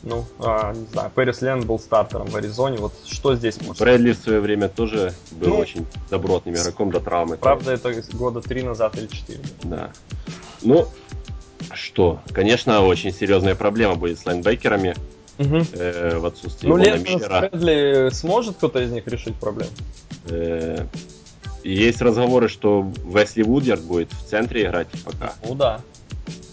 ну, 0.02 0.24
а, 0.38 0.72
не 0.72 0.86
знаю, 0.86 1.10
Пэрис 1.14 1.42
Лен 1.42 1.60
был 1.66 1.78
стартером 1.78 2.26
в 2.26 2.36
Аризоне. 2.36 2.78
Вот 2.78 2.92
что 3.06 3.34
здесь 3.34 3.60
можно 3.60 3.84
Брэдли 3.84 4.12
в 4.12 4.16
свое 4.16 4.40
время 4.40 4.68
тоже 4.68 5.12
был 5.32 5.48
ну, 5.48 5.58
очень 5.58 5.86
добротным 6.08 6.54
игроком 6.54 6.90
до 6.90 7.00
травмы. 7.00 7.36
Правда, 7.36 7.72
это 7.72 7.92
года 8.12 8.40
три 8.40 8.62
назад 8.62 8.96
или 8.96 9.06
четыре. 9.08 9.40
Да. 9.62 9.92
Ну, 10.62 10.88
что? 11.72 12.20
Конечно, 12.32 12.82
очень 12.82 13.12
серьезная 13.12 13.54
проблема 13.54 13.96
будет 13.96 14.18
с 14.18 14.26
лайнбекерами. 14.26 14.94
Угу. 15.38 15.56
Э, 15.72 16.18
в 16.18 16.26
отсутствии 16.26 16.68
Ну, 16.68 16.78
с 16.78 17.26
Брэдли 17.26 18.10
сможет 18.12 18.56
кто-то 18.56 18.80
из 18.80 18.90
них 18.90 19.06
решить 19.06 19.36
проблему? 19.36 19.70
Э, 20.28 20.86
есть 21.62 22.00
разговоры, 22.00 22.48
что 22.48 22.90
Весли 23.04 23.42
Вудерд 23.42 23.82
будет 23.82 24.12
в 24.12 24.28
центре 24.28 24.66
играть 24.66 24.88
пока. 25.04 25.34
Ну 25.46 25.54
да. 25.54 25.80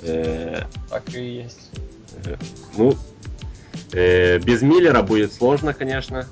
Э, 0.04 0.64
так 0.90 1.14
и 1.14 1.38
есть. 1.44 1.70
Э, 2.26 2.36
ну, 2.78 2.96
без 3.92 4.62
Миллера 4.62 5.02
будет 5.02 5.34
сложно, 5.34 5.74
конечно. 5.74 6.28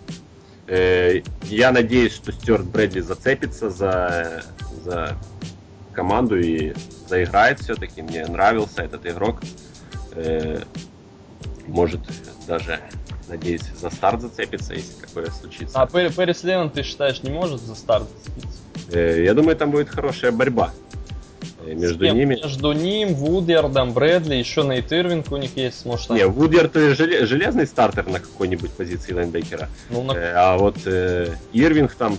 Э, 0.68 1.22
я 1.44 1.72
надеюсь, 1.72 2.14
что 2.14 2.32
Стюарт 2.32 2.66
Брэдли 2.66 3.02
зацепится 3.02 3.70
за, 3.70 4.44
за 4.84 5.16
команду 5.94 6.40
и 6.40 6.74
заиграет 7.08 7.60
все-таки. 7.60 8.02
Мне 8.02 8.26
нравился 8.26 8.82
этот 8.82 9.06
игрок. 9.06 9.42
Э, 10.14 10.62
может 11.68 12.02
даже, 12.48 12.80
надеюсь, 13.28 13.64
за 13.80 13.90
старт 13.90 14.22
зацепится, 14.22 14.74
если 14.74 14.94
такое 14.94 15.28
случится. 15.28 15.80
А 15.80 15.86
Пэрис 15.86 16.44
Леван, 16.44 16.70
ты 16.70 16.84
считаешь, 16.84 17.22
не 17.24 17.30
может 17.30 17.62
за 17.62 17.76
старт 17.76 18.08
зацепиться? 18.10 18.60
Я 19.00 19.34
думаю, 19.34 19.56
там 19.56 19.72
будет 19.72 19.90
хорошая 19.90 20.32
борьба 20.32 20.72
между 21.74 22.06
ними. 22.14 22.40
Между 22.42 22.72
ним, 22.74 23.14
Вудердом, 23.14 23.94
Брэдли, 23.94 24.36
еще 24.36 24.64
Нейт 24.64 24.92
Ирвинг 24.92 25.32
у 25.32 25.38
них 25.38 25.56
есть, 25.56 25.86
может. 25.86 26.10
Не, 26.10 26.28
Вудерд 26.28 26.74
железный 26.74 27.68
стартер 27.68 28.08
на 28.08 28.20
какой-нибудь 28.20 28.72
позиции 28.72 29.14
лайнбекера. 29.14 29.70
Ну, 29.90 30.04
на... 30.04 30.14
э, 30.14 30.34
а 30.36 30.58
вот 30.58 30.78
э, 30.86 31.36
Ирвинг 31.54 31.96
там 31.96 32.18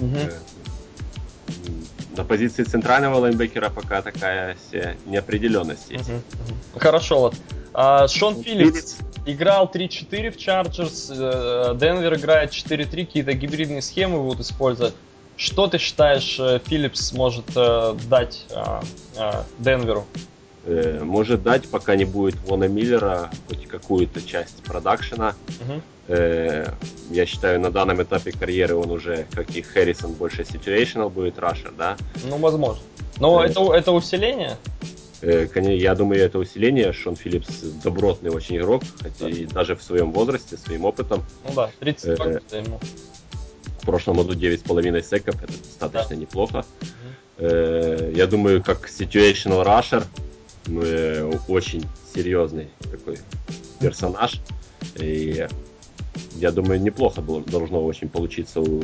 угу. 0.00 0.16
э, 0.16 0.30
на 2.16 2.24
позиции 2.24 2.64
центрального 2.64 3.16
лайнбекера 3.18 3.70
пока 3.70 4.02
такая 4.02 4.56
вся 4.68 4.94
неопределенность 5.06 5.90
есть. 5.90 6.08
Угу, 6.08 6.16
угу. 6.16 6.80
Хорошо, 6.80 7.20
вот. 7.20 7.34
А, 7.74 8.08
Шон 8.08 8.42
Филлипс 8.42 8.96
играл 9.26 9.70
3-4 9.72 10.30
в 10.30 10.36
Чарджерс, 10.36 11.10
э, 11.14 11.76
Денвер 11.78 12.14
играет 12.14 12.50
4-3, 12.50 13.06
какие-то 13.06 13.32
гибридные 13.34 13.82
схемы 13.82 14.20
будут 14.20 14.40
использовать. 14.40 14.94
Что 15.38 15.68
ты 15.68 15.78
считаешь, 15.78 16.36
э, 16.40 16.58
может 17.16 17.44
э, 17.54 17.94
дать 18.10 18.44
э, 18.50 18.80
э, 19.16 19.32
Денверу? 19.60 20.04
Э, 20.64 21.00
может 21.00 21.44
дать, 21.44 21.68
пока 21.70 21.94
не 21.94 22.04
будет 22.04 22.34
Вона 22.40 22.66
Миллера, 22.66 23.30
хоть 23.46 23.68
какую-то 23.68 24.20
часть 24.20 24.64
продакшена. 24.64 25.36
Угу. 25.60 25.80
Э, 26.08 26.72
я 27.10 27.24
считаю, 27.24 27.60
на 27.60 27.70
данном 27.70 28.02
этапе 28.02 28.32
карьеры 28.32 28.74
он 28.74 28.90
уже, 28.90 29.26
как 29.30 29.54
и 29.54 29.62
Харрисон, 29.62 30.12
больше 30.14 30.42
situational 30.42 31.08
будет 31.08 31.38
рашер, 31.38 31.72
да? 31.78 31.96
Ну, 32.24 32.38
возможно. 32.38 32.82
Но 33.20 33.44
э, 33.44 33.46
это, 33.46 33.72
это 33.72 33.92
усиление? 33.92 34.56
Э, 35.22 35.46
я 35.54 35.94
думаю, 35.94 36.20
это 36.20 36.40
усиление. 36.40 36.92
Шон 36.92 37.14
Филлипс 37.14 37.60
добротный 37.84 38.30
очень 38.30 38.56
игрок, 38.56 38.82
хотя 39.00 39.26
да. 39.26 39.28
и 39.28 39.44
даже 39.44 39.76
в 39.76 39.84
своем 39.84 40.10
возрасте, 40.10 40.56
своим 40.56 40.84
опытом. 40.84 41.24
Ну 41.46 41.54
да, 41.54 41.70
30 41.78 42.18
э, 42.18 42.40
ему. 42.58 42.80
В 43.88 43.90
прошлом 43.90 44.18
году 44.18 44.34
9,5 44.34 45.02
секов, 45.02 45.42
это 45.42 45.50
достаточно 45.50 46.10
да. 46.10 46.16
неплохо. 46.16 46.66
Э, 47.38 48.12
я 48.14 48.26
думаю, 48.26 48.62
как 48.62 48.86
situational 48.86 49.64
rusher, 49.64 50.04
очень 51.48 51.82
серьезный 52.14 52.68
такой 52.82 53.16
персонаж. 53.80 54.42
И 54.96 55.46
я 56.36 56.52
думаю, 56.52 56.82
неплохо 56.82 57.22
было, 57.22 57.40
должно 57.40 57.82
очень 57.82 58.10
получиться 58.10 58.60
у 58.60 58.82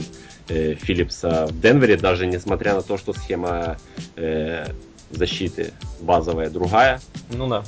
э, 0.48 0.72
Филлипса 0.72 1.48
в 1.50 1.60
Денвере, 1.60 1.98
даже 1.98 2.26
несмотря 2.26 2.74
на 2.74 2.80
то, 2.80 2.96
что 2.96 3.12
схема 3.12 3.76
э, 4.16 4.66
защиты 5.14 5.72
базовая 6.00 6.50
другая. 6.50 7.00
Ну 7.30 7.48
да. 7.48 7.64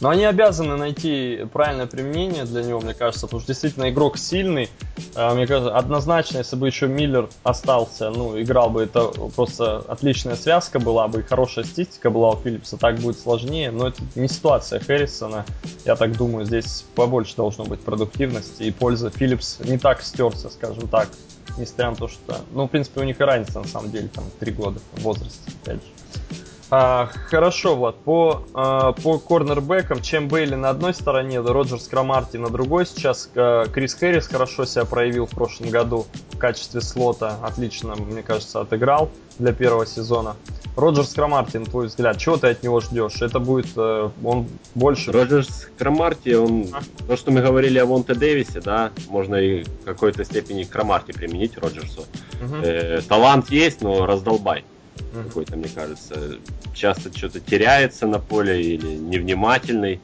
Но 0.00 0.08
они 0.08 0.24
обязаны 0.24 0.76
найти 0.76 1.46
правильное 1.52 1.86
применение 1.86 2.44
для 2.44 2.62
него, 2.62 2.80
мне 2.80 2.94
кажется, 2.94 3.26
потому 3.26 3.40
что 3.40 3.48
действительно 3.48 3.90
игрок 3.90 4.16
сильный. 4.16 4.70
А, 5.14 5.34
мне 5.34 5.46
кажется, 5.46 5.76
однозначно, 5.76 6.38
если 6.38 6.56
бы 6.56 6.66
еще 6.66 6.88
Миллер 6.88 7.28
остался, 7.42 8.08
ну, 8.10 8.40
играл 8.40 8.70
бы, 8.70 8.82
это 8.82 9.08
просто 9.36 9.78
отличная 9.88 10.36
связка 10.36 10.78
была 10.78 11.06
бы, 11.06 11.20
и 11.20 11.22
хорошая 11.22 11.66
статистика 11.66 12.08
была 12.08 12.30
у 12.30 12.36
Филлипса, 12.36 12.78
так 12.78 12.98
будет 12.98 13.18
сложнее, 13.18 13.70
но 13.70 13.88
это 13.88 14.00
не 14.14 14.28
ситуация 14.28 14.80
Хэррисона. 14.80 15.44
Я 15.84 15.96
так 15.96 16.16
думаю, 16.16 16.46
здесь 16.46 16.86
побольше 16.94 17.36
должно 17.36 17.64
быть 17.64 17.80
продуктивности 17.80 18.62
и 18.62 18.70
пользы. 18.70 19.10
Филлипс 19.10 19.58
не 19.60 19.76
так 19.76 20.00
стерся, 20.00 20.48
скажем 20.48 20.88
так, 20.88 21.10
несмотря 21.58 21.90
на 21.90 21.96
то, 21.96 22.08
что... 22.08 22.38
Ну, 22.52 22.64
в 22.64 22.68
принципе, 22.68 23.00
у 23.00 23.04
них 23.04 23.20
и 23.20 23.24
разница, 23.24 23.60
на 23.60 23.68
самом 23.68 23.90
деле, 23.90 24.08
там, 24.08 24.24
три 24.38 24.52
года 24.52 24.80
в 24.94 25.02
возрасте, 25.02 25.52
опять 25.62 25.82
же. 25.82 26.40
А, 26.72 27.10
хорошо, 27.26 27.74
Влад, 27.74 27.96
по, 27.96 28.44
а, 28.54 28.92
по 28.92 29.18
корнербекам, 29.18 30.00
чем 30.02 30.28
Бейли 30.28 30.54
на 30.54 30.70
одной 30.70 30.94
стороне, 30.94 31.42
да 31.42 31.52
Роджерс 31.52 31.88
Крамарти 31.88 32.36
на 32.36 32.48
другой. 32.48 32.86
Сейчас 32.86 33.28
а, 33.34 33.66
Крис 33.66 33.94
Хэррис 33.94 34.28
хорошо 34.28 34.64
себя 34.64 34.84
проявил 34.84 35.26
в 35.26 35.30
прошлом 35.30 35.70
году 35.70 36.06
в 36.30 36.38
качестве 36.38 36.80
слота. 36.80 37.38
Отлично, 37.42 37.96
мне 37.96 38.22
кажется, 38.22 38.60
отыграл 38.60 39.10
для 39.40 39.52
первого 39.52 39.84
сезона. 39.84 40.36
Роджерс 40.76 41.12
Крамарти, 41.12 41.56
на 41.56 41.64
твой 41.66 41.88
взгляд, 41.88 42.18
чего 42.18 42.36
ты 42.36 42.46
от 42.46 42.62
него 42.62 42.78
ждешь? 42.80 43.20
Это 43.20 43.40
будет 43.40 43.66
э, 43.76 44.10
он 44.22 44.46
больше... 44.76 45.10
Роджерс 45.10 45.68
Крамарти, 45.76 46.34
он... 46.34 46.68
А? 46.72 46.80
То, 47.08 47.16
что 47.16 47.32
мы 47.32 47.42
говорили 47.42 47.78
о 47.78 47.86
Вонте 47.86 48.14
Дэвисе, 48.14 48.60
да, 48.60 48.92
можно 49.08 49.34
и 49.34 49.64
в 49.64 49.84
какой-то 49.84 50.24
степени 50.24 50.62
Крамарти 50.62 51.10
применить 51.10 51.58
Роджерсу. 51.58 52.02
Угу. 52.40 52.54
Э, 52.62 53.00
талант 53.08 53.50
есть, 53.50 53.82
но 53.82 54.06
раздолбай 54.06 54.64
mm-hmm. 55.00 55.28
какой-то, 55.28 55.56
мне 55.56 55.68
кажется. 55.68 56.38
Часто 56.74 57.16
что-то 57.16 57.40
теряется 57.40 58.06
на 58.06 58.18
поле 58.18 58.62
или 58.62 58.96
невнимательный. 58.96 60.00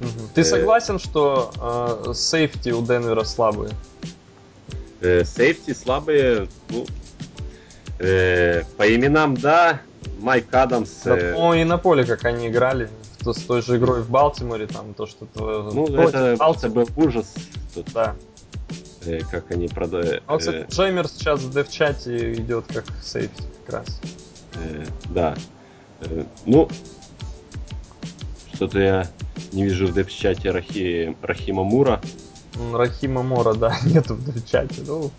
Mm-hmm. 0.00 0.28
Ты 0.34 0.40
э, 0.40 0.44
согласен, 0.44 0.98
что 0.98 2.04
э, 2.08 2.14
сейфти 2.14 2.70
у 2.70 2.82
Денвера 2.82 3.24
слабые? 3.24 3.70
Э, 5.00 5.24
сейфти 5.24 5.74
слабые, 5.74 6.48
ну, 6.70 6.86
э, 7.98 8.62
по 8.76 8.94
именам 8.94 9.36
да, 9.36 9.80
Майк 10.20 10.52
Адамс. 10.52 11.06
Э... 11.06 11.32
Ну 11.36 11.54
и 11.54 11.64
на 11.64 11.78
поле, 11.78 12.04
как 12.04 12.24
они 12.24 12.48
играли, 12.48 12.88
то, 13.22 13.32
с 13.32 13.42
той 13.42 13.62
же 13.62 13.76
игрой 13.76 14.02
в 14.02 14.10
Балтиморе, 14.10 14.66
там 14.66 14.94
то, 14.94 15.06
что 15.06 15.26
ну, 15.34 15.86
это, 15.98 16.36
это 16.38 16.68
был 16.68 16.88
ужас. 16.96 17.34
Тут. 17.74 17.92
Да. 17.92 18.16
Э, 19.06 19.20
как 19.30 19.50
они 19.52 19.68
продают. 19.68 20.22
А, 20.26 20.38
кстати, 20.38 20.56
э, 20.56 20.66
Джеймер 20.68 21.06
сейчас 21.06 21.40
в 21.40 21.52
дев-чате 21.52 22.32
идет 22.32 22.66
как 22.66 22.84
сейфти 23.00 23.44
как 23.64 23.74
раз. 23.74 24.00
Э, 24.54 24.84
да. 25.10 25.36
Ну, 26.44 26.68
что-то 28.52 28.78
я 28.80 29.08
не 29.52 29.64
вижу 29.64 29.86
в 29.86 29.94
дев-чате 29.94 30.50
Рахи... 30.50 31.16
Рахима 31.22 31.62
Мура. 31.62 32.00
Рахима 32.72 33.22
Мура, 33.22 33.54
да, 33.54 33.76
нету 33.84 34.14
в 34.14 34.24
дев-чате. 34.24 34.82
Ну, 34.86 35.10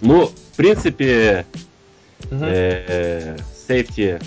ну 0.00 0.26
в 0.26 0.56
принципе, 0.56 1.46
сейфти 3.66 4.20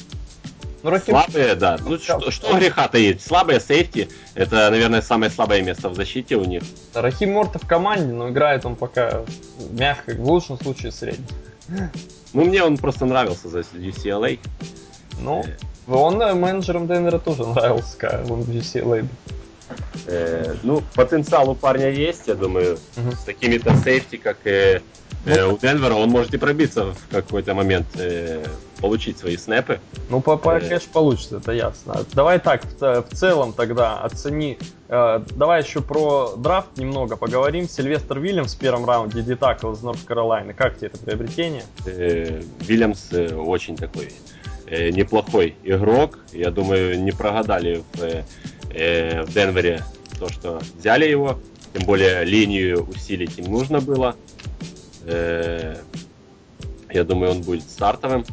ну. 0.83 0.99
Слабые, 0.99 1.55
да. 1.55 1.77
Ну, 1.83 1.97
что, 1.97 2.31
что 2.31 2.57
греха-то 2.57 2.97
есть? 2.97 3.25
Слабые 3.25 3.59
сейфти. 3.59 4.09
Это, 4.35 4.69
наверное, 4.69 5.01
самое 5.01 5.31
слабое 5.31 5.61
место 5.61 5.89
в 5.89 5.95
защите 5.95 6.35
у 6.35 6.45
них. 6.45 6.63
Рахим 6.93 7.33
Морта 7.33 7.59
в 7.59 7.67
команде, 7.67 8.13
но 8.13 8.29
играет 8.29 8.65
он 8.65 8.75
пока 8.75 9.23
мягко, 9.71 10.13
в 10.13 10.23
лучшем 10.23 10.59
случае 10.59 10.91
средний. 10.91 11.25
Ну, 12.33 12.45
мне 12.45 12.63
он 12.63 12.77
просто 12.77 13.05
нравился 13.05 13.49
за 13.49 13.59
UCLA. 13.59 14.39
Ну, 15.19 15.43
он 15.87 16.21
э, 16.21 16.33
менеджером 16.33 16.87
Денвера 16.87 17.17
тоже 17.17 17.45
нравился, 17.45 17.97
как 17.97 18.29
он 18.29 18.41
в 18.41 18.49
UCLA. 18.49 19.07
Э, 20.05 20.55
ну, 20.63 20.83
потенциал 20.95 21.49
у 21.49 21.55
парня 21.55 21.89
есть, 21.89 22.27
я 22.27 22.35
думаю, 22.35 22.77
угу. 22.95 23.11
с 23.11 23.23
такими-то 23.23 23.75
сейфти, 23.83 24.17
как 24.17 24.37
э, 24.45 24.81
э, 25.25 25.43
у 25.45 25.57
Денвера, 25.57 25.95
он 25.95 26.09
может 26.09 26.33
и 26.33 26.37
пробиться 26.37 26.93
в 26.93 26.97
какой-то 27.09 27.53
момент 27.53 27.87
э, 27.95 28.45
получить 28.77 29.17
свои 29.17 29.37
снэпы. 29.37 29.79
Ну, 30.09 30.21
по, 30.21 30.37
по, 30.37 30.59
конечно, 30.59 30.89
получится, 30.91 31.37
это 31.37 31.51
ясно. 31.51 32.05
Давай 32.13 32.39
так, 32.39 32.63
в, 32.63 33.03
в 33.03 33.15
целом 33.15 33.53
тогда 33.53 33.99
оцени. 33.99 34.57
Э, 34.87 35.21
давай 35.35 35.63
еще 35.63 35.81
про 35.81 36.35
драфт 36.37 36.77
немного 36.77 37.17
поговорим. 37.17 37.67
Сильвестр 37.67 38.19
Вильямс 38.19 38.55
в 38.55 38.59
первом 38.59 38.85
раунде, 38.85 39.21
дитакл 39.21 39.73
из 39.73 39.81
Норт 39.81 39.99
Каролайны. 40.05 40.53
Как 40.53 40.77
тебе 40.77 40.87
это 40.87 40.99
приобретение? 40.99 41.63
Э, 41.85 42.41
Вильямс 42.59 43.11
э, 43.11 43.35
очень 43.35 43.75
такой 43.75 44.13
э, 44.67 44.89
неплохой 44.89 45.55
игрок. 45.63 46.19
Я 46.31 46.51
думаю, 46.51 47.01
не 47.01 47.11
прогадали 47.11 47.83
в, 47.93 48.23
э, 48.73 49.23
в 49.23 49.33
Денвере 49.33 49.83
то, 50.19 50.29
что 50.29 50.61
взяли 50.77 51.05
его. 51.05 51.39
Тем 51.73 51.85
более 51.85 52.23
линию 52.23 52.87
усилить 52.87 53.37
им 53.37 53.51
нужно 53.51 53.81
было. 53.81 54.15
Э, 55.05 55.77
я 56.89 57.03
думаю, 57.03 57.31
он 57.31 57.41
будет 57.41 57.63
стартовым 57.63 58.25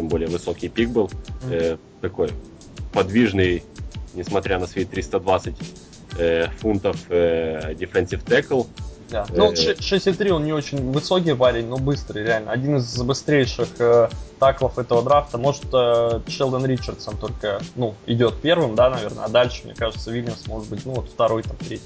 тем 0.00 0.08
более 0.08 0.28
высокий 0.28 0.70
пик 0.70 0.88
был, 0.88 1.10
э, 1.50 1.76
такой 2.00 2.30
подвижный, 2.94 3.62
несмотря 4.14 4.58
на 4.58 4.66
свои 4.66 4.86
320 4.86 5.54
э, 6.18 6.46
фунтов 6.58 6.96
э, 7.10 7.74
defensive 7.74 8.24
tackle. 8.24 8.66
Да. 9.10 9.26
Ну, 9.28 9.52
6,3 9.52 10.30
он 10.30 10.44
не 10.46 10.54
очень 10.54 10.90
высокий 10.90 11.34
парень, 11.34 11.66
но 11.66 11.76
быстрый, 11.76 12.24
реально. 12.24 12.50
Один 12.52 12.76
из 12.76 12.96
быстрейших 13.02 13.68
э, 13.78 14.08
таклов 14.38 14.78
этого 14.78 15.02
драфта. 15.02 15.36
Может, 15.36 15.64
э, 15.74 16.20
Челден 16.26 16.64
Ричардсон 16.64 17.18
только, 17.18 17.60
ну, 17.74 17.94
идет 18.06 18.40
первым, 18.40 18.76
да, 18.76 18.88
наверное, 18.88 19.24
а 19.24 19.28
дальше, 19.28 19.64
мне 19.64 19.74
кажется, 19.74 20.10
Вильямс 20.10 20.46
может 20.46 20.70
быть, 20.70 20.86
ну, 20.86 20.92
вот 20.94 21.10
второй, 21.10 21.42
там, 21.42 21.56
третий. 21.58 21.82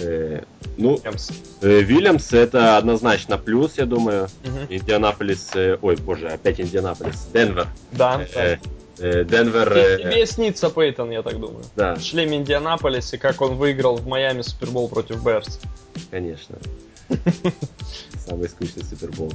Э, 0.00 0.42
ну, 0.76 0.96
Вильямс. 0.96 1.30
Э, 1.60 1.80
Вильямс 1.80 2.32
это 2.32 2.76
однозначно 2.76 3.38
плюс, 3.38 3.78
я 3.78 3.86
думаю. 3.86 4.28
Угу. 4.44 4.74
Индианаполис, 4.74 5.50
э, 5.54 5.78
ой, 5.80 5.96
боже, 5.96 6.28
опять 6.28 6.60
Индианаполис, 6.60 7.28
Денвер. 7.32 7.68
Да. 7.92 8.26
Э, 8.34 8.56
э, 8.98 9.24
Денвер. 9.24 9.72
Э, 9.72 9.98
тебе 9.98 10.26
снится 10.26 10.70
Пейтон, 10.70 11.10
я 11.10 11.22
так 11.22 11.38
думаю. 11.38 11.64
Да. 11.76 11.94
В 11.94 12.02
шлеме 12.02 12.38
Индианаполис 12.38 13.12
и 13.12 13.18
как 13.18 13.40
он 13.42 13.56
выиграл 13.56 13.96
в 13.96 14.06
Майами 14.06 14.42
Супербол 14.42 14.88
против 14.88 15.22
Берс. 15.24 15.60
Конечно. 16.10 16.56
Самый 18.26 18.48
скучный 18.48 18.84
Супербол. 18.84 19.32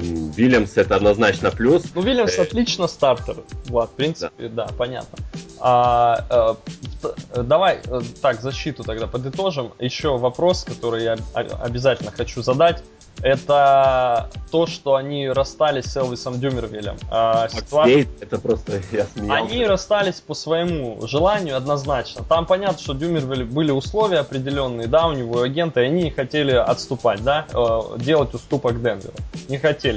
Э, 0.00 0.30
Вильямс 0.36 0.76
это 0.76 0.96
однозначно 0.96 1.50
плюс. 1.50 1.84
Ну, 1.94 2.02
Вильямс 2.02 2.38
э... 2.38 2.42
отлично 2.42 2.86
стартер. 2.86 3.36
Влад, 3.66 3.90
в 3.90 3.94
принципе, 3.94 4.48
да, 4.48 4.66
да 4.66 4.72
понятно. 4.76 5.18
А, 5.58 6.56
э, 7.02 7.42
давай 7.42 7.80
э, 7.84 8.00
так, 8.22 8.40
защиту 8.40 8.84
тогда 8.84 9.06
подытожим. 9.06 9.72
Еще 9.78 10.16
вопрос, 10.16 10.64
который 10.64 11.04
я 11.04 11.16
обязательно 11.34 12.10
хочу 12.10 12.42
задать 12.42 12.82
это 13.22 14.30
то, 14.50 14.66
что 14.66 14.94
они 14.94 15.28
расстались 15.28 15.86
с 15.86 15.96
Элвисом 15.96 16.40
Дюмервилем. 16.40 16.96
А, 17.10 17.48
ситуация... 17.48 18.06
Это 18.20 18.38
просто 18.38 18.80
я 18.92 19.06
смеялся. 19.06 19.34
Они 19.34 19.66
расстались 19.66 20.20
по 20.20 20.34
своему 20.34 21.06
желанию 21.06 21.56
однозначно. 21.56 22.24
Там 22.24 22.46
понятно, 22.46 22.78
что 22.78 22.94
Дюмервиль 22.94 23.44
были 23.44 23.70
условия 23.70 24.18
определенные, 24.18 24.86
да, 24.86 25.06
у 25.06 25.12
него 25.12 25.42
агенты, 25.42 25.82
и 25.82 25.84
они 25.84 26.04
не 26.04 26.10
хотели 26.10 26.52
отступать, 26.52 27.22
да, 27.22 27.46
э, 27.52 27.80
делать 27.98 28.34
уступок 28.34 28.82
Денверу. 28.82 29.14
Не 29.48 29.58
хотели. 29.58 29.89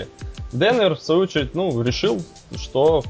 Денвер, 0.52 0.96
в 0.96 1.02
свою 1.02 1.22
очередь, 1.22 1.56
ну, 1.56 1.82
решил, 1.82 2.22
что 2.56 3.04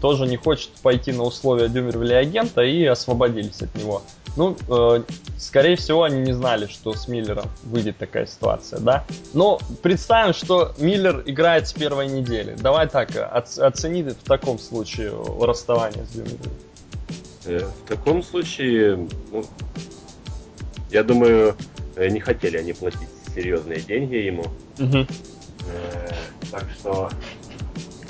тоже 0.00 0.26
не 0.26 0.36
хочет 0.36 0.70
пойти 0.82 1.12
на 1.12 1.22
условия 1.22 1.68
Дюмервилля 1.68 2.18
агента 2.18 2.62
и 2.62 2.84
освободились 2.84 3.62
от 3.62 3.74
него. 3.74 4.02
Ну, 4.36 4.56
э, 4.68 5.02
скорее 5.38 5.76
всего, 5.76 6.04
они 6.04 6.20
не 6.20 6.32
знали, 6.32 6.66
что 6.66 6.94
с 6.94 7.08
Миллером 7.08 7.46
выйдет 7.64 7.98
такая 7.98 8.26
ситуация, 8.26 8.80
да? 8.80 9.04
Но 9.34 9.58
представим, 9.82 10.32
что 10.34 10.72
Миллер 10.78 11.22
играет 11.26 11.68
с 11.68 11.72
первой 11.72 12.08
недели. 12.08 12.56
Давай 12.58 12.88
так, 12.88 13.10
оцени 13.16 14.02
в 14.02 14.14
таком 14.24 14.58
случае 14.58 15.12
расставание 15.40 16.04
с 16.04 16.10
Дюмервиллем. 16.10 16.52
Э, 17.44 17.68
в 17.84 17.88
таком 17.88 18.22
случае, 18.22 19.08
ну, 19.30 19.44
я 20.90 21.02
думаю, 21.02 21.56
э, 21.96 22.08
не 22.08 22.20
хотели 22.20 22.56
они 22.56 22.72
платить 22.72 23.08
серьезные 23.34 23.80
деньги 23.80 24.16
ему. 24.16 24.44
Мгм. 24.78 25.06
Э, 25.68 26.10
Так 26.50 26.66
что 26.78 27.10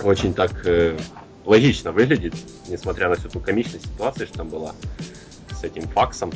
очень 0.03 0.35
так 0.35 0.67
э, 0.67 0.99
логично 1.45 1.93
выглядит, 1.93 2.35
несмотря 2.69 3.09
на 3.09 3.15
всю 3.17 3.29
ту 3.29 3.41
комичность 3.41 3.87
ситуации, 3.87 4.25
что 4.27 4.39
там 4.39 4.49
была 4.49 4.75
с 5.53 5.63
этим 5.65 5.87
факсом. 5.89 6.33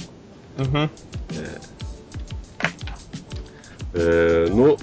Э, 3.93 4.47
ну, 4.51 4.77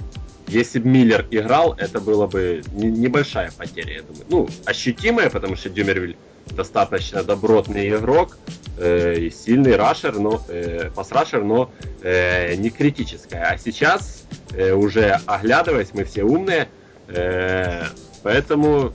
если 0.48 0.78
бы 0.80 0.88
Миллер 0.88 1.26
играл, 1.30 1.74
это 1.78 2.00
было 2.00 2.26
бы 2.26 2.62
не- 2.72 2.90
небольшая 2.90 3.50
потеря, 3.56 3.94
я 3.94 4.02
думаю. 4.02 4.24
Ну, 4.28 4.48
ощутимая, 4.66 5.30
потому 5.30 5.56
что 5.56 5.70
Дюмервиль 5.70 6.16
достаточно 6.52 7.22
добротный 7.22 7.88
игрок 7.90 8.36
э, 8.78 9.30
сильный 9.30 9.76
рашер, 9.76 10.18
но 10.18 10.42
э, 10.48 10.90
пас-рашер, 10.94 11.44
но 11.44 11.70
э, 12.02 12.54
не 12.56 12.70
критическая. 12.70 13.42
А 13.50 13.58
сейчас, 13.58 14.24
э, 14.52 14.72
уже 14.72 15.20
оглядываясь, 15.26 15.92
мы 15.94 16.04
все 16.04 16.22
умные, 16.24 16.68
э, 17.08 17.84
поэтому 18.22 18.92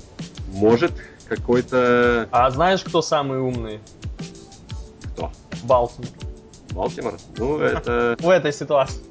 может 0.54 0.92
какой-то 1.28 2.28
А 2.32 2.50
знаешь, 2.52 2.84
кто 2.84 3.02
самый 3.02 3.40
умный? 3.40 3.80
кто? 5.14 5.32
Балтимор. 5.64 6.10
Балтимор? 6.72 7.14
Ну, 7.38 7.60
это 7.60 8.16
В 8.22 8.30
этой 8.30 8.54
ситуации. 8.54 9.02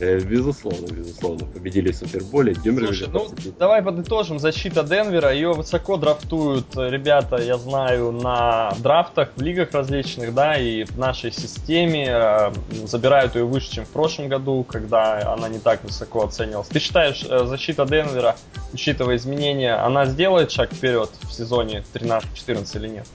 Э, 0.00 0.20
безусловно, 0.20 0.86
безусловно. 0.86 1.46
Победили 1.46 1.92
в 1.92 1.96
Суперболе. 1.96 2.54
Дюмервиль 2.54 2.94
Слушай, 2.94 3.08
ну 3.12 3.28
давай 3.58 3.82
подытожим. 3.82 4.38
Защита 4.38 4.82
Денвера. 4.82 5.32
Ее 5.32 5.52
высоко 5.52 5.96
драфтуют 5.96 6.76
э, 6.76 6.90
ребята, 6.90 7.36
я 7.36 7.56
знаю, 7.56 8.12
на 8.12 8.72
драфтах 8.78 9.30
в 9.36 9.42
лигах 9.42 9.72
различных, 9.72 10.34
да, 10.34 10.56
и 10.56 10.84
в 10.84 10.98
нашей 10.98 11.32
системе 11.32 12.06
э, 12.08 12.52
забирают 12.84 13.36
ее 13.36 13.44
выше, 13.44 13.70
чем 13.70 13.84
в 13.84 13.90
прошлом 13.90 14.28
году, 14.28 14.64
когда 14.64 15.32
она 15.32 15.48
не 15.48 15.58
так 15.58 15.84
высоко 15.84 16.24
оценивалась. 16.24 16.68
Ты 16.68 16.78
считаешь, 16.80 17.22
защита 17.22 17.84
Денвера, 17.86 18.36
учитывая 18.72 19.16
изменения, 19.16 19.74
она 19.74 20.06
сделает 20.06 20.50
шаг 20.50 20.72
вперед 20.72 21.10
в 21.22 21.32
сезоне 21.32 21.84
13-14 21.92 22.76
или 22.76 22.88
нет? 22.88 23.06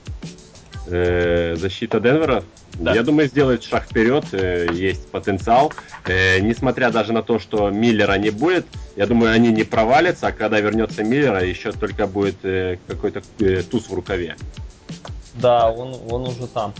Э, 0.91 1.55
защита 1.55 1.99
Денвера, 1.99 2.43
Да. 2.73 2.93
я 2.93 3.03
думаю, 3.03 3.27
сделает 3.27 3.63
шаг 3.63 3.83
вперед, 3.83 4.25
э, 4.31 4.67
есть 4.73 5.07
потенциал. 5.11 5.71
Э, 6.05 6.39
несмотря 6.39 6.89
даже 6.91 7.13
на 7.13 7.21
то, 7.23 7.39
что 7.39 7.69
Миллера 7.69 8.17
не 8.17 8.29
будет, 8.31 8.65
я 8.95 9.05
думаю, 9.05 9.33
они 9.33 9.49
не 9.51 9.63
провалятся, 9.63 10.27
а 10.27 10.31
когда 10.31 10.59
вернется 10.59 11.03
Миллера, 11.03 11.43
еще 11.43 11.71
только 11.71 12.07
будет 12.07 12.37
э, 12.43 12.77
какой-то 12.87 13.21
э, 13.39 13.63
туз 13.63 13.89
в 13.89 13.93
рукаве. 13.93 14.35
Да, 15.35 15.69
он, 15.69 15.95
он 16.09 16.27
уже 16.27 16.47
там. 16.47 16.73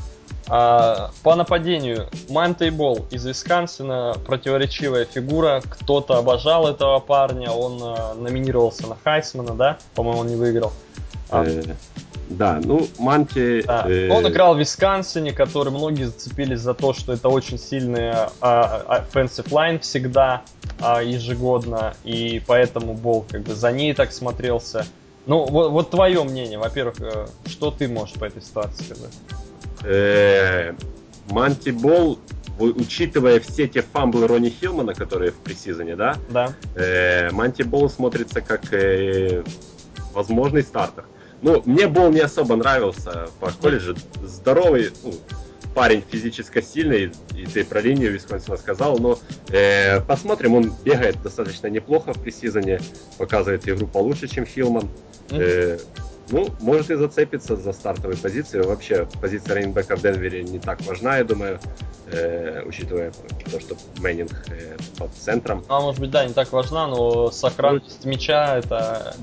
А, 0.52 1.12
по 1.22 1.36
нападению, 1.36 2.08
Мантейбол 2.30 3.06
из 3.12 3.24
Висконсина, 3.26 4.16
противоречивая 4.26 5.06
фигура. 5.06 5.62
Кто-то 5.70 6.18
обожал 6.18 6.68
этого 6.68 7.00
парня, 7.00 7.52
он 7.52 7.80
э, 7.82 8.14
номинировался 8.16 8.88
на 8.88 8.96
Хайсмана, 9.04 9.54
да? 9.54 9.78
По-моему, 9.94 10.22
он 10.22 10.28
не 10.28 10.36
выиграл. 10.36 10.74
А, 11.30 11.46
Э, 11.46 11.62
да, 12.30 12.62
ну, 12.64 12.88
Манти... 13.00 13.64
да. 13.64 13.86
э, 13.90 14.10
Он 14.10 14.28
играл 14.28 14.56
в 14.56 14.60
Висконсине, 14.60 15.34
который 15.34 15.72
многие 15.72 16.06
зацепились 16.06 16.60
за 16.60 16.74
то, 16.74 16.94
что 16.94 17.14
это 17.14 17.30
очень 17.30 17.58
сильный 17.58 18.12
а, 18.12 18.32
а, 18.42 19.00
offensive 19.02 19.50
line 19.50 19.80
всегда 19.80 20.44
а, 20.80 21.02
ежегодно, 21.02 21.96
и 22.04 22.42
поэтому 22.46 22.94
Бол 22.94 23.26
как 23.30 23.42
бы 23.42 23.54
за 23.54 23.72
ней 23.72 23.94
так 23.94 24.12
смотрелся. 24.12 24.86
Ну, 25.26 25.46
вот, 25.46 25.72
вот 25.72 25.92
твое 25.92 26.24
мнение, 26.24 26.58
во-первых, 26.58 27.02
э, 27.02 27.28
что 27.48 27.72
ты 27.72 27.88
можешь 27.88 28.16
по 28.16 28.26
этой 28.26 28.42
ситуации 28.42 28.84
сказать? 28.84 29.14
э, 29.84 30.74
Манти 31.30 31.72
Бол, 31.72 32.20
учитывая 32.60 33.40
все 33.40 33.68
те 33.68 33.82
фамблы 33.82 34.28
Ронни 34.28 34.50
Хилмана, 34.50 34.94
которые 34.94 35.32
в 35.32 35.36
пресизоне, 35.36 35.96
да, 35.96 36.18
Да? 36.30 36.54
Э, 36.76 37.32
Манти 37.32 37.64
Бол 37.64 37.90
смотрится 37.90 38.42
как 38.42 38.74
э, 38.74 39.44
возможный 40.14 40.64
стартер. 40.64 41.06
Ну, 41.42 41.62
мне 41.66 41.88
Бол 41.88 42.12
не 42.12 42.20
особо 42.20 42.56
нравился 42.56 43.30
по 43.40 43.52
колледжу. 43.52 43.96
Здоровый 44.24 44.92
ну, 45.04 45.14
парень, 45.74 46.04
физически 46.10 46.62
сильный, 46.62 47.12
и 47.36 47.46
ты 47.46 47.64
про 47.64 47.82
линию 47.82 48.12
Висконсина 48.12 48.58
сказал, 48.58 48.98
но 49.00 49.20
э, 49.50 50.02
посмотрим, 50.02 50.56
он 50.56 50.74
бегает 50.84 51.22
достаточно 51.22 51.68
неплохо 51.68 52.14
в 52.14 52.22
пресизоне, 52.22 52.82
показывает 53.18 53.68
игру 53.68 53.88
получше, 53.88 54.28
чем 54.28 54.46
Хилман. 54.46 54.90
Э, 55.32 55.78
ну, 56.32 56.50
может 56.60 56.92
и 56.92 56.96
зацепиться 56.96 57.56
за 57.56 57.74
стартовые 57.74 58.18
позиции. 58.18 58.60
Вообще, 58.62 59.08
позиция 59.22 59.56
раненбека 59.56 59.96
в 59.96 60.02
Денвере 60.02 60.44
не 60.44 60.60
так 60.60 60.82
важна, 60.82 61.18
я 61.18 61.24
думаю, 61.24 61.60
э, 62.12 62.64
учитывая 62.66 63.12
то, 63.52 63.60
что 63.60 63.76
Мэннинг 64.00 64.32
э, 64.50 64.78
под 64.98 65.12
центром. 65.14 65.64
Она, 65.70 65.82
может 65.82 66.00
быть, 66.00 66.12
да, 66.12 66.26
не 66.26 66.34
так 66.34 66.52
важна, 66.52 66.88
но 66.88 67.32
сохранность 67.32 68.06
мяча 68.06 68.58
это 68.58 69.16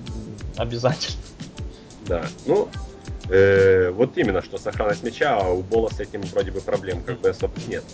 обязательно. 0.56 1.16
Да, 2.06 2.24
ну, 2.46 2.68
э, 3.28 3.90
вот 3.90 4.16
именно, 4.16 4.42
что 4.42 4.58
сохранность 4.58 5.02
мяча, 5.02 5.38
а 5.38 5.50
у 5.50 5.62
Бола 5.62 5.88
с 5.88 6.00
этим 6.00 6.22
вроде 6.22 6.50
бы 6.50 6.60
проблем 6.60 7.02
как 7.02 7.20
бы 7.20 7.28
особо 7.28 7.54
нет. 7.68 7.84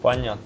Понятно. 0.00 0.42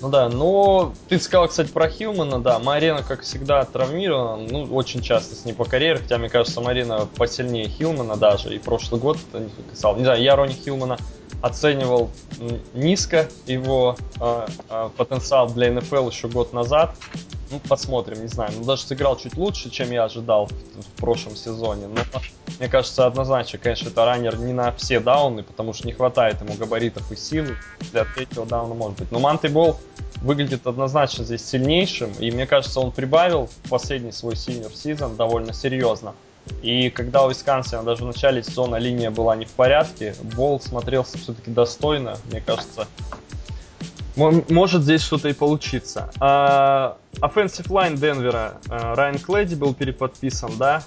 Ну 0.00 0.08
да, 0.08 0.28
но 0.28 0.94
ты 1.08 1.18
сказал, 1.18 1.48
кстати, 1.48 1.70
про 1.70 1.88
Хилмана, 1.88 2.40
да, 2.40 2.58
Марина, 2.58 3.02
как 3.02 3.22
всегда, 3.22 3.64
травмирована, 3.64 4.46
ну, 4.50 4.64
очень 4.74 5.00
часто 5.00 5.34
с 5.34 5.44
ней 5.44 5.52
по 5.52 5.64
карьере, 5.64 5.98
хотя, 5.98 6.18
мне 6.18 6.28
кажется, 6.28 6.60
Марина 6.60 7.08
посильнее 7.16 7.68
Хилмана 7.68 8.16
даже, 8.16 8.54
и 8.54 8.58
прошлый 8.58 9.00
год 9.00 9.18
это 9.28 9.42
не 9.42 9.50
касал. 9.70 9.96
Не 9.96 10.04
знаю, 10.04 10.22
я 10.22 10.36
Рони 10.36 10.52
Хилмана 10.52 10.98
оценивал 11.42 12.10
низко 12.72 13.28
его 13.46 13.96
э, 14.20 14.46
э, 14.70 14.90
потенциал 14.96 15.48
для 15.48 15.70
НФЛ 15.72 16.08
еще 16.08 16.28
год 16.28 16.52
назад. 16.52 16.96
Ну, 17.54 17.60
посмотрим, 17.68 18.20
не 18.20 18.26
знаю. 18.26 18.50
Ну, 18.56 18.64
даже 18.64 18.82
сыграл 18.82 19.16
чуть 19.16 19.36
лучше, 19.36 19.70
чем 19.70 19.92
я 19.92 20.04
ожидал 20.04 20.46
в, 20.46 20.50
в 20.50 20.86
прошлом 20.96 21.36
сезоне. 21.36 21.86
Но 21.86 22.00
мне 22.58 22.68
кажется, 22.68 23.06
однозначно, 23.06 23.60
конечно, 23.60 23.90
это 23.90 24.04
раннер 24.04 24.36
не 24.38 24.52
на 24.52 24.72
все 24.72 24.98
дауны, 24.98 25.44
потому 25.44 25.72
что 25.72 25.86
не 25.86 25.92
хватает 25.92 26.40
ему 26.40 26.54
габаритов 26.54 27.12
и 27.12 27.16
силы. 27.16 27.56
Для 27.92 28.04
третьего 28.06 28.44
дауна 28.44 28.74
может 28.74 28.98
быть. 28.98 29.12
Но 29.12 29.20
Манты 29.20 29.48
Бол 29.48 29.78
выглядит 30.16 30.66
однозначно 30.66 31.24
здесь 31.24 31.46
сильнейшим. 31.46 32.10
И 32.18 32.32
мне 32.32 32.44
кажется, 32.44 32.80
он 32.80 32.90
прибавил 32.90 33.46
в 33.46 33.68
последний 33.68 34.10
свой 34.10 34.34
синьор 34.34 34.72
сезон 34.72 35.14
довольно 35.14 35.52
серьезно. 35.52 36.14
И 36.60 36.90
когда 36.90 37.24
у 37.24 37.30
Висконсина 37.30 37.84
даже 37.84 38.02
в 38.02 38.06
начале 38.06 38.42
сезона 38.42 38.76
линия 38.76 39.12
была 39.12 39.36
не 39.36 39.44
в 39.44 39.52
порядке, 39.52 40.16
Бол 40.36 40.60
смотрелся 40.60 41.18
все-таки 41.18 41.52
достойно. 41.52 42.18
Мне 42.24 42.40
кажется, 42.40 42.88
может 44.16 44.82
здесь 44.82 45.02
что-то 45.02 45.28
и 45.28 45.32
получиться. 45.32 46.10
А, 46.20 46.96
Offensive 47.20 47.68
line 47.68 47.96
Денвера. 47.96 48.54
а, 48.68 48.94
Райан 48.94 49.18
Клэди 49.18 49.54
был 49.54 49.74
переподписан, 49.74 50.52
да? 50.58 50.82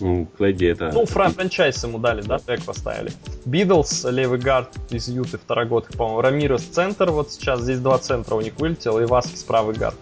Ну, 0.00 0.26
Клэди 0.36 0.64
это... 0.66 0.90
Ну, 0.92 1.04
фран- 1.04 1.32
франчайз 1.34 1.84
ему 1.84 1.98
дали, 1.98 2.22
да, 2.22 2.38
трек 2.38 2.64
поставили. 2.64 3.12
Бидлс, 3.44 4.04
левый 4.04 4.38
guard 4.40 4.70
из 4.90 5.08
Юты, 5.08 5.38
второгодка, 5.38 5.96
по-моему. 5.96 6.20
Рамирес 6.20 6.62
центр, 6.62 7.10
вот 7.10 7.30
сейчас 7.30 7.60
здесь 7.60 7.78
два 7.78 7.98
центра 7.98 8.34
у 8.34 8.40
них 8.40 8.54
вылетело, 8.58 8.98
и 9.00 9.04
Васкес 9.04 9.44
правый 9.44 9.76
guard. 9.76 9.94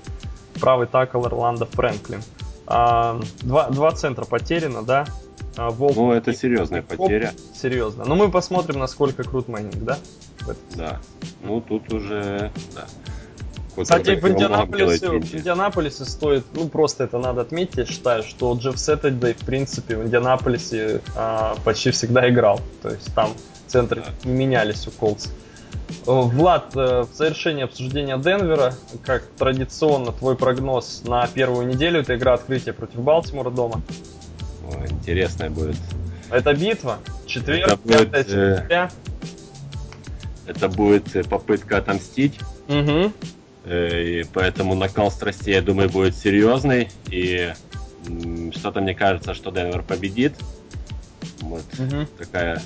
Правый 0.61 0.87
tackle 0.87 1.27
Орландо 1.27 1.67
Фрэнклин. 1.67 2.23
А, 2.67 3.21
два, 3.43 3.69
два 3.69 3.91
центра 3.93 4.25
потеряно, 4.25 4.83
да? 4.83 5.05
А, 5.57 5.69
Волк- 5.71 5.97
Ну, 5.97 6.13
это 6.13 6.33
серьезная 6.33 6.81
потеря. 6.81 7.35
Серьезно. 7.55 8.05
Но 8.07 8.15
мы 8.15 8.31
посмотрим, 8.31 8.79
насколько 8.79 9.25
крут 9.25 9.49
Мэннинг, 9.49 9.85
да? 9.85 9.99
Да. 10.75 11.01
Ну, 11.43 11.61
тут 11.61 11.93
уже... 11.93 12.51
Да. 12.75 12.87
Кстати, 13.81 14.11
в 14.21 14.29
Индианаполисе, 14.29 15.09
в. 15.09 15.35
Индианаполисе 15.35 16.05
стоит, 16.05 16.45
ну 16.55 16.69
просто 16.69 17.05
это 17.05 17.19
надо 17.19 17.41
отметить, 17.41 17.77
я 17.77 17.87
считаю, 17.87 18.23
что 18.23 18.53
Джефф 18.55 18.79
Сэтердей, 18.79 19.33
в 19.33 19.47
принципе, 19.47 19.97
в 19.97 20.05
Индианаполисе 20.05 21.01
а, 21.17 21.57
почти 21.65 21.91
всегда 21.91 22.29
играл. 22.29 22.61
То 22.83 22.91
есть 22.91 23.15
там 23.15 23.33
центры 23.67 24.03
Да. 24.03 24.29
не 24.29 24.37
менялись 24.37 24.87
у 24.87 24.91
Колдс. 24.91 25.29
Влад, 26.07 26.77
э, 26.77 27.03
в 27.03 27.15
завершении 27.15 27.65
обсуждения 27.65 28.19
Денвера, 28.19 28.75
как 29.05 29.25
традиционно, 29.39 30.13
твой 30.13 30.37
прогноз 30.37 31.03
на 31.05 31.27
первую 31.27 31.67
неделю, 31.67 32.01
это 32.01 32.17
игра 32.17 32.35
открытия 32.35 32.73
против 32.73 33.01
Балтимора 33.01 33.51
дома. 33.51 33.83
Ой, 34.67 34.89
интересная 34.91 35.51
будет. 35.51 35.77
Это 36.31 36.55
битва, 36.55 36.99
четверг, 37.27 37.67
Это 37.67 37.77
будет, 37.77 38.11
5 38.11 38.27
э, 38.29 38.31
сентября. 38.31 38.91
Это 40.57 40.69
будет 40.69 41.15
э, 41.17 41.25
попытка 41.25 41.79
отомстить. 41.79 42.39
Э, 43.65 44.03
И 44.03 44.25
поэтому 44.33 44.75
накал 44.75 45.11
страстей, 45.11 45.55
я 45.55 45.63
думаю, 45.63 45.89
будет 45.89 46.17
серьезный. 46.17 46.89
И 47.11 47.53
что-то 48.55 48.81
мне 48.81 48.95
кажется, 48.95 49.35
что 49.35 49.51
Денвер 49.51 49.83
победит. 49.83 50.35
Вот 51.41 51.65
Мгм. 51.79 52.07
такая, 52.19 52.61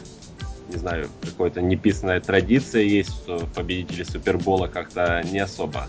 не 0.69 0.77
знаю, 0.79 1.09
какая-то 1.23 1.61
неписанная 1.63 2.21
традиция 2.21 2.83
есть, 2.83 3.11
что 3.11 3.47
победители 3.55 4.03
Супербола 4.03 4.67
как-то 4.69 5.23
не 5.31 5.39
особо 5.41 5.89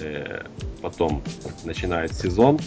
э, 0.00 0.42
потом 0.80 1.22
начинают 1.64 2.12
сезон 2.14 2.58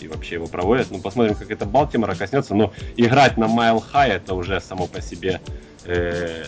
и 0.00 0.06
вообще 0.08 0.36
его 0.36 0.46
проводят. 0.46 0.86
Ну, 0.90 1.00
посмотрим, 1.00 1.34
как 1.34 1.50
это 1.50 1.66
Балтимора 1.66 2.14
коснется. 2.14 2.54
Но 2.54 2.72
играть 2.96 3.36
на 3.36 3.48
Майл 3.48 3.80
Хай 3.80 4.10
это 4.10 4.34
уже 4.34 4.60
само 4.60 4.86
по 4.86 5.00
себе 5.02 5.40
э, 5.84 6.44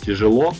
тяжело. 0.00 0.54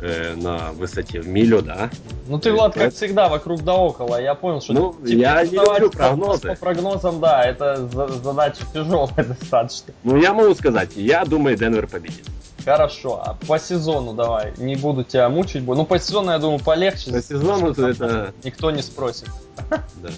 Э, 0.00 0.34
на 0.36 0.70
высоте 0.72 1.20
в 1.20 1.26
милю, 1.26 1.60
да. 1.60 1.90
Ну 2.28 2.38
ты, 2.38 2.52
Влад, 2.52 2.74
как 2.74 2.94
всегда, 2.94 3.28
вокруг 3.28 3.64
да 3.64 3.74
около. 3.74 4.20
Я 4.20 4.36
понял, 4.36 4.60
что 4.60 4.72
ну, 4.72 4.96
я 5.04 5.44
не 5.44 5.56
люблю 5.56 5.90
прогнозы. 5.90 6.50
По 6.50 6.54
прогнозам, 6.54 7.20
да, 7.20 7.42
это 7.42 7.88
задача 8.22 8.62
тяжелая 8.72 9.12
достаточно. 9.16 9.92
Ну, 10.04 10.16
я 10.16 10.32
могу 10.32 10.54
сказать, 10.54 10.90
я 10.94 11.24
думаю, 11.24 11.56
Денвер 11.56 11.88
победит. 11.88 12.24
Хорошо, 12.64 13.20
а 13.24 13.34
по 13.46 13.58
сезону 13.58 14.12
давай, 14.12 14.52
не 14.58 14.76
буду 14.76 15.02
тебя 15.02 15.28
мучить. 15.28 15.66
Ну, 15.66 15.84
по 15.84 15.98
сезону, 15.98 16.30
я 16.30 16.38
думаю, 16.38 16.60
полегче. 16.60 17.10
По 17.10 17.20
сезону 17.20 17.72
это... 17.72 18.32
Никто 18.44 18.70
не 18.70 18.82
спросит. 18.82 19.28
Да. 20.02 20.10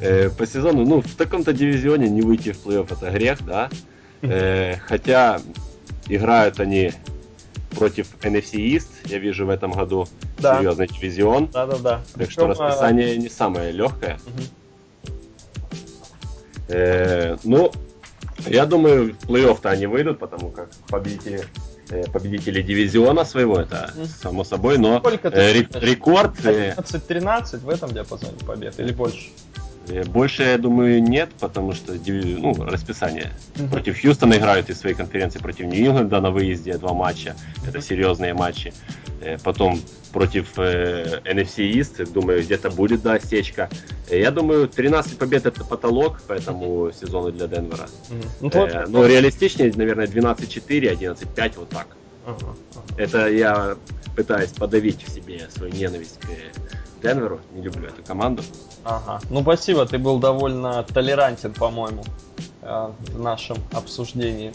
Э, 0.00 0.30
по 0.30 0.46
сезону, 0.46 0.84
ну, 0.84 1.00
в 1.00 1.16
таком-то 1.16 1.52
дивизионе 1.52 2.08
не 2.08 2.22
выйти 2.22 2.52
в 2.52 2.64
плей-офф 2.64 2.92
это 2.92 3.10
грех, 3.10 3.44
да. 3.44 3.70
Э, 4.22 4.76
хотя 4.86 5.40
играют 6.08 6.60
они 6.60 6.92
против 7.78 8.08
NFC 8.20 8.54
East, 8.54 8.88
я 9.04 9.18
вижу 9.18 9.46
в 9.46 9.50
этом 9.50 9.72
году 9.72 10.06
да. 10.38 10.58
серьезный 10.58 10.88
дивизион. 10.88 11.46
Да, 11.46 11.66
да, 11.66 11.78
да. 11.78 11.90
Так 11.96 12.02
Причем, 12.14 12.32
что 12.32 12.46
расписание 12.48 13.12
а... 13.12 13.16
не 13.16 13.28
самое 13.28 13.72
легкое. 13.72 14.18
Угу. 14.26 15.12
Э, 16.68 17.36
ну, 17.44 17.72
я 18.46 18.66
думаю, 18.66 19.14
в 19.20 19.30
плей-офф-то 19.30 19.70
они 19.70 19.86
выйдут, 19.86 20.18
потому 20.18 20.50
как 20.50 20.70
победители, 20.88 21.44
э, 21.90 22.04
победители 22.12 22.62
дивизиона 22.62 23.24
своего, 23.24 23.58
это 23.58 23.92
само 24.20 24.44
собой, 24.44 24.78
но 24.78 25.02
э, 25.04 25.52
рекорд... 25.80 26.38
11-13 26.40 27.54
э, 27.54 27.58
в 27.58 27.68
этом 27.68 27.90
диапазоне 27.92 28.38
побед 28.46 28.78
или 28.80 28.92
больше? 28.92 29.28
Э, 29.88 30.04
больше, 30.04 30.42
я 30.42 30.58
думаю, 30.58 31.02
нет, 31.02 31.30
потому 31.40 31.72
что 31.72 31.94
ну, 31.94 32.54
расписание. 32.64 33.32
Mm-hmm. 33.54 33.70
Против 33.70 34.00
Хьюстона 34.00 34.34
играют 34.34 34.70
из 34.70 34.78
своей 34.80 34.94
конференции, 34.94 35.38
против 35.38 35.66
Нью-Ингланда 35.66 36.20
на 36.20 36.30
выезде 36.30 36.76
два 36.78 36.92
матча. 36.92 37.30
Mm-hmm. 37.30 37.68
Это 37.68 37.80
серьезные 37.80 38.34
матчи. 38.34 38.72
Э, 39.20 39.38
потом 39.42 39.80
против 40.12 40.58
э, 40.58 41.20
NFC 41.24 41.70
East, 41.72 42.12
думаю, 42.12 42.42
где-то 42.42 42.70
будет, 42.70 43.02
да, 43.02 43.14
осечка. 43.14 43.68
Э, 44.08 44.18
я 44.18 44.30
думаю, 44.30 44.68
13 44.68 45.18
побед 45.18 45.46
это 45.46 45.64
потолок 45.64 46.20
по 46.22 46.32
этому 46.32 46.90
сезону 46.92 47.32
для 47.32 47.46
Денвера. 47.46 47.88
Ну, 48.40 48.50
э, 48.52 48.86
но 48.88 49.06
реалистичнее, 49.06 49.72
наверное, 49.74 50.06
12-4, 50.06 50.98
11-5, 50.98 51.52
вот 51.56 51.68
так. 51.70 51.88
Это 52.96 53.28
я 53.28 53.76
пытаюсь 54.16 54.50
подавить 54.50 55.06
в 55.06 55.10
себе 55.12 55.48
свою 55.50 55.72
ненависть 55.72 56.18
к 56.20 57.02
Денверу. 57.02 57.40
Не 57.52 57.62
люблю 57.62 57.88
эту 57.88 58.02
команду. 58.02 58.42
Ага. 58.84 59.20
Ну, 59.30 59.42
спасибо, 59.42 59.86
ты 59.86 59.98
был 59.98 60.18
довольно 60.18 60.82
толерантен, 60.82 61.52
по-моему, 61.52 62.04
э, 62.62 62.90
в 63.12 63.20
нашем 63.20 63.58
обсуждении. 63.72 64.52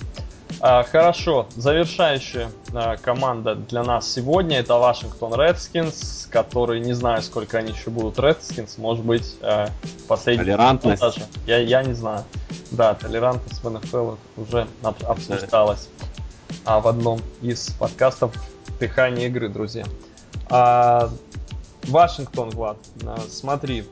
А, 0.60 0.84
хорошо, 0.84 1.48
завершающая 1.56 2.50
а, 2.74 2.98
команда 2.98 3.56
для 3.56 3.84
нас 3.84 4.10
сегодня 4.12 4.60
это 4.60 4.76
Вашингтон 4.76 5.34
Редскинс, 5.34 6.28
которые 6.32 6.80
не 6.80 6.94
знаю, 6.94 7.22
сколько 7.22 7.58
они 7.58 7.72
еще 7.72 7.90
будут 7.90 8.20
Редскинс, 8.20 8.78
может 8.78 9.04
быть, 9.04 9.36
э, 9.42 9.68
последний. 10.08 10.46
Толерантность. 10.46 11.02
Даже. 11.02 11.22
Я, 11.48 11.58
я 11.58 11.84
не 11.84 11.94
знаю. 11.94 12.24
Да, 12.72 12.94
толерантность 12.94 13.64
в 13.64 13.70
НФЛ 13.70 14.16
уже 14.38 14.68
обсуждалась 14.82 15.90
а, 16.66 16.80
в 16.80 16.88
одном 16.88 17.20
из 17.42 17.70
подкастов 17.80 18.34
«Дыхание 18.80 19.28
игры», 19.28 19.50
друзья. 19.50 19.86
А, 20.50 21.10
Вашингтон, 21.88 22.50
Влад, 22.52 22.78
а, 23.06 23.20
смотри, 23.30 23.84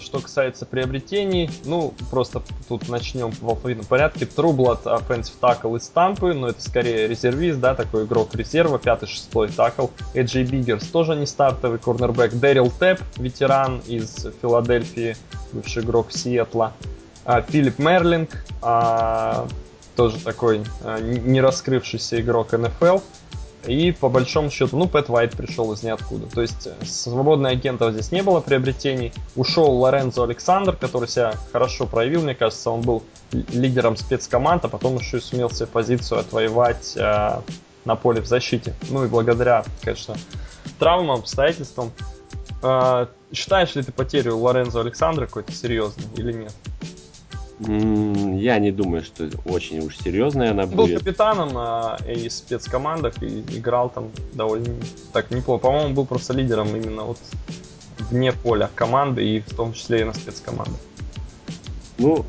что 0.00 0.20
касается 0.20 0.66
приобретений, 0.66 1.50
ну, 1.64 1.94
просто 2.10 2.42
тут 2.68 2.88
начнем 2.88 3.30
в 3.30 3.48
алфавитном 3.48 3.86
порядке. 3.86 4.26
Трублад, 4.26 4.84
offensive 4.84 5.32
tackle 5.40 5.78
из 5.78 5.88
Тампы, 5.88 6.34
но 6.34 6.48
это 6.48 6.60
скорее 6.60 7.08
резервист, 7.08 7.58
да, 7.60 7.74
такой 7.74 8.04
игрок 8.04 8.34
резерва, 8.34 8.78
5-6 8.78 9.54
tackle. 9.54 9.86
И 10.14 10.19
Джей 10.19 10.44
Биггерс 10.44 10.86
тоже 10.88 11.16
не 11.16 11.26
стартовый 11.26 11.78
cornerback. 11.78 12.34
Дэрил 12.34 12.70
Тэп, 12.70 13.00
ветеран 13.16 13.80
из 13.86 14.26
Филадельфии, 14.42 15.16
бывший 15.52 15.82
игрок 15.82 16.12
Сиэтла. 16.12 16.72
А, 17.24 17.42
Филипп 17.42 17.78
Мерлинг, 17.78 18.30
а, 18.60 19.46
тоже 19.98 20.20
такой 20.20 20.62
а, 20.84 21.00
не 21.00 21.40
раскрывшийся 21.40 22.20
игрок 22.20 22.52
НФЛ. 22.52 23.00
И 23.66 23.90
по 23.90 24.08
большому 24.08 24.48
счету, 24.48 24.76
ну, 24.76 24.86
Пэт 24.86 25.08
Вайт 25.08 25.32
пришел 25.32 25.72
из 25.72 25.82
ниоткуда. 25.82 26.26
То 26.26 26.40
есть 26.40 26.68
э, 26.68 26.84
свободных 26.86 27.50
агентов 27.50 27.92
здесь 27.92 28.12
не 28.12 28.22
было 28.22 28.38
приобретений. 28.38 29.12
Ушел 29.34 29.72
Лорензо 29.72 30.22
Александр, 30.22 30.76
который 30.76 31.08
себя 31.08 31.34
хорошо 31.52 31.86
проявил, 31.86 32.22
мне 32.22 32.36
кажется, 32.36 32.70
он 32.70 32.82
был 32.82 33.02
лидером 33.32 33.96
спецкоманд, 33.96 34.64
а 34.64 34.68
потом 34.68 34.96
еще 34.96 35.16
и 35.16 35.20
сумел 35.20 35.50
себе 35.50 35.66
позицию 35.66 36.20
отвоевать 36.20 36.92
э, 36.96 37.40
на 37.84 37.96
поле 37.96 38.22
в 38.22 38.26
защите. 38.26 38.74
Ну 38.90 39.04
и 39.04 39.08
благодаря, 39.08 39.64
конечно, 39.82 40.14
травмам, 40.78 41.18
обстоятельствам. 41.18 41.90
Э, 42.62 43.08
считаешь 43.32 43.74
ли 43.74 43.82
ты 43.82 43.90
потерю 43.90 44.38
Лорензо 44.38 44.80
Александра 44.80 45.26
какой-то 45.26 45.50
серьезной 45.50 46.06
или 46.16 46.32
нет? 46.32 46.52
Я 47.60 48.58
не 48.60 48.70
думаю, 48.70 49.02
что 49.02 49.28
очень 49.44 49.80
уж 49.80 49.98
серьезная 49.98 50.52
она 50.52 50.66
Был 50.66 50.76
будет. 50.76 50.94
Был 50.94 51.00
капитаном 51.00 51.50
а, 51.56 51.98
и 52.06 52.28
в 52.28 52.32
спецкомандах 52.32 53.20
и 53.20 53.40
играл 53.40 53.90
там 53.90 54.10
довольно 54.32 54.74
так 55.12 55.32
неплохо. 55.32 55.62
По-моему, 55.62 55.94
был 55.94 56.06
просто 56.06 56.34
лидером 56.34 56.68
именно 56.76 57.02
вот 57.02 57.18
вне 58.10 58.32
поля 58.32 58.70
команды 58.74 59.26
и 59.26 59.40
в 59.40 59.54
том 59.54 59.72
числе 59.72 60.02
и 60.02 60.04
на 60.04 60.14
спецкомандах. 60.14 60.78
Ну, 61.98 62.24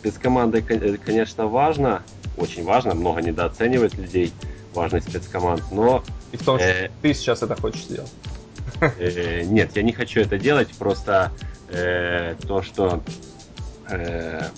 спецкоманды, 0.00 0.62
конечно, 0.62 1.46
важно, 1.46 2.02
очень 2.36 2.64
важно, 2.64 2.94
много 2.94 3.22
недооценивает 3.22 3.94
людей 3.94 4.32
важность 4.74 5.08
спецкоманд, 5.08 5.62
но... 5.70 6.02
И 6.32 6.36
в 6.36 6.44
том 6.44 6.58
числе 6.58 6.86
э, 6.86 6.90
ты 7.02 7.14
сейчас 7.14 7.42
это 7.42 7.60
хочешь 7.60 7.84
сделать. 7.84 8.12
Э, 8.80 9.42
нет, 9.42 9.76
я 9.76 9.82
не 9.82 9.92
хочу 9.92 10.20
это 10.20 10.38
делать, 10.38 10.68
просто 10.78 11.32
э, 11.68 12.34
то, 12.46 12.62
что 12.62 13.02
э, 13.90 14.48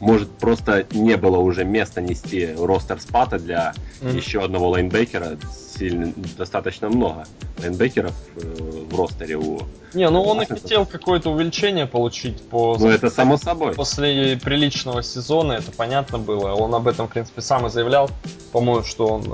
может 0.00 0.30
просто 0.30 0.86
не 0.92 1.16
было 1.16 1.38
уже 1.38 1.64
места 1.64 2.00
нести 2.00 2.54
ростер 2.58 3.00
спата 3.00 3.38
для 3.38 3.74
mm-hmm. 4.00 4.16
еще 4.16 4.44
одного 4.44 4.68
лайнбекера. 4.70 5.38
Сильно, 5.76 6.12
достаточно 6.38 6.88
много 6.88 7.24
лайнбекеров 7.58 8.14
э, 8.36 8.84
в 8.90 8.96
ростере 8.96 9.36
у 9.36 9.60
не, 9.94 10.10
ну 10.10 10.22
он 10.22 10.42
и 10.42 10.46
хотел 10.46 10.86
какое-то 10.86 11.30
увеличение 11.30 11.86
получить 11.86 12.42
по... 12.42 12.76
Ну 12.78 12.88
это 12.88 13.10
само 13.10 13.36
собой. 13.36 13.74
После 13.74 14.36
приличного 14.36 15.04
сезона, 15.04 15.52
это 15.52 15.70
понятно 15.70 16.18
было. 16.18 16.52
Он 16.52 16.74
об 16.74 16.88
этом, 16.88 17.06
в 17.06 17.12
принципе, 17.12 17.40
сам 17.42 17.66
и 17.66 17.70
заявлял. 17.70 18.10
По-моему, 18.52 18.84
что 18.84 19.06
он 19.06 19.24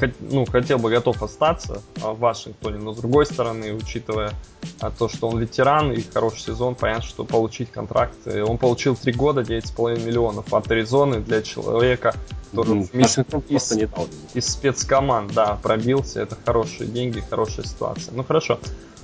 э, 0.00 0.08
ну, 0.20 0.46
хотел 0.46 0.78
бы 0.78 0.90
готов 0.90 1.20
остаться 1.20 1.82
в 1.96 2.18
Вашингтоне. 2.18 2.78
Но 2.78 2.92
с 2.92 2.98
другой 2.98 3.26
стороны, 3.26 3.74
учитывая 3.74 4.32
а, 4.80 4.90
то, 4.90 5.08
что 5.08 5.28
он 5.28 5.40
ветеран 5.40 5.92
и 5.92 6.00
хороший 6.00 6.40
сезон, 6.40 6.74
понятно, 6.76 7.02
что 7.02 7.24
получить 7.24 7.70
контракт. 7.70 8.16
Он 8.26 8.58
получил 8.58 8.94
3 8.94 9.12
года, 9.14 9.40
9,5 9.40 10.04
миллионов 10.04 10.52
от 10.52 10.70
Аризоны 10.70 11.20
для 11.20 11.42
человека, 11.42 12.14
который 12.50 12.82
mm, 12.82 13.48
из, 13.48 13.72
из, 13.72 13.96
из 14.34 14.46
спецкоманд, 14.46 15.32
да, 15.36 15.58
пробился. 15.62 16.22
Это 16.22 16.36
хорошие 16.44 16.88
деньги, 16.88 17.20
хорошая 17.20 17.66
ситуация. 17.66 18.14
Ну 18.14 18.24
хорошо. 18.24 18.58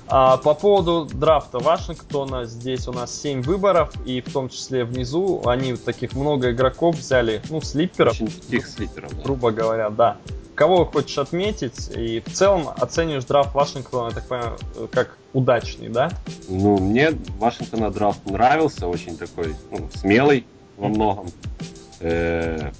А, 0.07 0.37
по 0.37 0.53
поводу 0.55 1.05
драфта 1.05 1.59
Вашингтона, 1.59 2.45
здесь 2.45 2.87
у 2.87 2.91
нас 2.91 3.21
7 3.21 3.43
выборов, 3.43 3.93
и 4.05 4.19
в 4.19 4.33
том 4.33 4.49
числе 4.49 4.83
внизу 4.83 5.43
они 5.45 5.75
таких 5.75 6.13
много 6.13 6.51
игроков 6.51 6.97
взяли, 6.97 7.41
ну, 7.49 7.61
слиперов. 7.61 8.13
Очень 8.13 8.27
таких 8.27 8.67
слиперов, 8.67 9.15
да. 9.15 9.23
Грубо 9.23 9.51
говоря, 9.51 9.89
да. 9.89 10.17
Кого 10.55 10.85
хочешь 10.85 11.17
отметить, 11.17 11.89
и 11.95 12.21
в 12.25 12.31
целом 12.33 12.69
оцениваешь 12.77 13.25
драфт 13.25 13.53
Вашингтона, 13.53 14.09
я 14.09 14.15
так 14.15 14.27
понимаю, 14.27 14.57
как 14.91 15.17
удачный, 15.33 15.89
да? 15.89 16.11
Ну, 16.49 16.77
мне 16.77 17.11
Вашингтона 17.39 17.91
драфт 17.91 18.25
нравился, 18.25 18.87
очень 18.87 19.17
такой, 19.17 19.55
ну, 19.71 19.87
смелый 19.93 20.45
во 20.77 20.89
многом. 20.89 21.27
Э, 21.27 21.73
Э, 22.03 22.71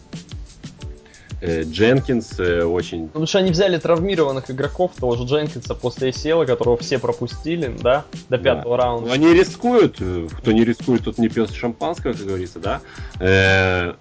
Дженкинс 1.63 2.39
э, 2.39 2.63
очень... 2.63 3.07
Потому 3.07 3.25
что 3.25 3.39
они 3.39 3.51
взяли 3.51 3.77
травмированных 3.77 4.49
игроков, 4.49 4.91
того 4.97 5.15
же 5.15 5.23
Дженкинса 5.25 5.75
после 5.75 6.09
ACL, 6.09 6.45
которого 6.45 6.77
все 6.77 6.99
пропустили, 6.99 7.75
да, 7.81 8.05
до 8.29 8.37
пятого 8.37 8.77
да. 8.77 8.83
раунда. 8.83 9.11
Они 9.11 9.33
рискуют, 9.33 9.97
э, 9.99 10.27
кто 10.31 10.51
не 10.51 10.63
рискует, 10.63 11.03
тот 11.03 11.17
не 11.17 11.27
пьет 11.27 11.51
шампанского, 11.51 12.13
как 12.13 12.25
говорится, 12.25 12.59
да. 12.59 13.95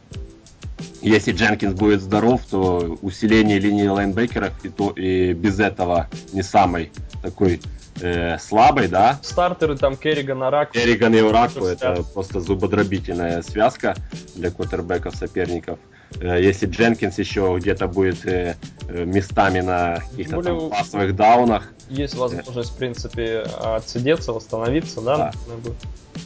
Если 1.00 1.32
Дженкинс 1.32 1.74
будет 1.74 2.00
здоров, 2.00 2.42
то 2.48 2.98
усиление 3.02 3.58
линии 3.58 3.86
лайнбекеров 3.86 4.52
и, 4.64 4.68
то, 4.68 4.90
и 4.90 5.32
без 5.32 5.58
этого 5.58 6.08
не 6.32 6.42
самый 6.42 6.92
такой 7.22 7.60
э, 8.00 8.38
слабой, 8.38 8.88
да. 8.88 9.18
Стартеры 9.22 9.76
там 9.76 9.96
Керриган, 9.96 10.42
Араку. 10.42 10.74
Керриган 10.74 11.14
и 11.14 11.20
Ураку 11.20 11.64
это 11.64 12.04
просто 12.14 12.40
зубодробительная 12.40 13.42
связка 13.42 13.96
для 14.34 14.50
квотербеков 14.50 15.14
соперников. 15.16 15.78
э, 15.78 16.01
если 16.20 16.66
Дженкинс 16.66 17.18
еще 17.18 17.56
где-то 17.58 17.88
будет 17.88 18.26
э, 18.26 18.56
э, 18.88 19.04
местами 19.04 19.60
на 19.60 19.96
каких-то 19.96 20.36
более, 20.36 20.60
там 20.60 20.70
пасовых 20.70 21.16
даунах. 21.16 21.72
Есть 21.88 22.14
возможность, 22.14 22.70
в 22.70 22.76
принципе, 22.76 23.40
отсидеться, 23.40 24.32
восстановиться, 24.32 25.00
да? 25.00 25.32
Да. 25.46 25.72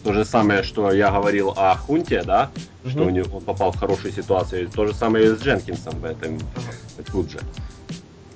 То 0.05 0.13
же 0.13 0.25
самое, 0.25 0.63
что 0.63 0.93
я 0.93 1.11
говорил 1.11 1.53
о 1.57 1.75
Хунте, 1.77 2.23
да, 2.23 2.51
Мгм. 2.83 2.91
что 2.91 3.03
у 3.05 3.11
него, 3.11 3.37
он 3.39 3.45
попал 3.45 3.73
в 3.73 3.77
хорошую 3.77 4.13
ситуацию. 4.13 4.69
То 4.69 4.87
же 4.87 4.95
самое 4.95 5.27
и 5.27 5.29
с 5.29 5.41
Дженкинсом 5.41 5.99
в 5.99 6.05
этом 6.05 6.39
тут 7.11 7.31
же. 7.31 7.41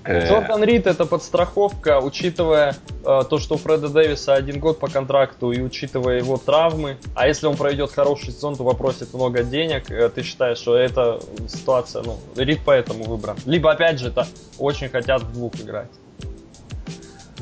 Э, 0.05 0.29
Джордан 0.29 0.65
Рид 0.65 0.87
это 0.87 1.05
подстраховка, 1.05 2.01
учитывая 2.01 2.75
э, 3.05 3.23
то, 3.29 3.39
что 3.39 3.55
у 3.55 3.59
Фреда 3.59 3.89
Дэвиса 3.89 4.35
один 4.35 4.59
год 4.59 4.79
по 4.79 4.89
контракту 4.89 5.53
и 5.53 5.61
учитывая 5.61 6.19
его 6.19 6.39
травмы. 6.39 6.97
А 7.15 7.29
если 7.29 7.47
он 7.47 7.57
проведет 7.57 7.93
хороший 7.93 8.33
сезон, 8.33 8.57
то 8.57 8.65
попросит 8.65 9.13
много 9.13 9.43
денег. 9.43 9.91
Э, 9.91 10.09
ты 10.09 10.23
считаешь, 10.23 10.59
что 10.59 10.77
это 10.77 11.21
ситуация, 11.49 12.03
ну, 12.03 12.19
Рид 12.37 12.61
поэтому 12.65 13.05
выбран. 13.05 13.37
Либо, 13.45 13.71
опять 13.71 13.99
же, 13.99 14.09
это 14.09 14.27
очень 14.59 14.89
хотят 14.89 15.23
в 15.23 15.33
двух 15.33 15.55
играть. 15.57 15.91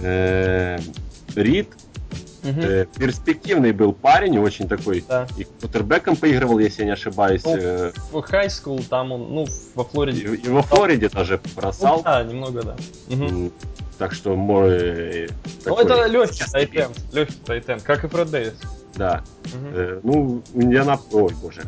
э, 0.03 0.79
Рид 1.37 1.69
Мгм. 2.53 2.61
э, 2.61 2.87
перспективный 2.99 3.73
был 3.73 3.93
парень, 3.93 4.39
очень 4.39 4.69
такой. 4.69 5.05
Да. 5.09 5.27
И 5.37 5.45
квотербеком 5.45 6.17
поигрывал, 6.17 6.59
если 6.59 6.81
я 6.83 6.87
не 6.87 6.93
ошибаюсь. 6.93 7.45
Ну, 7.45 7.57
э, 7.57 7.93
В 8.13 8.17
high 8.19 8.47
school 8.47 8.85
там 8.89 9.13
он, 9.13 9.33
ну, 9.35 9.47
во 9.75 9.85
Флориде. 9.85 10.21
и, 10.35 10.37
и 10.37 10.49
во 10.49 10.63
Флориде 10.63 11.09
даже 11.09 11.41
Ну, 11.45 11.51
бросал. 11.61 12.03
да, 12.03 12.23
немного, 12.23 12.63
да. 12.63 12.77
М, 13.11 13.53
Так 13.99 14.13
что 14.15 14.37
мой. 14.37 15.29
Ну, 15.67 15.77
это 15.77 16.07
легкий 16.07 16.45
тайтенд, 16.53 16.97
легкий 17.13 17.35
тайтенд, 17.45 17.83
как 17.83 18.05
и 18.05 18.09
Фред 18.09 18.31
Дэвис. 18.31 18.55
Да. 18.95 19.25
Мгм. 19.47 19.71
Э, 19.75 20.01
ну, 20.05 20.43
Индианап... 20.55 21.01
Ой, 21.13 21.33
боже. 21.43 21.63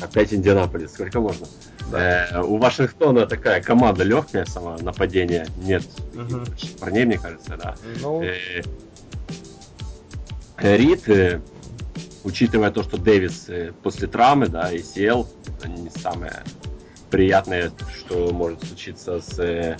Опять 0.00 0.32
Индианаполис. 0.32 0.92
Сколько 0.92 1.20
можно? 1.20 1.46
Да. 1.90 2.28
Э, 2.30 2.42
у 2.42 2.56
Вашингтона 2.58 3.26
такая 3.26 3.60
команда 3.62 4.04
легкая, 4.04 4.44
само 4.46 4.76
нападение. 4.80 5.46
Нет 5.56 5.82
Мгм. 6.14 6.44
парней, 6.80 7.04
мне 7.04 7.18
кажется, 7.18 7.56
да. 7.62 7.74
Ну, 8.00 8.22
Э, 8.22 8.62
Рид, 10.62 11.08
учитывая 12.24 12.70
то, 12.70 12.82
что 12.82 12.96
Дэвис 12.96 13.48
э, 13.48 13.72
после 13.82 14.06
травмы, 14.08 14.48
да, 14.48 14.72
и 14.72 14.82
сел, 14.82 15.28
это 15.58 15.68
не 15.68 15.90
самое 15.90 16.42
приятное, 17.10 17.70
что 17.96 18.32
может 18.32 18.64
случиться 18.64 19.20
с 19.20 19.38
э, 19.38 19.76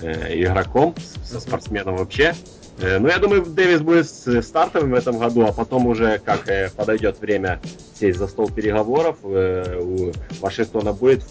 э, 0.00 0.42
игроком, 0.42 0.94
со 1.24 1.38
спортсменом 1.38 1.96
вообще. 1.96 2.34
Э, 2.80 2.98
Но 2.98 3.08
я 3.08 3.18
думаю, 3.18 3.44
Дэвис 3.44 3.82
будет 3.82 4.06
стартовым 4.44 4.92
в 4.92 4.94
этом 4.94 5.18
году, 5.18 5.44
а 5.44 5.52
потом 5.52 5.86
уже, 5.86 6.18
как 6.18 6.46
подойдет 6.74 7.20
время 7.20 7.60
сесть 7.94 8.18
за 8.18 8.26
стол 8.26 8.50
переговоров, 8.50 9.18
у 9.22 10.12
Вашингтона 10.40 10.92
будет 10.92 11.22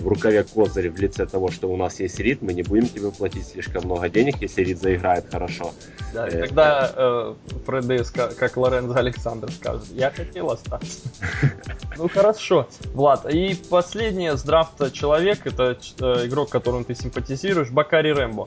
в 0.00 0.08
рукаве 0.08 0.44
козырь 0.44 0.90
в 0.90 0.98
лице 0.98 1.26
того, 1.26 1.50
что 1.50 1.68
у 1.68 1.76
нас 1.76 2.00
есть 2.00 2.18
Рид, 2.20 2.42
мы 2.42 2.52
не 2.54 2.62
будем 2.62 2.88
тебе 2.88 3.10
платить 3.10 3.46
слишком 3.48 3.84
много 3.84 4.08
денег, 4.08 4.36
если 4.40 4.62
Рид 4.62 4.78
заиграет 4.80 5.30
хорошо. 5.30 5.72
да, 6.12 6.28
и 6.28 6.32
э, 6.32 6.40
тогда 6.46 6.92
э, 6.94 7.34
Фред 7.66 7.86
Дэвис, 7.86 8.10
ка- 8.10 8.28
как 8.38 8.56
Лоренцо 8.56 8.96
Александр 8.96 9.50
скажет, 9.52 9.86
я 9.92 10.10
хотел 10.10 10.50
остаться. 10.50 11.00
Ну 11.96 12.08
хорошо, 12.08 12.68
Влад, 12.94 13.26
и 13.28 13.56
последнее 13.70 14.36
с 14.36 14.42
драфта 14.44 14.88
человек, 14.92 15.44
это 15.48 15.76
э, 16.00 16.26
игрок, 16.26 16.48
которому 16.48 16.84
ты 16.84 16.94
симпатизируешь, 16.94 17.70
Бакари 17.70 18.10
Рэмбо. 18.12 18.46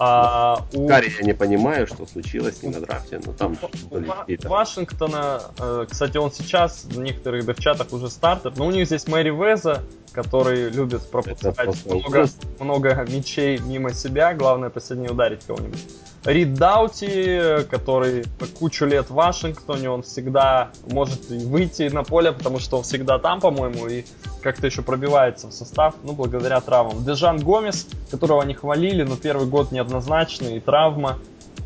А 0.00 0.64
у 0.72 0.88
Карри 0.88 1.12
я 1.20 1.24
не 1.24 1.32
понимаю, 1.34 1.86
что 1.86 2.04
случилось 2.06 2.58
с 2.58 2.62
ним 2.64 2.72
на 2.72 2.80
драфте, 2.80 3.20
но 3.24 3.32
там 3.32 3.56
у 3.62 3.94
были 3.94 4.06
Ва- 4.06 4.16
какие-то... 4.22 4.48
Вашингтона, 4.48 5.40
э, 5.60 5.86
кстати, 5.88 6.16
он 6.16 6.32
сейчас 6.32 6.84
в 6.84 6.98
некоторых 7.00 7.46
девчатах 7.46 7.92
уже 7.92 8.10
стартер, 8.10 8.52
но 8.56 8.66
у 8.66 8.70
них 8.72 8.86
здесь 8.86 9.06
Мэри 9.06 9.30
Веза, 9.30 9.82
который 10.12 10.70
любит 10.80 11.10
пропускать 11.10 11.56
просто 11.56 11.88
много, 11.88 12.26
много 12.58 13.06
мячей 13.08 13.58
мимо 13.58 13.92
себя, 13.92 14.34
главное 14.34 14.70
последний 14.70 15.08
ударить 15.08 15.44
кого-нибудь. 15.46 15.80
Рид 16.24 16.54
Даути, 16.54 17.64
который 17.70 18.24
кучу 18.58 18.84
лет 18.84 19.08
в 19.08 19.14
Вашингтоне, 19.14 19.90
он 19.90 20.02
всегда 20.02 20.70
может 20.90 21.30
и 21.30 21.38
выйти 21.38 21.88
на 21.88 22.02
поле, 22.02 22.32
потому 22.32 22.58
что 22.58 22.78
он 22.78 22.82
всегда 22.82 23.18
там, 23.18 23.40
по-моему, 23.40 23.86
и 23.86 24.04
как-то 24.42 24.66
еще 24.66 24.82
пробивается 24.82 25.48
в 25.48 25.52
состав, 25.52 25.94
ну, 26.02 26.12
благодаря 26.12 26.60
травмам. 26.60 27.04
Дежан 27.04 27.38
Гомес, 27.38 27.86
которого 28.10 28.42
они 28.42 28.54
хвалили, 28.54 29.02
но 29.02 29.16
первый 29.16 29.46
год 29.46 29.72
неоднозначный, 29.72 30.56
и 30.56 30.60
травма, 30.60 31.18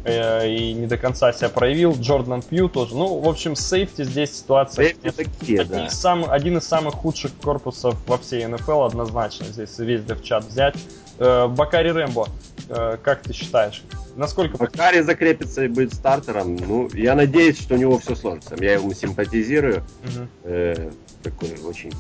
и 0.07 0.75
не 0.75 0.87
до 0.87 0.99
конца 0.99 1.33
себя 1.33 1.49
проявил. 1.49 1.95
Джордан 1.99 2.43
Пью 2.43 2.69
тоже. 2.69 2.95
Ну, 2.95 3.21
в 3.21 3.29
общем, 3.29 3.57
с 3.57 3.67
сейфти 3.67 4.05
здесь 4.05 4.37
ситуация... 4.37 4.89
Сейфти 4.89 5.11
такие, 5.11 5.61
один, 5.63 5.85
да. 5.85 5.91
сам- 5.91 6.31
один 6.31 6.59
из 6.59 6.65
самых 6.65 6.95
худших 6.95 7.33
корпусов 7.43 7.97
во 8.07 8.19
всей 8.19 8.47
НФЛ 8.47 8.83
однозначно, 8.83 9.47
здесь 9.47 9.79
весь 9.79 10.05
девчат 10.05 10.45
взять. 10.45 10.77
Э, 11.19 11.47
Бакари 11.47 11.91
Рэмбо, 11.91 12.29
э, 12.69 12.99
как 13.03 13.23
ты 13.23 13.33
считаешь? 13.33 13.83
Насколько... 14.17 14.59
Бакари 14.59 15.01
закрепится 15.01 15.65
и 15.65 15.69
будет 15.69 15.95
стартером. 15.95 16.57
Ну, 16.57 16.89
я 16.93 17.15
надеюсь, 17.15 17.61
что 17.61 17.75
у 17.75 17.79
него 17.79 17.99
все 17.99 18.15
сложится. 18.15 18.57
Я 18.61 18.75
ему 18.75 18.93
симпатизирую. 18.93 19.85
Мгм. 20.03 20.29
Э, 20.45 20.91
такой 21.23 21.51
очень. 21.65 21.93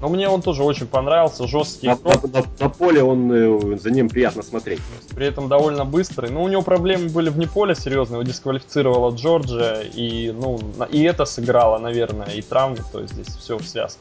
Но 0.00 0.08
мне 0.08 0.28
он 0.28 0.42
тоже 0.42 0.62
очень 0.62 0.86
понравился, 0.86 1.46
жесткий 1.46 1.86
На, 1.88 1.96
на- 2.04 2.40
на- 2.40 2.46
на 2.60 2.68
поле 2.68 3.02
он 3.02 3.32
э, 3.32 3.78
за 3.78 3.90
ним 3.90 4.08
приятно 4.08 4.42
смотреть. 4.42 4.80
при 5.14 5.26
этом 5.26 5.48
довольно 5.48 5.84
быстрый. 5.84 6.30
Ну, 6.30 6.42
у 6.42 6.48
него 6.48 6.62
проблемы 6.62 7.08
были 7.08 7.30
вне 7.30 7.46
поля 7.46 7.74
серьезные, 7.74 8.16
его 8.16 8.22
дисквалифицировала 8.22 9.14
Джорджия, 9.14 9.80
и, 9.80 10.30
ну, 10.32 10.58
и 10.90 11.02
это 11.02 11.24
сыграло, 11.24 11.78
наверное, 11.78 12.28
и 12.28 12.42
травмы, 12.42 12.78
то 12.92 13.00
есть 13.00 13.14
здесь 13.14 13.28
все 13.28 13.56
в 13.56 13.66
связке. 13.66 14.00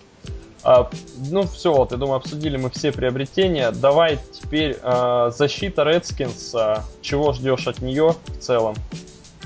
А, 0.63 0.89
ну, 1.29 1.43
все, 1.43 1.71
вот, 1.71 1.91
я 1.91 1.97
думаю, 1.97 2.17
обсудили 2.17 2.57
мы 2.57 2.71
все 2.71 2.91
приобретения. 2.91 3.69
Давай 3.71 4.17
теперь 4.31 4.77
а, 4.81 5.29
защита 5.29 5.83
Redskins. 5.83 6.51
а, 6.55 6.83
чего 7.01 7.33
ждешь 7.33 7.67
от 7.67 7.81
нее 7.81 8.15
в 8.27 8.37
целом? 8.39 8.73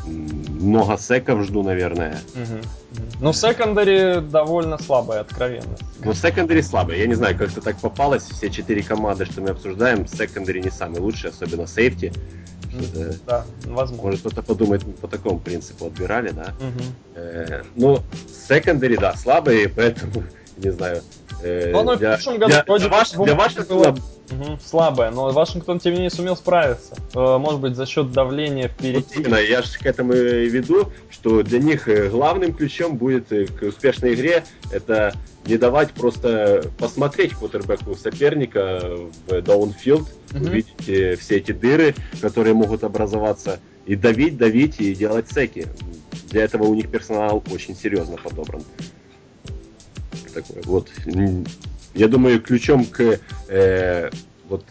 Много 0.09 0.97
секов 0.97 1.43
жду, 1.45 1.63
наверное. 1.63 2.17
Ну, 3.21 3.33
секондари 3.33 4.21
довольно 4.21 4.77
слабая, 4.77 5.21
откровенно. 5.21 5.75
Но 6.03 6.13
секондари 6.13 6.61
слабый. 6.61 6.99
Я 6.99 7.07
не 7.07 7.15
знаю, 7.15 7.37
как 7.37 7.49
это 7.51 7.61
так 7.61 7.77
попалось. 7.79 8.23
Все 8.23 8.49
четыре 8.49 8.81
команды, 8.83 9.25
что 9.25 9.41
мы 9.41 9.49
обсуждаем, 9.49 10.07
секондари 10.07 10.61
не 10.61 10.69
самый 10.71 10.99
лучший, 10.99 11.29
особенно 11.29 11.67
сейфти. 11.67 12.11
Что-то- 12.71 13.15
Да, 13.25 13.45
возможно. 13.65 14.03
Может 14.05 14.19
кто-то 14.21 14.41
подумает, 14.41 14.83
по 14.97 15.07
такому 15.07 15.39
принципу 15.39 15.87
отбирали, 15.87 16.29
да? 16.31 16.53
Мгм. 16.59 16.83
Э, 17.15 17.63
ну, 17.75 17.99
секондари, 18.47 18.97
да, 18.97 19.15
слабые, 19.15 19.69
поэтому, 19.75 20.23
не 20.57 20.71
знаю. 20.71 21.01
Э, 21.43 21.71
Ну, 21.71 21.79
оно 21.79 21.95
в 21.95 21.99
для, 21.99 22.09
прошлом 22.13 22.37
году 22.37 22.51
для, 22.53 22.63
вроде 22.67 22.87
для 22.87 22.97
ваш- 22.97 23.11
для 23.11 23.19
было- 23.19 23.35
Вашингтона 23.35 23.95
Мгм, 24.31 24.59
слабая, 24.63 25.09
но 25.09 25.31
Вашингтон, 25.31 25.79
тем 25.79 25.93
не 25.93 25.97
менее, 26.01 26.11
сумел 26.11 26.35
справиться. 26.37 26.95
Э, 27.15 27.37
Может 27.39 27.61
быть, 27.61 27.75
за 27.75 27.87
счет 27.87 28.11
давления 28.11 28.67
Вот 28.67 28.71
впереди. 28.73 29.05
именно, 29.15 29.37
я 29.37 29.63
же 29.63 29.79
к 29.79 29.85
этому 29.87 30.13
и 30.13 30.47
веду, 30.47 30.91
что 31.09 31.41
для 31.41 31.57
них 31.57 31.87
э, 31.87 32.09
главным 32.09 32.53
ключом 32.53 32.95
будет 32.97 33.29
к 33.29 33.63
успешной 33.63 34.13
игре 34.13 34.43
это 34.71 35.13
не 35.45 35.57
давать 35.57 35.93
просто 35.93 36.63
посмотреть 36.77 37.33
квотербеку 37.33 37.95
соперника 37.95 38.81
в 39.27 39.41
даунфилд, 39.41 40.07
Мгм. 40.33 40.43
увидеть 40.45 41.19
все 41.19 41.37
эти 41.37 41.51
дыры, 41.51 41.95
которые 42.21 42.53
могут 42.53 42.83
образоваться, 42.83 43.59
и 43.87 43.95
давить, 43.95 44.37
давить 44.37 44.79
и 44.79 44.93
делать 44.93 45.25
секи. 45.31 45.65
Для 46.29 46.43
этого 46.43 46.65
у 46.65 46.75
них 46.75 46.91
персонал 46.91 47.43
очень 47.51 47.75
серьезно 47.75 48.17
подобран. 48.17 48.61
Такой 50.33 50.61
вот. 50.63 50.89
М, 51.05 51.45
Я 51.93 52.07
думаю, 52.07 52.41
ключом 52.41 52.85
к 52.85 53.19
э, 53.47 54.09
вот 54.47 54.63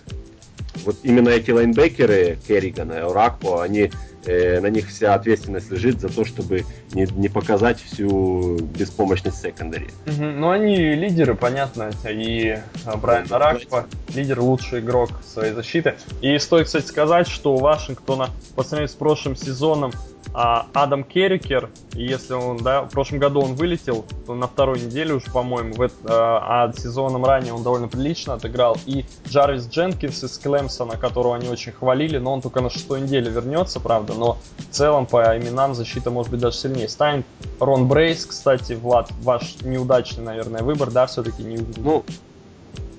вот 0.85 0.97
именно 1.03 1.29
эти 1.29 1.51
лайнбекеры 1.51 2.39
Керригана 2.47 2.93
и 2.93 2.97
Оракпо, 2.99 3.63
они 3.63 3.91
э, 4.25 4.61
на 4.61 4.69
них 4.69 4.89
вся 4.89 5.15
ответственность 5.15 5.71
лежит 5.71 6.01
за 6.01 6.09
то, 6.09 6.25
чтобы 6.25 6.65
не, 6.93 7.07
не 7.17 7.29
показать 7.29 7.81
всю 7.81 8.59
беспомощность 8.59 9.41
секондари. 9.41 9.89
Мгм, 10.07 10.41
Ну, 10.41 10.51
они 10.51 10.77
лидеры, 10.77 11.35
понятно. 11.35 11.91
И 12.09 12.59
а, 12.85 12.97
Брайан 12.97 13.27
Да, 13.29 13.39
Ракпа, 13.39 13.87
лидер, 14.15 14.41
лучший 14.41 14.81
игрок 14.81 15.11
своей 15.25 15.53
защиты. 15.53 15.95
И 16.21 16.39
стоит, 16.39 16.67
кстати, 16.67 16.87
сказать, 16.87 17.29
что 17.29 17.55
у 17.55 17.59
Вашингтона 17.59 18.31
по 18.55 18.63
сравнению 18.63 18.89
с 18.89 18.95
прошлым 18.95 19.37
сезоном 19.37 19.93
а, 20.35 20.67
Адам 20.75 21.05
Керрикер, 21.05 21.71
если 21.93 22.35
он, 22.35 22.59
да, 22.59 22.83
в 22.83 22.91
прошлом 22.91 23.19
году 23.19 23.41
он 23.41 23.55
вылетел 23.55 24.05
то 24.27 24.35
на 24.35 24.47
второй 24.47 24.81
неделе 24.81 25.15
уже, 25.15 25.31
по-моему, 25.31 25.75
в 25.75 25.91
а, 26.05 26.67
а 26.69 26.73
сезоном 26.73 27.25
ранее 27.25 27.55
он 27.55 27.63
довольно 27.63 27.89
прилично 27.89 28.35
отыграл. 28.35 28.77
И 28.87 29.05
Джарвис 29.27 29.69
Дженкинс 29.69 30.25
из 30.25 30.39
Клемсона, 30.39 30.97
которого 30.97 31.37
они 31.37 31.49
очень 31.49 31.73
хвалили, 31.73 32.19
но 32.19 32.35
он 32.35 32.43
только 32.43 32.61
на 32.61 32.71
шестой 32.71 33.01
неделе 33.01 33.31
вернется, 33.31 33.81
правда, 33.81 34.08
но 34.15 34.39
в 34.59 34.75
целом 34.75 35.07
по 35.07 35.37
именам 35.37 35.75
защита 35.75 36.11
может 36.11 36.31
быть 36.31 36.41
даже 36.41 36.57
сильнее 36.57 36.89
станет. 36.89 37.25
Рон 37.61 37.89
Брейс, 37.89 38.27
кстати, 38.27 38.75
Влад, 38.75 39.11
ваш 39.23 39.57
неудачный, 39.63 40.25
наверное, 40.25 40.63
выбор, 40.63 40.91
да, 40.91 41.07
все-таки 41.07 41.43
не 41.43 41.59
Ну, 41.77 42.05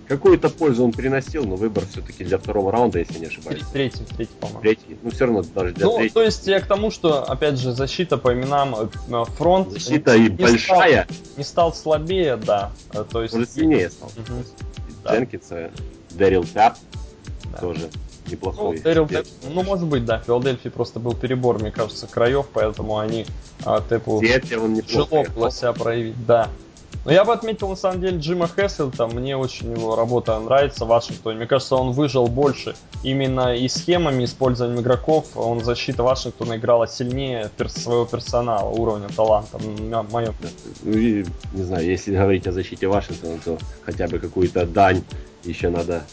какую-то 0.09 0.49
пользу 0.49 0.83
он 0.83 0.91
приносил, 0.91 1.45
но 1.45 1.55
выбор 1.55 1.85
все-таки 1.89 2.23
для 2.23 2.37
второго 2.37 2.71
раунда, 2.71 2.99
если 2.99 3.19
не 3.19 3.27
ошибаюсь. 3.27 3.63
Третий, 3.71 4.03
третий, 4.17 4.33
по-моему. 4.39 4.61
Третий, 4.61 4.97
ну 5.03 5.11
все 5.11 5.25
равно 5.25 5.43
даже 5.43 5.73
для 5.73 5.85
ну, 5.85 5.97
третьего. 5.97 6.13
то 6.15 6.23
есть 6.23 6.47
я 6.47 6.59
к 6.59 6.65
тому, 6.65 6.89
что, 6.91 7.23
опять 7.23 7.59
же, 7.59 7.71
защита 7.71 8.17
по 8.17 8.33
именам 8.33 8.75
э, 8.75 9.23
фронт... 9.37 9.71
Защита 9.71 10.15
и 10.15 10.27
большая. 10.29 11.03
Стал, 11.03 11.17
не 11.37 11.43
стал 11.43 11.73
слабее, 11.73 12.37
да. 12.37 12.71
То 13.11 13.21
есть... 13.21 13.35
Уже 13.35 13.45
сильнее 13.45 13.89
стал. 13.91 14.09
Угу. 14.09 15.13
Дженкинса, 15.13 15.71
Дэрил 16.11 16.43
Тап 16.43 16.77
да. 17.51 17.57
тоже 17.59 17.89
неплохой. 18.31 18.77
Ну, 18.77 18.83
Дэрил 18.83 19.07
Тэп, 19.07 19.27
ну, 19.53 19.63
может 19.63 19.87
быть, 19.87 20.05
да. 20.05 20.19
В 20.19 20.25
Филадельфии 20.25 20.69
просто 20.69 20.99
был 20.99 21.13
перебор, 21.13 21.59
мне 21.59 21.71
кажется, 21.71 22.07
краев, 22.07 22.47
поэтому 22.53 22.97
они 22.97 23.25
а, 23.65 23.81
Тэпу 23.81 24.21
тяжело 24.21 25.25
было 25.35 25.51
себя 25.51 25.73
проявить, 25.73 26.25
да. 26.25 26.49
Но 27.05 27.13
я 27.13 27.23
бы 27.23 27.33
отметил, 27.33 27.69
на 27.69 27.75
самом 27.75 28.01
деле, 28.01 28.17
Джима 28.17 28.47
Хесселта. 28.47 29.07
Мне 29.07 29.37
очень 29.37 29.71
его 29.71 29.95
работа 29.95 30.37
нравится 30.39 30.85
в 30.85 30.89
Вашингтоне. 30.89 31.37
Мне 31.37 31.47
кажется, 31.47 31.75
он 31.75 31.91
выжил 31.91 32.27
больше 32.27 32.75
именно 33.03 33.55
и 33.55 33.67
схемами, 33.69 34.25
использованием 34.25 34.81
игроков. 34.81 35.27
Он 35.35 35.63
защита 35.63 36.03
Вашингтона 36.03 36.57
играла 36.57 36.87
сильнее 36.87 37.49
своего 37.67 38.05
персонала, 38.05 38.69
уровня 38.69 39.07
таланта, 39.15 39.57
на 39.79 40.03
моем. 40.03 40.33
Ну 40.83 40.91
и, 40.91 41.25
не 41.53 41.63
знаю, 41.63 41.85
если 41.85 42.13
говорить 42.13 42.47
о 42.47 42.51
защите 42.51 42.87
Вашингтона, 42.87 43.39
то 43.43 43.57
хотя 43.83 44.07
бы 44.07 44.19
какую-то 44.19 44.65
дань 44.65 45.03
еще 45.43 45.69
надо 45.69 46.03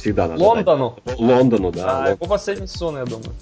всегда 0.00 0.28
надо. 0.28 0.42
Лондону? 0.42 0.98
Дать. 1.04 1.18
Лондону, 1.18 1.72
да. 1.72 1.84
А, 1.84 1.94
Лондон. 1.96 2.14
его 2.14 2.26
последний 2.26 2.66
сезон, 2.66 2.96
я 2.96 3.04
думаю. 3.04 3.32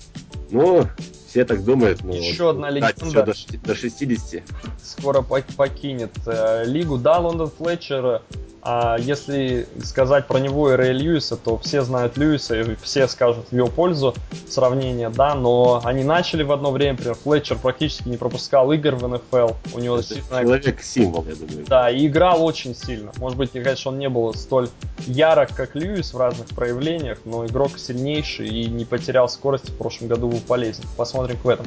Ну, 0.50 0.86
все 1.28 1.44
так 1.44 1.64
думают. 1.64 2.02
Но 2.02 2.14
Еще 2.14 2.44
вот, 2.44 2.50
одна 2.50 2.70
легенда. 2.70 3.24
До, 3.24 3.34
до 3.64 3.74
60. 3.74 4.42
Скоро 4.82 5.22
покинет 5.22 6.12
э, 6.26 6.64
лигу. 6.64 6.98
Да, 6.98 7.18
Лондон 7.18 7.50
Флетчер 7.50 8.22
а 8.62 8.96
если 8.98 9.66
сказать 9.82 10.26
про 10.26 10.38
него 10.38 10.72
и 10.72 10.76
Рэя 10.76 10.92
Льюиса, 10.92 11.36
то 11.36 11.58
все 11.58 11.82
знают 11.82 12.16
Льюиса 12.16 12.60
и 12.60 12.76
все 12.82 13.08
скажут 13.08 13.46
в 13.50 13.54
его 13.54 13.68
пользу 13.68 14.14
сравнение, 14.48 15.10
да, 15.10 15.34
но 15.34 15.80
они 15.84 16.04
начали 16.04 16.42
в 16.42 16.52
одно 16.52 16.70
время, 16.70 16.92
например, 16.92 17.14
Флетчер 17.14 17.58
практически 17.58 18.08
не 18.08 18.16
пропускал 18.16 18.72
игр 18.72 18.94
в 18.96 19.08
НФЛ. 19.08 19.52
У 19.74 19.78
него 19.78 19.98
Это 19.98 20.14
человек-символ, 20.30 21.24
я 21.28 21.34
думаю. 21.34 21.66
Да, 21.66 21.90
и 21.90 22.06
играл 22.06 22.44
очень 22.44 22.74
сильно. 22.74 23.12
Может 23.18 23.38
быть, 23.38 23.52
конечно, 23.52 23.90
он 23.90 23.98
не 23.98 24.08
был 24.08 24.34
столь 24.34 24.68
ярок, 25.06 25.50
как 25.54 25.74
Льюис 25.74 26.12
в 26.12 26.18
разных 26.18 26.48
проявлениях, 26.48 27.18
но 27.24 27.46
игрок 27.46 27.78
сильнейший 27.78 28.48
и 28.48 28.66
не 28.66 28.84
потерял 28.84 29.28
скорости 29.28 29.70
в 29.70 29.76
прошлом 29.76 30.08
году 30.08 30.28
был 30.28 30.40
полезен. 30.40 30.84
Посмотрим 30.96 31.36
в 31.42 31.48
этом. 31.48 31.66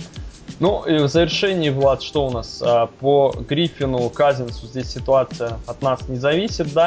Ну 0.61 0.83
и 0.83 0.99
в 0.99 1.07
завершении, 1.07 1.69
Влад, 1.69 2.03
что 2.03 2.27
у 2.27 2.29
нас? 2.29 2.61
А, 2.63 2.87
по 2.99 3.33
Гриффину, 3.49 4.07
Казинсу 4.11 4.67
здесь 4.67 4.91
ситуация 4.91 5.57
от 5.65 5.81
нас 5.81 6.07
не 6.07 6.17
зависит, 6.17 6.71
да? 6.73 6.80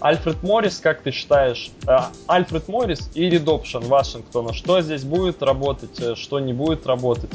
Альфред 0.00 0.42
Моррис, 0.42 0.78
как 0.78 1.02
ты 1.02 1.10
считаешь? 1.10 1.70
А, 1.86 2.10
Альфред 2.28 2.68
Моррис 2.68 3.10
и 3.14 3.28
редопшн 3.28 3.78
Вашингтона. 3.78 4.52
Что 4.52 4.80
здесь 4.80 5.02
будет 5.02 5.42
работать, 5.42 5.98
э, 6.00 6.14
что 6.14 6.38
не 6.38 6.52
будет 6.52 6.86
работать? 6.86 7.30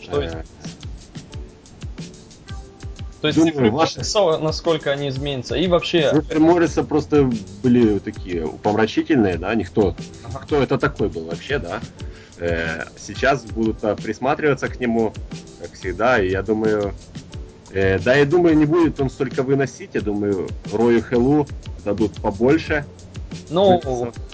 Что 0.00 0.22
э. 0.22 0.44
То 3.20 3.28
есть 3.28 3.38
Думаю, 3.38 3.72
ваши... 3.72 4.00
насколько 4.40 4.92
они 4.92 5.08
изменятся. 5.08 5.56
И 5.56 5.66
вообще... 5.66 6.10
Цифры 6.12 6.38
Морриса 6.38 6.84
просто 6.84 7.28
были 7.64 7.98
такие 7.98 8.46
упомрачительные, 8.46 9.36
да? 9.38 9.52
Никто... 9.56 9.96
Ага. 10.24 10.38
Кто 10.44 10.62
это 10.62 10.78
такой 10.78 11.08
был 11.08 11.24
вообще, 11.24 11.58
да? 11.58 11.80
Э, 12.38 12.84
сейчас 12.96 13.44
будут 13.44 13.82
э, 13.82 13.96
присматриваться 13.96 14.68
к 14.68 14.78
нему, 14.78 15.12
как 15.60 15.72
всегда, 15.72 16.22
и 16.22 16.30
я 16.30 16.42
думаю, 16.42 16.94
э, 17.72 17.98
да, 17.98 18.14
я 18.14 18.24
думаю, 18.24 18.56
не 18.56 18.66
будет 18.66 19.00
он 19.00 19.10
столько 19.10 19.42
выносить, 19.42 19.90
я 19.94 20.00
думаю, 20.00 20.48
Рою 20.72 21.02
Хеллу 21.02 21.46
дадут 21.84 22.12
побольше. 22.20 22.84
Ну, 23.50 23.80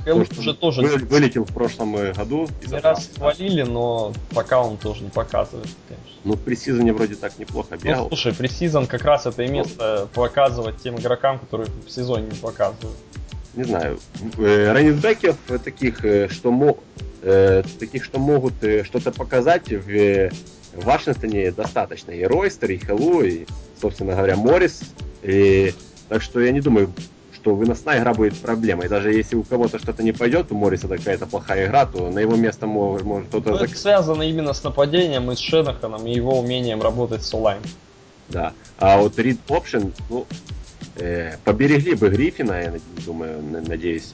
Хелл 0.05 0.24
уже 0.39 0.55
тоже... 0.55 0.82
Вы, 0.82 0.99
вылетел 0.99 1.45
в 1.45 1.53
прошлом 1.53 1.95
году. 2.12 2.49
Не 2.66 2.78
раз 2.78 3.11
хвалили, 3.16 3.62
но 3.62 4.12
пока 4.35 4.62
он 4.62 4.76
тоже 4.76 5.03
не 5.03 5.11
показывает, 5.11 5.68
конечно. 5.89 6.20
Ну, 6.24 6.35
в 6.35 6.41
пресизоне 6.41 6.93
вроде 6.93 7.16
так 7.16 7.39
неплохо 7.39 7.68
ну, 7.72 7.76
бегал. 7.76 8.03
Ну, 8.05 8.09
слушай, 8.09 8.35
пресизон 8.35 8.87
как 8.87 9.05
раз 9.05 9.26
это 9.26 9.43
и 9.43 9.49
место 9.49 10.09
показывать 10.14 10.76
тем 10.82 10.97
игрокам, 10.97 11.39
которые 11.39 11.68
в 11.87 11.91
сезоне 11.91 12.26
не 12.26 12.37
показывают. 12.37 12.97
Не 13.55 13.64
знаю, 13.64 14.01
раннинбеков 14.37 15.37
таких, 15.62 15.99
что 16.30 16.51
мо 16.51 16.76
э, 17.24 17.62
таких, 17.78 18.05
что 18.05 18.18
могут 18.18 18.62
э, 18.62 18.85
что-то 18.85 19.11
показать 19.11 19.68
в, 19.68 19.89
э, 19.89 20.30
в 20.77 20.85
Вашингтоне 20.85 21.51
достаточно. 21.51 22.11
И 22.11 22.25
Ройстер, 22.25 22.70
и 22.70 22.79
Хэллу, 22.79 23.22
и, 23.22 23.47
собственно 23.81 24.14
говоря, 24.14 24.37
Моррис. 24.37 24.83
И, 25.22 25.75
так 26.09 26.22
что 26.22 26.41
я 26.41 26.53
не 26.53 26.61
думаю, 26.61 26.93
что 27.33 27.55
выносная 27.55 28.01
игра 28.01 28.14
будет 28.14 28.37
проблемой. 28.39 28.89
Даже 28.89 29.12
если 29.12 29.37
у 29.37 29.43
кого-то 29.43 29.79
что-то 29.79 30.03
не 30.03 30.12
пойдет, 30.12 30.51
у 30.51 30.55
Морриса 30.55 30.89
какая-то 30.89 31.27
плохая 31.27 31.66
игра, 31.66 31.85
то 31.87 32.11
на 32.11 32.18
его 32.18 32.37
место 32.37 32.66
может, 32.66 33.05
может 33.05 33.29
кто-то... 33.29 33.51
Ну, 33.51 33.57
это 33.57 33.77
связано 33.77 34.22
именно 34.22 34.55
с 34.55 34.64
нападением 34.64 35.31
и 35.31 35.37
с 35.37 35.39
Шенаханом, 35.39 36.07
и 36.07 36.14
его 36.14 36.39
умением 36.41 36.81
работать 36.81 37.22
с 37.22 37.35
онлайн. 37.35 37.61
Да. 38.31 38.55
А 38.79 38.99
вот 38.99 39.18
Read 39.18 39.39
Option, 39.49 39.93
ну, 40.09 40.27
э, 40.97 41.37
поберегли 41.45 41.95
бы 41.95 42.09
Гриффина, 42.09 42.53
я 42.62 42.75
думаю, 43.05 43.43
надеюсь. 43.43 44.12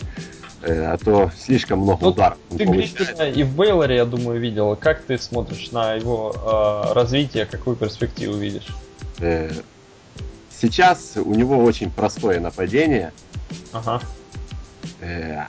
Э, 0.63 0.93
а 0.93 0.99
то 0.99 1.31
слишком 1.37 1.81
много 1.81 2.03
ну, 2.03 2.09
ударов. 2.11 2.39
Ты 2.51 2.65
Гриффина 2.65 3.23
и 3.23 3.43
в 3.43 3.55
Бейлоре, 3.55 3.97
я 3.97 4.05
думаю, 4.05 4.41
видел. 4.41 4.77
Как 4.77 5.03
ты 5.03 5.17
смотришь 5.17 5.71
на 5.71 5.95
его 5.95 6.35
э, 6.35 6.93
развитие, 6.93 7.47
какую 7.47 7.77
перспективу 7.77 8.37
видишь? 8.37 8.67
Э, 9.21 9.51
сейчас 10.51 11.15
у 11.17 11.35
него 11.35 11.59
очень 11.65 11.91
простое 11.91 12.41
нападение. 12.41 13.13
Ага. 13.73 14.03
Э, 15.01 15.45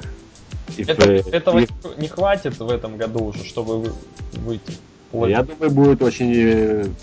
и 0.78 0.84
Это, 0.84 1.02
в, 1.24 1.34
этого 1.34 1.60
и... 1.60 1.68
не 1.98 2.08
хватит 2.08 2.58
в 2.58 2.70
этом 2.70 2.96
году 2.96 3.26
уже, 3.26 3.44
чтобы 3.44 3.94
выйти. 4.34 4.74
Я 5.12 5.44
думаю, 5.44 5.72
будет 5.72 6.02
очень 6.02 6.96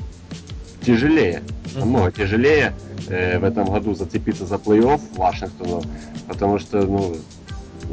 тяжелее, 0.81 1.43
намного 1.75 2.11
тяжелее 2.11 2.73
э, 3.09 3.39
в 3.39 3.45
этом 3.45 3.67
году 3.67 3.95
зацепиться 3.95 4.47
за 4.47 4.55
плей-офф 4.55 5.01
Вашингтону, 5.17 5.83
потому 6.27 6.59
что, 6.59 6.81
ну, 6.83 7.17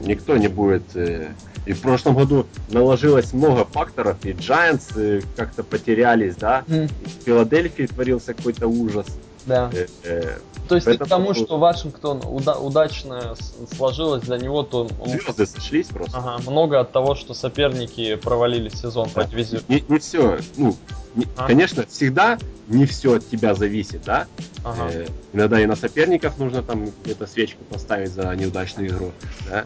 никто 0.04 0.38
не 0.38 0.48
будет... 0.48 0.84
Э, 0.96 1.30
и 1.66 1.74
в 1.74 1.82
прошлом 1.82 2.16
году 2.16 2.46
наложилось 2.70 3.34
много 3.34 3.66
факторов, 3.66 4.18
и 4.24 4.30
Giants 4.30 4.92
э, 4.96 5.22
как-то 5.36 5.64
потерялись, 5.64 6.36
да, 6.36 6.64
mm. 6.68 6.92
в 7.06 7.26
Филадельфии 7.26 7.88
творился 7.88 8.36
какой-то 8.36 8.68
ужас. 8.68 9.08
Да. 9.46 9.70
Э, 9.74 9.88
э, 10.04 10.38
то 10.68 10.76
есть 10.76 10.86
Поэтому... 10.86 11.06
к 11.06 11.10
тому, 11.10 11.34
что 11.34 11.60
Вашингтон 11.60 12.22
уда- 12.26 12.58
удачно 12.58 13.36
сложилось 13.76 14.24
для 14.24 14.38
него, 14.38 14.64
то... 14.64 14.88
Звезды 15.06 15.46
сошлись 15.46 15.88
просто. 15.88 16.18
Ага, 16.18 16.50
много 16.50 16.80
от 16.80 16.92
того, 16.92 17.16
что 17.16 17.34
соперники 17.34 18.16
провалили 18.16 18.70
сезон 18.70 19.10
да. 19.14 19.22
по 19.22 19.28
дивизиону. 19.28 19.64
Не, 19.68 19.84
не 19.88 20.00
все, 20.00 20.40
ну, 20.58 20.76
не, 21.14 21.28
а? 21.38 21.48
конечно, 21.48 21.86
всегда 21.86 22.40
не 22.68 22.86
все 22.86 23.16
от 23.16 23.30
тебя 23.30 23.54
зависит, 23.54 24.04
да? 24.04 24.28
Ага. 24.64 24.90
Э, 24.92 25.08
иногда 25.34 25.62
и 25.62 25.66
на 25.68 25.76
соперников 25.76 26.40
нужно 26.40 26.64
там 26.64 26.92
где-то 27.04 27.28
свечку 27.28 27.64
поставить 27.66 28.12
за 28.12 28.36
неудачную 28.36 28.90
игру, 28.90 29.12
да? 29.48 29.66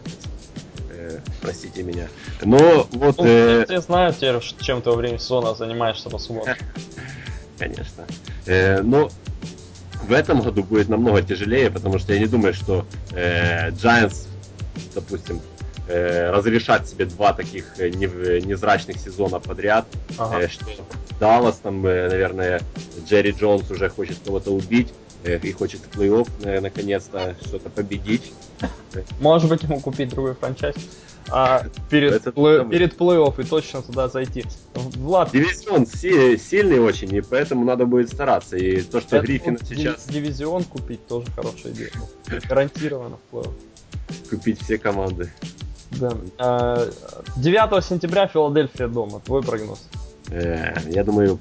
Э, 0.91 1.19
простите 1.41 1.83
меня. 1.83 2.09
Но 2.43 2.87
вот... 2.91 3.17
Ну, 3.17 3.25
э... 3.25 3.65
Все 3.65 3.79
знают 3.79 4.17
теперь, 4.17 4.39
чем 4.59 4.81
ты 4.81 4.89
во 4.89 4.97
время 4.97 5.17
сезона 5.17 5.55
занимаешься 5.55 6.09
по 6.09 6.17
субботам. 6.17 6.55
Конечно. 7.57 8.05
Э, 8.45 8.81
но 8.81 9.09
в 10.03 10.11
этом 10.11 10.41
году 10.41 10.63
будет 10.63 10.89
намного 10.89 11.21
тяжелее, 11.21 11.69
потому 11.69 11.99
что 11.99 12.13
я 12.13 12.19
не 12.19 12.27
думаю, 12.27 12.53
что 12.53 12.85
э, 13.11 13.69
Giants, 13.71 14.27
допустим, 14.95 15.41
э, 15.87 16.31
разрешат 16.31 16.87
себе 16.87 17.05
два 17.05 17.33
таких 17.33 17.79
э, 17.79 17.89
невзрачных 17.89 18.97
сезона 18.97 19.39
подряд, 19.39 19.85
ага. 20.17 20.41
э, 20.41 20.47
что 20.47 20.65
Даллас 21.19 21.57
там, 21.57 21.85
э, 21.85 22.09
наверное, 22.09 22.61
Джерри 23.07 23.31
Джонс 23.31 23.69
уже 23.71 23.89
хочет 23.89 24.17
кого-то 24.23 24.51
убить 24.51 24.89
и 25.23 25.51
хочет 25.51 25.81
в 25.81 25.97
плей-офф 25.97 26.27
э, 26.43 26.61
наконец-то 26.61 27.35
что-то 27.45 27.69
победить. 27.69 28.33
Может 29.19 29.49
быть, 29.49 29.63
ему 29.63 29.79
купить 29.79 30.09
другой 30.09 30.35
франчайз. 30.35 30.75
А 31.31 31.63
перед, 31.89 32.23
плей, 32.33 32.65
перед 32.65 32.97
плей-офф 32.97 33.41
и 33.41 33.43
точно 33.43 33.81
туда 33.81 34.07
зайти. 34.07 34.45
Влад. 34.73 35.31
Дивизион 35.31 35.85
си, 35.85 36.37
сильный 36.37 36.79
очень, 36.79 37.13
и 37.13 37.21
поэтому 37.21 37.65
надо 37.65 37.85
будет 37.85 38.09
стараться. 38.09 38.57
И 38.57 38.81
то, 38.81 38.99
что 38.99 39.19
Гриффин 39.19 39.57
сейчас... 39.63 40.07
Дивизион 40.07 40.63
купить 40.63 41.05
тоже 41.07 41.27
хорошая 41.35 41.73
идея. 41.73 41.91
Гарантированно 42.47 43.17
в 43.29 43.35
плей-офф. 43.35 43.53
Купить 44.29 44.61
все 44.61 44.77
команды. 44.77 45.31
Да. 45.91 46.87
9 47.37 47.57
а, 47.71 47.81
сентября 47.81 48.27
Филадельфия 48.27 48.87
дома. 48.87 49.19
Твой 49.19 49.43
прогноз? 49.43 49.87
Э, 50.29 50.75
я 50.89 51.03
думаю... 51.03 51.39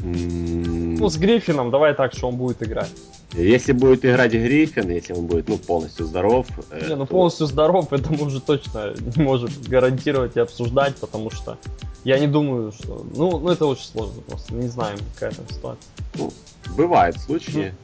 Ну, 0.00 1.08
с 1.08 1.16
Гриффином, 1.16 1.70
давай 1.70 1.94
так, 1.94 2.12
что 2.12 2.28
он 2.28 2.36
будет 2.36 2.62
играть. 2.62 2.90
Если 3.32 3.72
будет 3.72 4.04
играть 4.04 4.32
Гриффин, 4.32 4.90
если 4.90 5.12
он 5.12 5.26
будет 5.26 5.48
ну, 5.48 5.58
полностью 5.58 6.06
здоров... 6.06 6.46
Э, 6.70 6.88
не, 6.88 6.94
ну 6.94 7.06
то... 7.06 7.12
полностью 7.12 7.46
здоров, 7.46 7.92
это 7.92 8.12
мы 8.12 8.26
уже 8.26 8.40
точно 8.40 8.94
не 9.16 9.22
можем 9.22 9.50
гарантировать 9.66 10.36
и 10.36 10.40
обсуждать, 10.40 10.96
потому 10.96 11.30
что 11.30 11.58
я 12.04 12.18
не 12.18 12.26
думаю, 12.26 12.72
что... 12.72 13.04
Ну, 13.14 13.38
ну 13.38 13.50
это 13.50 13.66
очень 13.66 13.86
сложно 13.86 14.22
просто, 14.22 14.54
не 14.54 14.68
знаем, 14.68 14.98
какая 15.14 15.32
там 15.32 15.48
ситуация. 15.48 15.90
Ну, 16.16 16.32
бывают 16.76 17.18
случаи. 17.18 17.74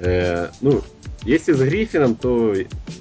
Э, 0.00 0.48
ну, 0.60 0.82
если 1.22 1.52
с 1.52 1.60
Гриффином, 1.60 2.16
то 2.16 2.54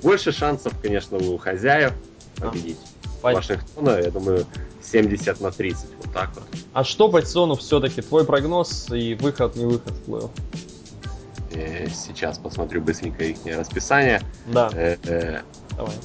больше 0.03 0.31
шансов, 0.31 0.73
конечно, 0.81 1.18
у 1.18 1.38
хозяев 1.38 1.93
победить. 2.35 2.77
А, 3.23 3.34
Вашингтона, 3.34 3.99
я 3.99 4.11
думаю, 4.11 4.45
70 4.94 5.41
на 5.41 5.52
30, 5.52 5.86
вот 5.98 6.14
так 6.14 6.30
вот. 6.36 6.44
А 6.74 6.84
что 6.84 7.11
сезону 7.22 7.56
все-таки? 7.56 8.02
Твой 8.02 8.26
прогноз 8.26 8.91
и 8.91 9.15
выход, 9.15 9.56
не 9.56 9.65
выход 9.65 9.91
в 9.91 10.03
плей 10.03 10.30
э, 11.52 11.90
Сейчас 11.90 12.38
посмотрю 12.38 12.82
быстренько 12.82 13.24
их 13.24 13.38
расписание. 13.45 14.22
Да. 14.45 14.70
Э, 14.74 14.98
э, 15.03 15.41
Давай. 15.76 15.95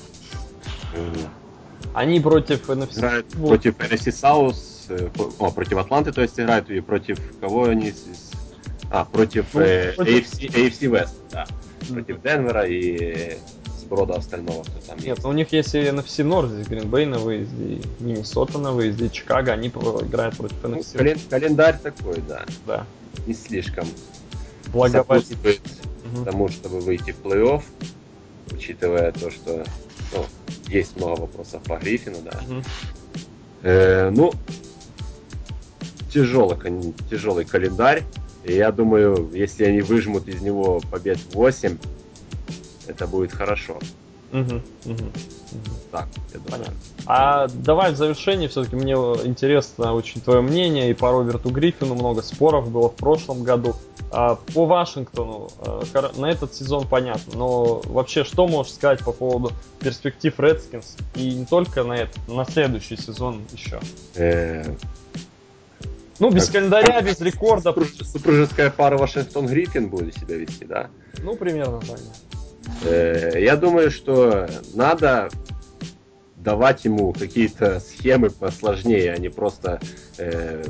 Они 1.92 2.18
против 2.20 2.68
NFC... 2.70 2.98
Играют 2.98 3.34
вот. 3.34 3.48
против 3.48 3.76
NFC 3.78 4.10
South, 4.10 5.12
о, 5.38 5.50
против 5.50 5.76
Атланты, 5.76 6.12
то 6.12 6.22
есть 6.22 6.40
играют, 6.40 6.70
и 6.70 6.80
против 6.80 7.18
кого 7.40 7.64
они... 7.64 7.92
А, 8.90 9.04
против, 9.04 9.52
ну, 9.52 9.60
э, 9.60 9.92
против... 9.92 10.32
AFC, 10.32 10.48
AFC 10.48 10.90
West, 10.90 11.14
да. 11.30 11.44
Mm-hmm. 11.44 11.92
Против 11.92 12.22
Денвера 12.22 12.66
и 12.66 13.36
сброда 13.88 14.16
остального, 14.16 14.62
кто 14.62 14.78
там 14.86 14.98
Нет, 14.98 15.16
есть. 15.16 15.24
у 15.24 15.32
них 15.32 15.52
есть 15.52 15.74
и 15.74 15.78
NFC 15.78 16.22
North, 16.24 16.52
здесь 16.52 16.66
Гринбей 16.68 17.06
на 17.06 17.18
выезде, 17.18 17.64
и 17.64 17.82
Миннесота 18.00 18.58
на 18.58 18.72
выезде, 18.72 19.06
и 19.06 19.10
Чикаго, 19.12 19.52
они 19.52 19.68
играют 19.68 20.36
против 20.36 20.56
ну, 20.62 20.76
NFC. 20.76 20.98
Кален- 20.98 21.20
календарь 21.30 21.78
такой, 21.78 22.22
да. 22.28 22.44
Да. 22.66 22.86
Не 23.26 23.34
слишком 23.34 23.86
благоприятствует 24.72 25.60
угу. 26.12 26.24
тому, 26.24 26.48
чтобы 26.48 26.80
выйти 26.80 27.12
в 27.12 27.24
плей-офф, 27.24 27.62
учитывая 28.52 29.12
то, 29.12 29.30
что 29.30 29.64
ну, 30.12 30.24
есть 30.68 30.96
много 30.96 31.22
вопросов 31.22 31.62
по 31.62 31.76
Гриффину, 31.76 32.18
да. 32.22 32.40
Угу. 32.46 32.62
Э, 33.62 34.10
ну, 34.10 34.32
тяжелый, 36.12 36.58
тяжелый 37.10 37.46
календарь. 37.46 38.02
И 38.44 38.52
я 38.54 38.70
думаю, 38.70 39.30
если 39.32 39.64
они 39.64 39.80
выжмут 39.80 40.28
из 40.28 40.40
него 40.40 40.80
побед 40.90 41.18
8, 41.34 41.76
это 42.88 43.06
будет 43.06 43.32
хорошо. 43.32 43.78
Угу, 44.32 44.40
угу, 44.42 44.60
угу. 44.84 45.70
Так, 45.90 46.06
я 46.34 46.40
думаю. 46.40 46.50
Понятно. 46.50 46.74
А 47.06 47.48
давай 47.48 47.92
в 47.92 47.96
завершении 47.96 48.46
все-таки 48.46 48.76
мне 48.76 48.92
интересно 48.92 49.94
очень 49.94 50.20
твое 50.20 50.42
мнение. 50.42 50.90
И 50.90 50.94
по 50.94 51.10
Роберту 51.10 51.48
Гриффину 51.50 51.94
много 51.94 52.20
споров 52.20 52.70
было 52.70 52.90
в 52.90 52.94
прошлом 52.94 53.42
году. 53.42 53.74
А 54.10 54.36
по 54.54 54.66
Вашингтону 54.66 55.48
э, 55.60 56.10
на 56.16 56.26
этот 56.26 56.54
сезон 56.54 56.86
понятно, 56.86 57.36
но 57.36 57.80
вообще 57.84 58.24
что 58.24 58.46
можешь 58.46 58.72
сказать 58.72 59.04
по 59.04 59.12
поводу 59.12 59.52
перспектив 59.80 60.34
Redskins 60.38 60.98
и 61.14 61.30
не 61.34 61.44
только 61.44 61.84
на 61.84 61.94
этот, 61.94 62.28
на 62.28 62.44
следующий 62.44 62.96
сезон 62.96 63.42
еще? 63.52 63.80
Э, 64.14 64.64
ну, 66.18 66.30
без 66.30 66.48
календаря, 66.48 67.00
без 67.00 67.20
рекорда. 67.20 67.74
Супружеская 68.02 68.70
пара 68.70 68.98
Вашингтон-Гриффин 68.98 69.88
будет 69.88 70.14
себя 70.16 70.36
вести, 70.36 70.64
да? 70.64 70.88
Ну, 71.22 71.36
примерно 71.36 71.80
так. 71.80 71.98
Э, 71.98 72.37
я 72.84 73.56
думаю, 73.56 73.90
что 73.90 74.48
надо 74.74 75.28
давать 76.36 76.84
ему 76.84 77.12
какие-то 77.12 77.80
схемы 77.80 78.30
посложнее, 78.30 79.12
а 79.12 79.18
не 79.18 79.28
просто 79.28 79.80
э, 80.18 80.64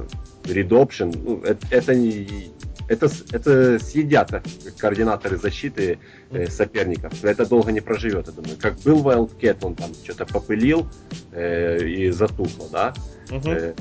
option. 0.44 1.14
Ну, 1.22 1.42
это, 1.42 1.66
это 1.70 1.94
не 1.94 2.50
это, 2.88 3.10
это 3.32 3.78
съедят 3.78 4.32
координаторы 4.78 5.36
защиты 5.36 5.98
э, 6.30 6.46
соперников. 6.48 7.22
Это 7.22 7.46
долго 7.46 7.70
не 7.70 7.80
проживет, 7.80 8.26
я 8.26 8.32
думаю. 8.32 8.56
Как 8.58 8.78
был 8.80 9.02
Wildcat, 9.02 9.58
он 9.62 9.74
там 9.74 9.92
что-то 9.94 10.24
попылил 10.24 10.88
э, 11.32 11.86
и 11.86 12.10
затухло, 12.10 12.66
да? 12.72 12.94
Uh-huh. 13.28 13.54
Э, 13.54 13.74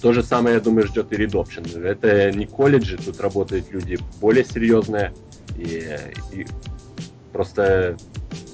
то 0.00 0.12
же 0.12 0.22
самое, 0.22 0.54
я 0.54 0.60
думаю, 0.60 0.86
ждет 0.86 1.12
и 1.12 1.16
Redoption. 1.16 1.84
Это 1.84 2.30
не 2.32 2.46
колледжи, 2.46 2.96
тут 2.96 3.20
работают 3.20 3.70
люди 3.70 3.98
более 4.20 4.44
серьезные. 4.44 5.12
И, 5.58 5.86
и 6.32 6.46
просто 7.32 7.96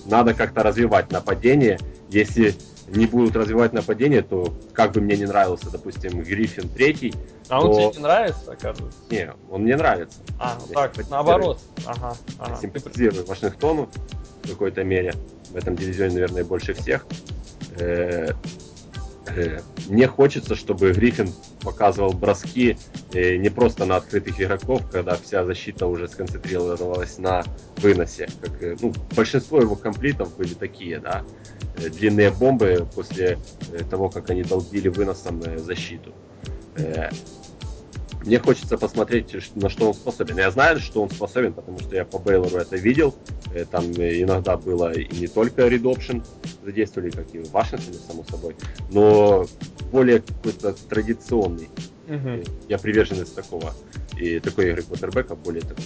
надо 0.07 0.35
как-то 0.35 0.63
развивать 0.63 1.11
нападение. 1.13 1.79
Если 2.11 2.55
не 2.89 3.07
будут 3.07 3.35
развивать 3.37 3.73
нападение, 3.73 4.23
то 4.23 4.55
как 4.73 4.93
бы 4.93 5.01
мне 5.01 5.17
не 5.17 5.25
нравился, 5.25 5.71
допустим, 5.71 6.23
Гриффин 6.23 6.69
третий. 6.69 7.15
А 7.49 7.61
то... 7.61 7.69
он 7.69 7.75
тебе 7.75 7.99
не 7.99 8.03
нравится, 8.03 8.53
оказывается? 8.53 8.99
Не, 9.11 9.33
он 9.51 9.63
мне 9.63 9.77
нравится. 9.77 10.19
А, 10.39 10.59
ну 10.61 10.73
так, 10.73 10.93
наоборот. 11.09 11.61
Ага, 11.87 12.17
ага. 12.39 12.57
Симпатизирую 12.61 13.27
Вашингтону 13.27 13.91
в 14.43 14.49
какой-то 14.49 14.85
мере. 14.85 15.15
В 15.51 15.57
этом 15.57 15.77
дивизионе, 15.77 16.15
наверное, 16.15 16.45
больше 16.45 16.75
всех. 16.75 17.07
Э, 19.27 19.59
э, 19.59 19.61
мне 19.89 20.07
хочется, 20.07 20.55
чтобы 20.55 20.93
Гриффин 20.93 21.29
показывал 21.61 22.13
броски 22.13 22.77
э, 23.13 23.37
не 23.37 23.49
просто 23.49 23.85
на 23.85 23.97
открытых 23.97 24.41
игроков, 24.41 24.83
когда 24.91 25.17
вся 25.17 25.45
защита 25.45 25.87
уже 25.87 26.09
сконцентрировалась 26.09 27.19
на 27.19 27.43
выносе. 27.79 28.29
Как, 28.41 28.81
ну, 28.81 28.93
большинство 29.15 29.61
его 29.61 29.77
комплитов 29.77 30.37
были 30.37 30.55
такие, 30.55 30.99
да. 30.99 31.25
Э, 31.77 31.89
длинные 31.89 32.31
бомбы 32.31 32.87
после 32.95 33.39
э, 33.73 33.85
того, 33.85 34.09
как 34.09 34.31
они 34.31 34.43
долбили 34.43 34.89
выносом 34.89 35.41
э, 35.43 35.59
защиту. 35.59 36.13
Мне 38.25 38.39
хочется 38.39 38.79
посмотреть, 38.79 39.35
на 39.55 39.69
что 39.69 39.89
он 39.89 39.95
способен. 39.95 40.39
Я 40.39 40.51
знаю, 40.51 40.81
что 40.81 41.03
он 41.03 41.11
способен, 41.11 41.53
потому 41.53 41.79
что 41.79 41.95
я 41.95 42.05
по 42.05 42.19
Бейлору 42.19 42.57
это 42.57 42.77
видел. 42.77 43.15
Там 43.71 43.85
иногда 43.93 44.57
было 44.57 44.93
и 44.93 45.15
не 45.17 45.27
только 45.27 45.63
Option 45.67 46.25
задействовали, 46.65 47.11
как 47.11 47.35
и 47.35 47.39
в 47.39 47.51
Вашингтоне, 47.51 47.99
само 47.99 48.25
собой, 48.25 48.57
но 48.91 49.47
более 49.93 50.21
какой-то 50.21 50.75
традиционный. 50.89 51.69
Uh-huh. 52.07 52.49
Я 52.69 52.79
приверженец 52.79 53.31
такого. 53.31 53.73
И 54.19 54.39
такой 54.39 54.71
игры 54.71 54.83
квотербека 54.83 55.35
более 55.35 55.63
такой 55.63 55.85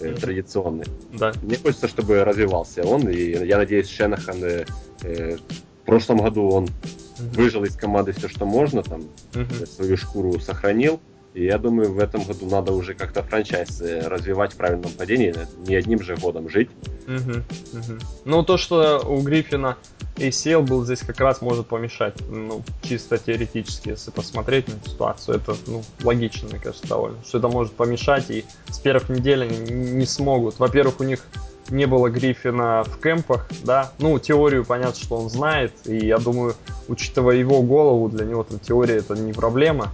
э, 0.00 0.14
традиционный. 0.14 0.86
Да. 1.12 1.32
Мне 1.42 1.56
хочется, 1.56 1.88
чтобы 1.88 2.24
развивался 2.24 2.82
он, 2.84 3.08
и 3.08 3.46
я 3.46 3.58
надеюсь, 3.58 3.88
Шенахан 3.88 4.42
э, 4.42 4.64
э, 5.02 5.36
в 5.36 5.84
прошлом 5.84 6.18
году 6.18 6.48
он 6.48 6.64
mm-hmm. 6.64 7.34
выжил 7.34 7.64
из 7.64 7.76
команды 7.76 8.12
все, 8.12 8.28
что 8.28 8.46
можно, 8.46 8.82
там 8.82 9.02
mm-hmm. 9.32 9.66
свою 9.66 9.96
шкуру 9.96 10.40
сохранил. 10.40 11.00
И 11.32 11.44
я 11.44 11.58
думаю, 11.58 11.92
в 11.92 11.98
этом 11.98 12.24
году 12.24 12.46
надо 12.46 12.72
уже 12.72 12.94
как-то 12.94 13.22
франчайз 13.22 13.80
э, 13.80 14.08
развивать 14.08 14.52
в 14.52 14.56
правильном 14.56 14.90
падении, 14.92 15.34
не 15.66 15.76
одним 15.76 16.02
же 16.02 16.16
годом 16.16 16.48
жить. 16.48 16.70
Угу, 17.06 17.78
угу. 17.78 17.98
Ну, 18.24 18.42
то, 18.42 18.56
что 18.56 19.00
у 19.06 19.20
Гриффина 19.22 19.76
ACL 20.16 20.62
был 20.62 20.84
здесь 20.84 21.00
как 21.00 21.20
раз 21.20 21.40
может 21.40 21.68
помешать, 21.68 22.14
ну, 22.28 22.62
чисто 22.82 23.16
теоретически, 23.16 23.90
если 23.90 24.10
посмотреть 24.10 24.66
на 24.68 24.74
ситуацию, 24.90 25.36
это, 25.36 25.54
ну, 25.66 25.84
логично, 26.02 26.48
мне 26.48 26.58
кажется, 26.58 26.86
довольно, 26.88 27.22
что 27.24 27.38
это 27.38 27.48
может 27.48 27.74
помешать, 27.74 28.28
и 28.30 28.44
с 28.68 28.78
первых 28.78 29.08
недель 29.08 29.44
они 29.44 29.56
не 29.58 30.06
смогут. 30.06 30.58
Во-первых, 30.58 30.98
у 30.98 31.04
них 31.04 31.24
не 31.70 31.86
было 31.86 32.10
Гриффина 32.10 32.82
в 32.84 33.00
кемпах, 33.00 33.48
да, 33.62 33.92
ну, 33.98 34.18
теорию 34.18 34.64
понятно, 34.64 35.00
что 35.00 35.16
он 35.16 35.30
знает, 35.30 35.72
и 35.84 36.06
я 36.06 36.18
думаю, 36.18 36.54
учитывая 36.88 37.36
его 37.36 37.62
голову, 37.62 38.08
для 38.08 38.26
него 38.26 38.42
эта 38.42 38.58
теория 38.58 38.96
это 38.96 39.14
не 39.14 39.32
проблема, 39.32 39.92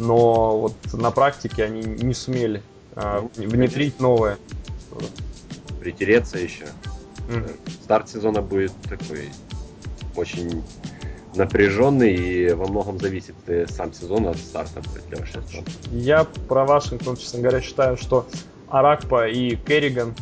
но 0.00 0.58
вот 0.58 0.74
на 0.92 1.10
практике 1.10 1.64
они 1.64 1.82
не 1.82 2.14
сумели 2.14 2.62
а, 2.96 3.28
внедрить 3.36 4.00
новое. 4.00 4.38
Притереться 5.78 6.38
еще. 6.38 6.64
Mm-hmm. 7.28 7.82
Старт 7.84 8.08
сезона 8.08 8.42
будет 8.42 8.72
такой 8.88 9.28
очень 10.16 10.64
напряженный 11.34 12.14
и 12.14 12.52
во 12.52 12.66
многом 12.66 12.98
зависит 12.98 13.36
э, 13.46 13.66
сам 13.68 13.92
сезон 13.92 14.26
от 14.26 14.36
старта 14.36 14.82
Вашингтона. 15.10 15.64
Я 15.92 16.24
про 16.48 16.64
Вашингтон, 16.64 17.16
честно 17.16 17.40
говоря, 17.40 17.60
считаю, 17.60 17.96
что 17.96 18.26
Аракпа 18.68 19.28
и 19.28 19.54
Керриган 19.54 20.14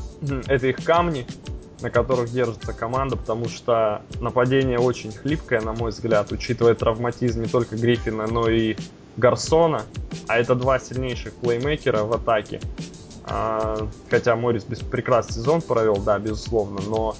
это 0.46 0.66
их 0.66 0.84
камни, 0.84 1.26
на 1.80 1.90
которых 1.90 2.30
держится 2.30 2.72
команда, 2.72 3.16
потому 3.16 3.48
что 3.48 4.02
нападение 4.20 4.78
очень 4.78 5.12
хлипкое, 5.12 5.60
на 5.60 5.72
мой 5.72 5.92
взгляд, 5.92 6.30
учитывая 6.30 6.74
травматизм 6.74 7.42
не 7.42 7.48
только 7.48 7.76
Гриффина, 7.76 8.26
но 8.26 8.48
и 8.50 8.76
Гарсона, 9.19 9.82
а 10.28 10.39
это 10.39 10.55
два 10.55 10.78
сильнейших 10.78 11.35
плеймейкера 11.35 12.05
в 12.05 12.12
атаке. 12.12 12.61
А, 13.24 13.89
хотя 14.09 14.36
Морис 14.36 14.65
прекрасный 14.65 15.35
сезон 15.35 15.61
провел, 15.61 15.97
да, 15.97 16.19
безусловно, 16.19 16.81
но 16.89 17.16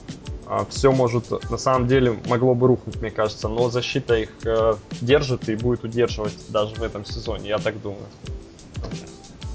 а, 0.47 0.65
все 0.71 0.93
может, 0.93 1.51
на 1.51 1.59
самом 1.59 1.87
деле, 1.87 2.19
могло 2.27 2.55
бы 2.55 2.67
рухнуть, 2.67 2.97
мне 3.01 3.11
кажется, 3.11 3.49
но 3.49 3.69
защита 3.69 4.15
их 4.15 4.31
э, 4.45 4.75
держит 5.03 5.49
и 5.51 5.57
будет 5.57 5.85
удерживать 5.85 6.33
даже 6.49 6.75
в 6.77 6.83
этом 6.83 7.05
сезоне, 7.05 7.51
я 7.51 7.59
так 7.59 7.83
думаю. 7.83 8.07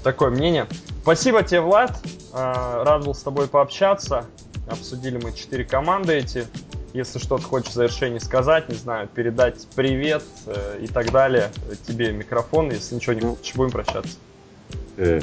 Такое 0.04 0.30
мнение. 0.30 0.68
Спасибо 1.02 1.42
тебе, 1.42 1.62
Влад. 1.62 1.98
Э, 2.32 2.82
рад 2.84 3.04
был 3.04 3.14
с 3.14 3.22
тобой 3.22 3.48
пообщаться. 3.48 4.26
Обсудили 4.70 5.18
мы 5.18 5.32
четыре 5.32 5.64
команды 5.64 6.12
эти. 6.12 6.46
Если 6.94 7.18
что-то 7.18 7.42
хочешь 7.42 7.70
в 7.70 7.74
завершении 7.74 8.20
сказать, 8.20 8.68
не 8.68 8.76
знаю, 8.76 9.08
передать 9.08 9.66
привет 9.74 10.22
э, 10.46 10.78
и 10.80 10.86
так 10.86 11.10
далее, 11.10 11.50
тебе 11.88 12.12
микрофон, 12.12 12.70
если 12.70 12.94
ничего 12.94 13.14
не 13.14 13.20
хочешь, 13.20 13.52
будем 13.56 13.72
прощаться. 13.72 14.16
Э, 14.96 15.20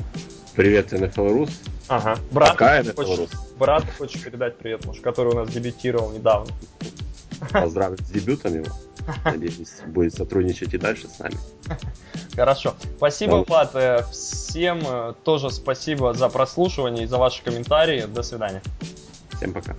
привет, 0.54 0.92
НФЛ 0.92 1.30
Рус. 1.30 1.62
Ага. 1.88 2.18
Брат, 2.30 2.50
Пока 2.50 2.84
хочешь, 2.84 3.18
Рус. 3.18 3.30
брат 3.58 3.86
хочешь 3.98 4.22
передать 4.22 4.58
привет, 4.58 4.86
может, 4.86 5.02
который 5.02 5.32
у 5.32 5.36
нас 5.38 5.50
дебютировал 5.50 6.12
недавно. 6.12 6.52
Поздравить 7.52 8.02
с 8.02 8.12
дебютом 8.12 8.54
его. 8.54 8.76
Надеюсь, 9.24 9.78
будет 9.88 10.14
сотрудничать 10.14 10.74
и 10.74 10.78
дальше 10.78 11.08
с 11.08 11.20
нами. 11.20 11.38
Хорошо. 12.36 12.76
Спасибо. 12.98 13.46
Влад. 13.48 13.72
Э, 13.76 14.04
всем 14.12 14.82
э, 14.86 15.14
тоже 15.24 15.50
спасибо 15.50 16.14
за 16.14 16.28
прослушивание 16.28 17.06
и 17.06 17.08
за 17.08 17.18
ваши 17.18 17.42
комментарии. 17.42 18.02
До 18.14 18.24
свидания. 18.24 18.62
Всем 19.38 19.54
пока. 19.54 19.78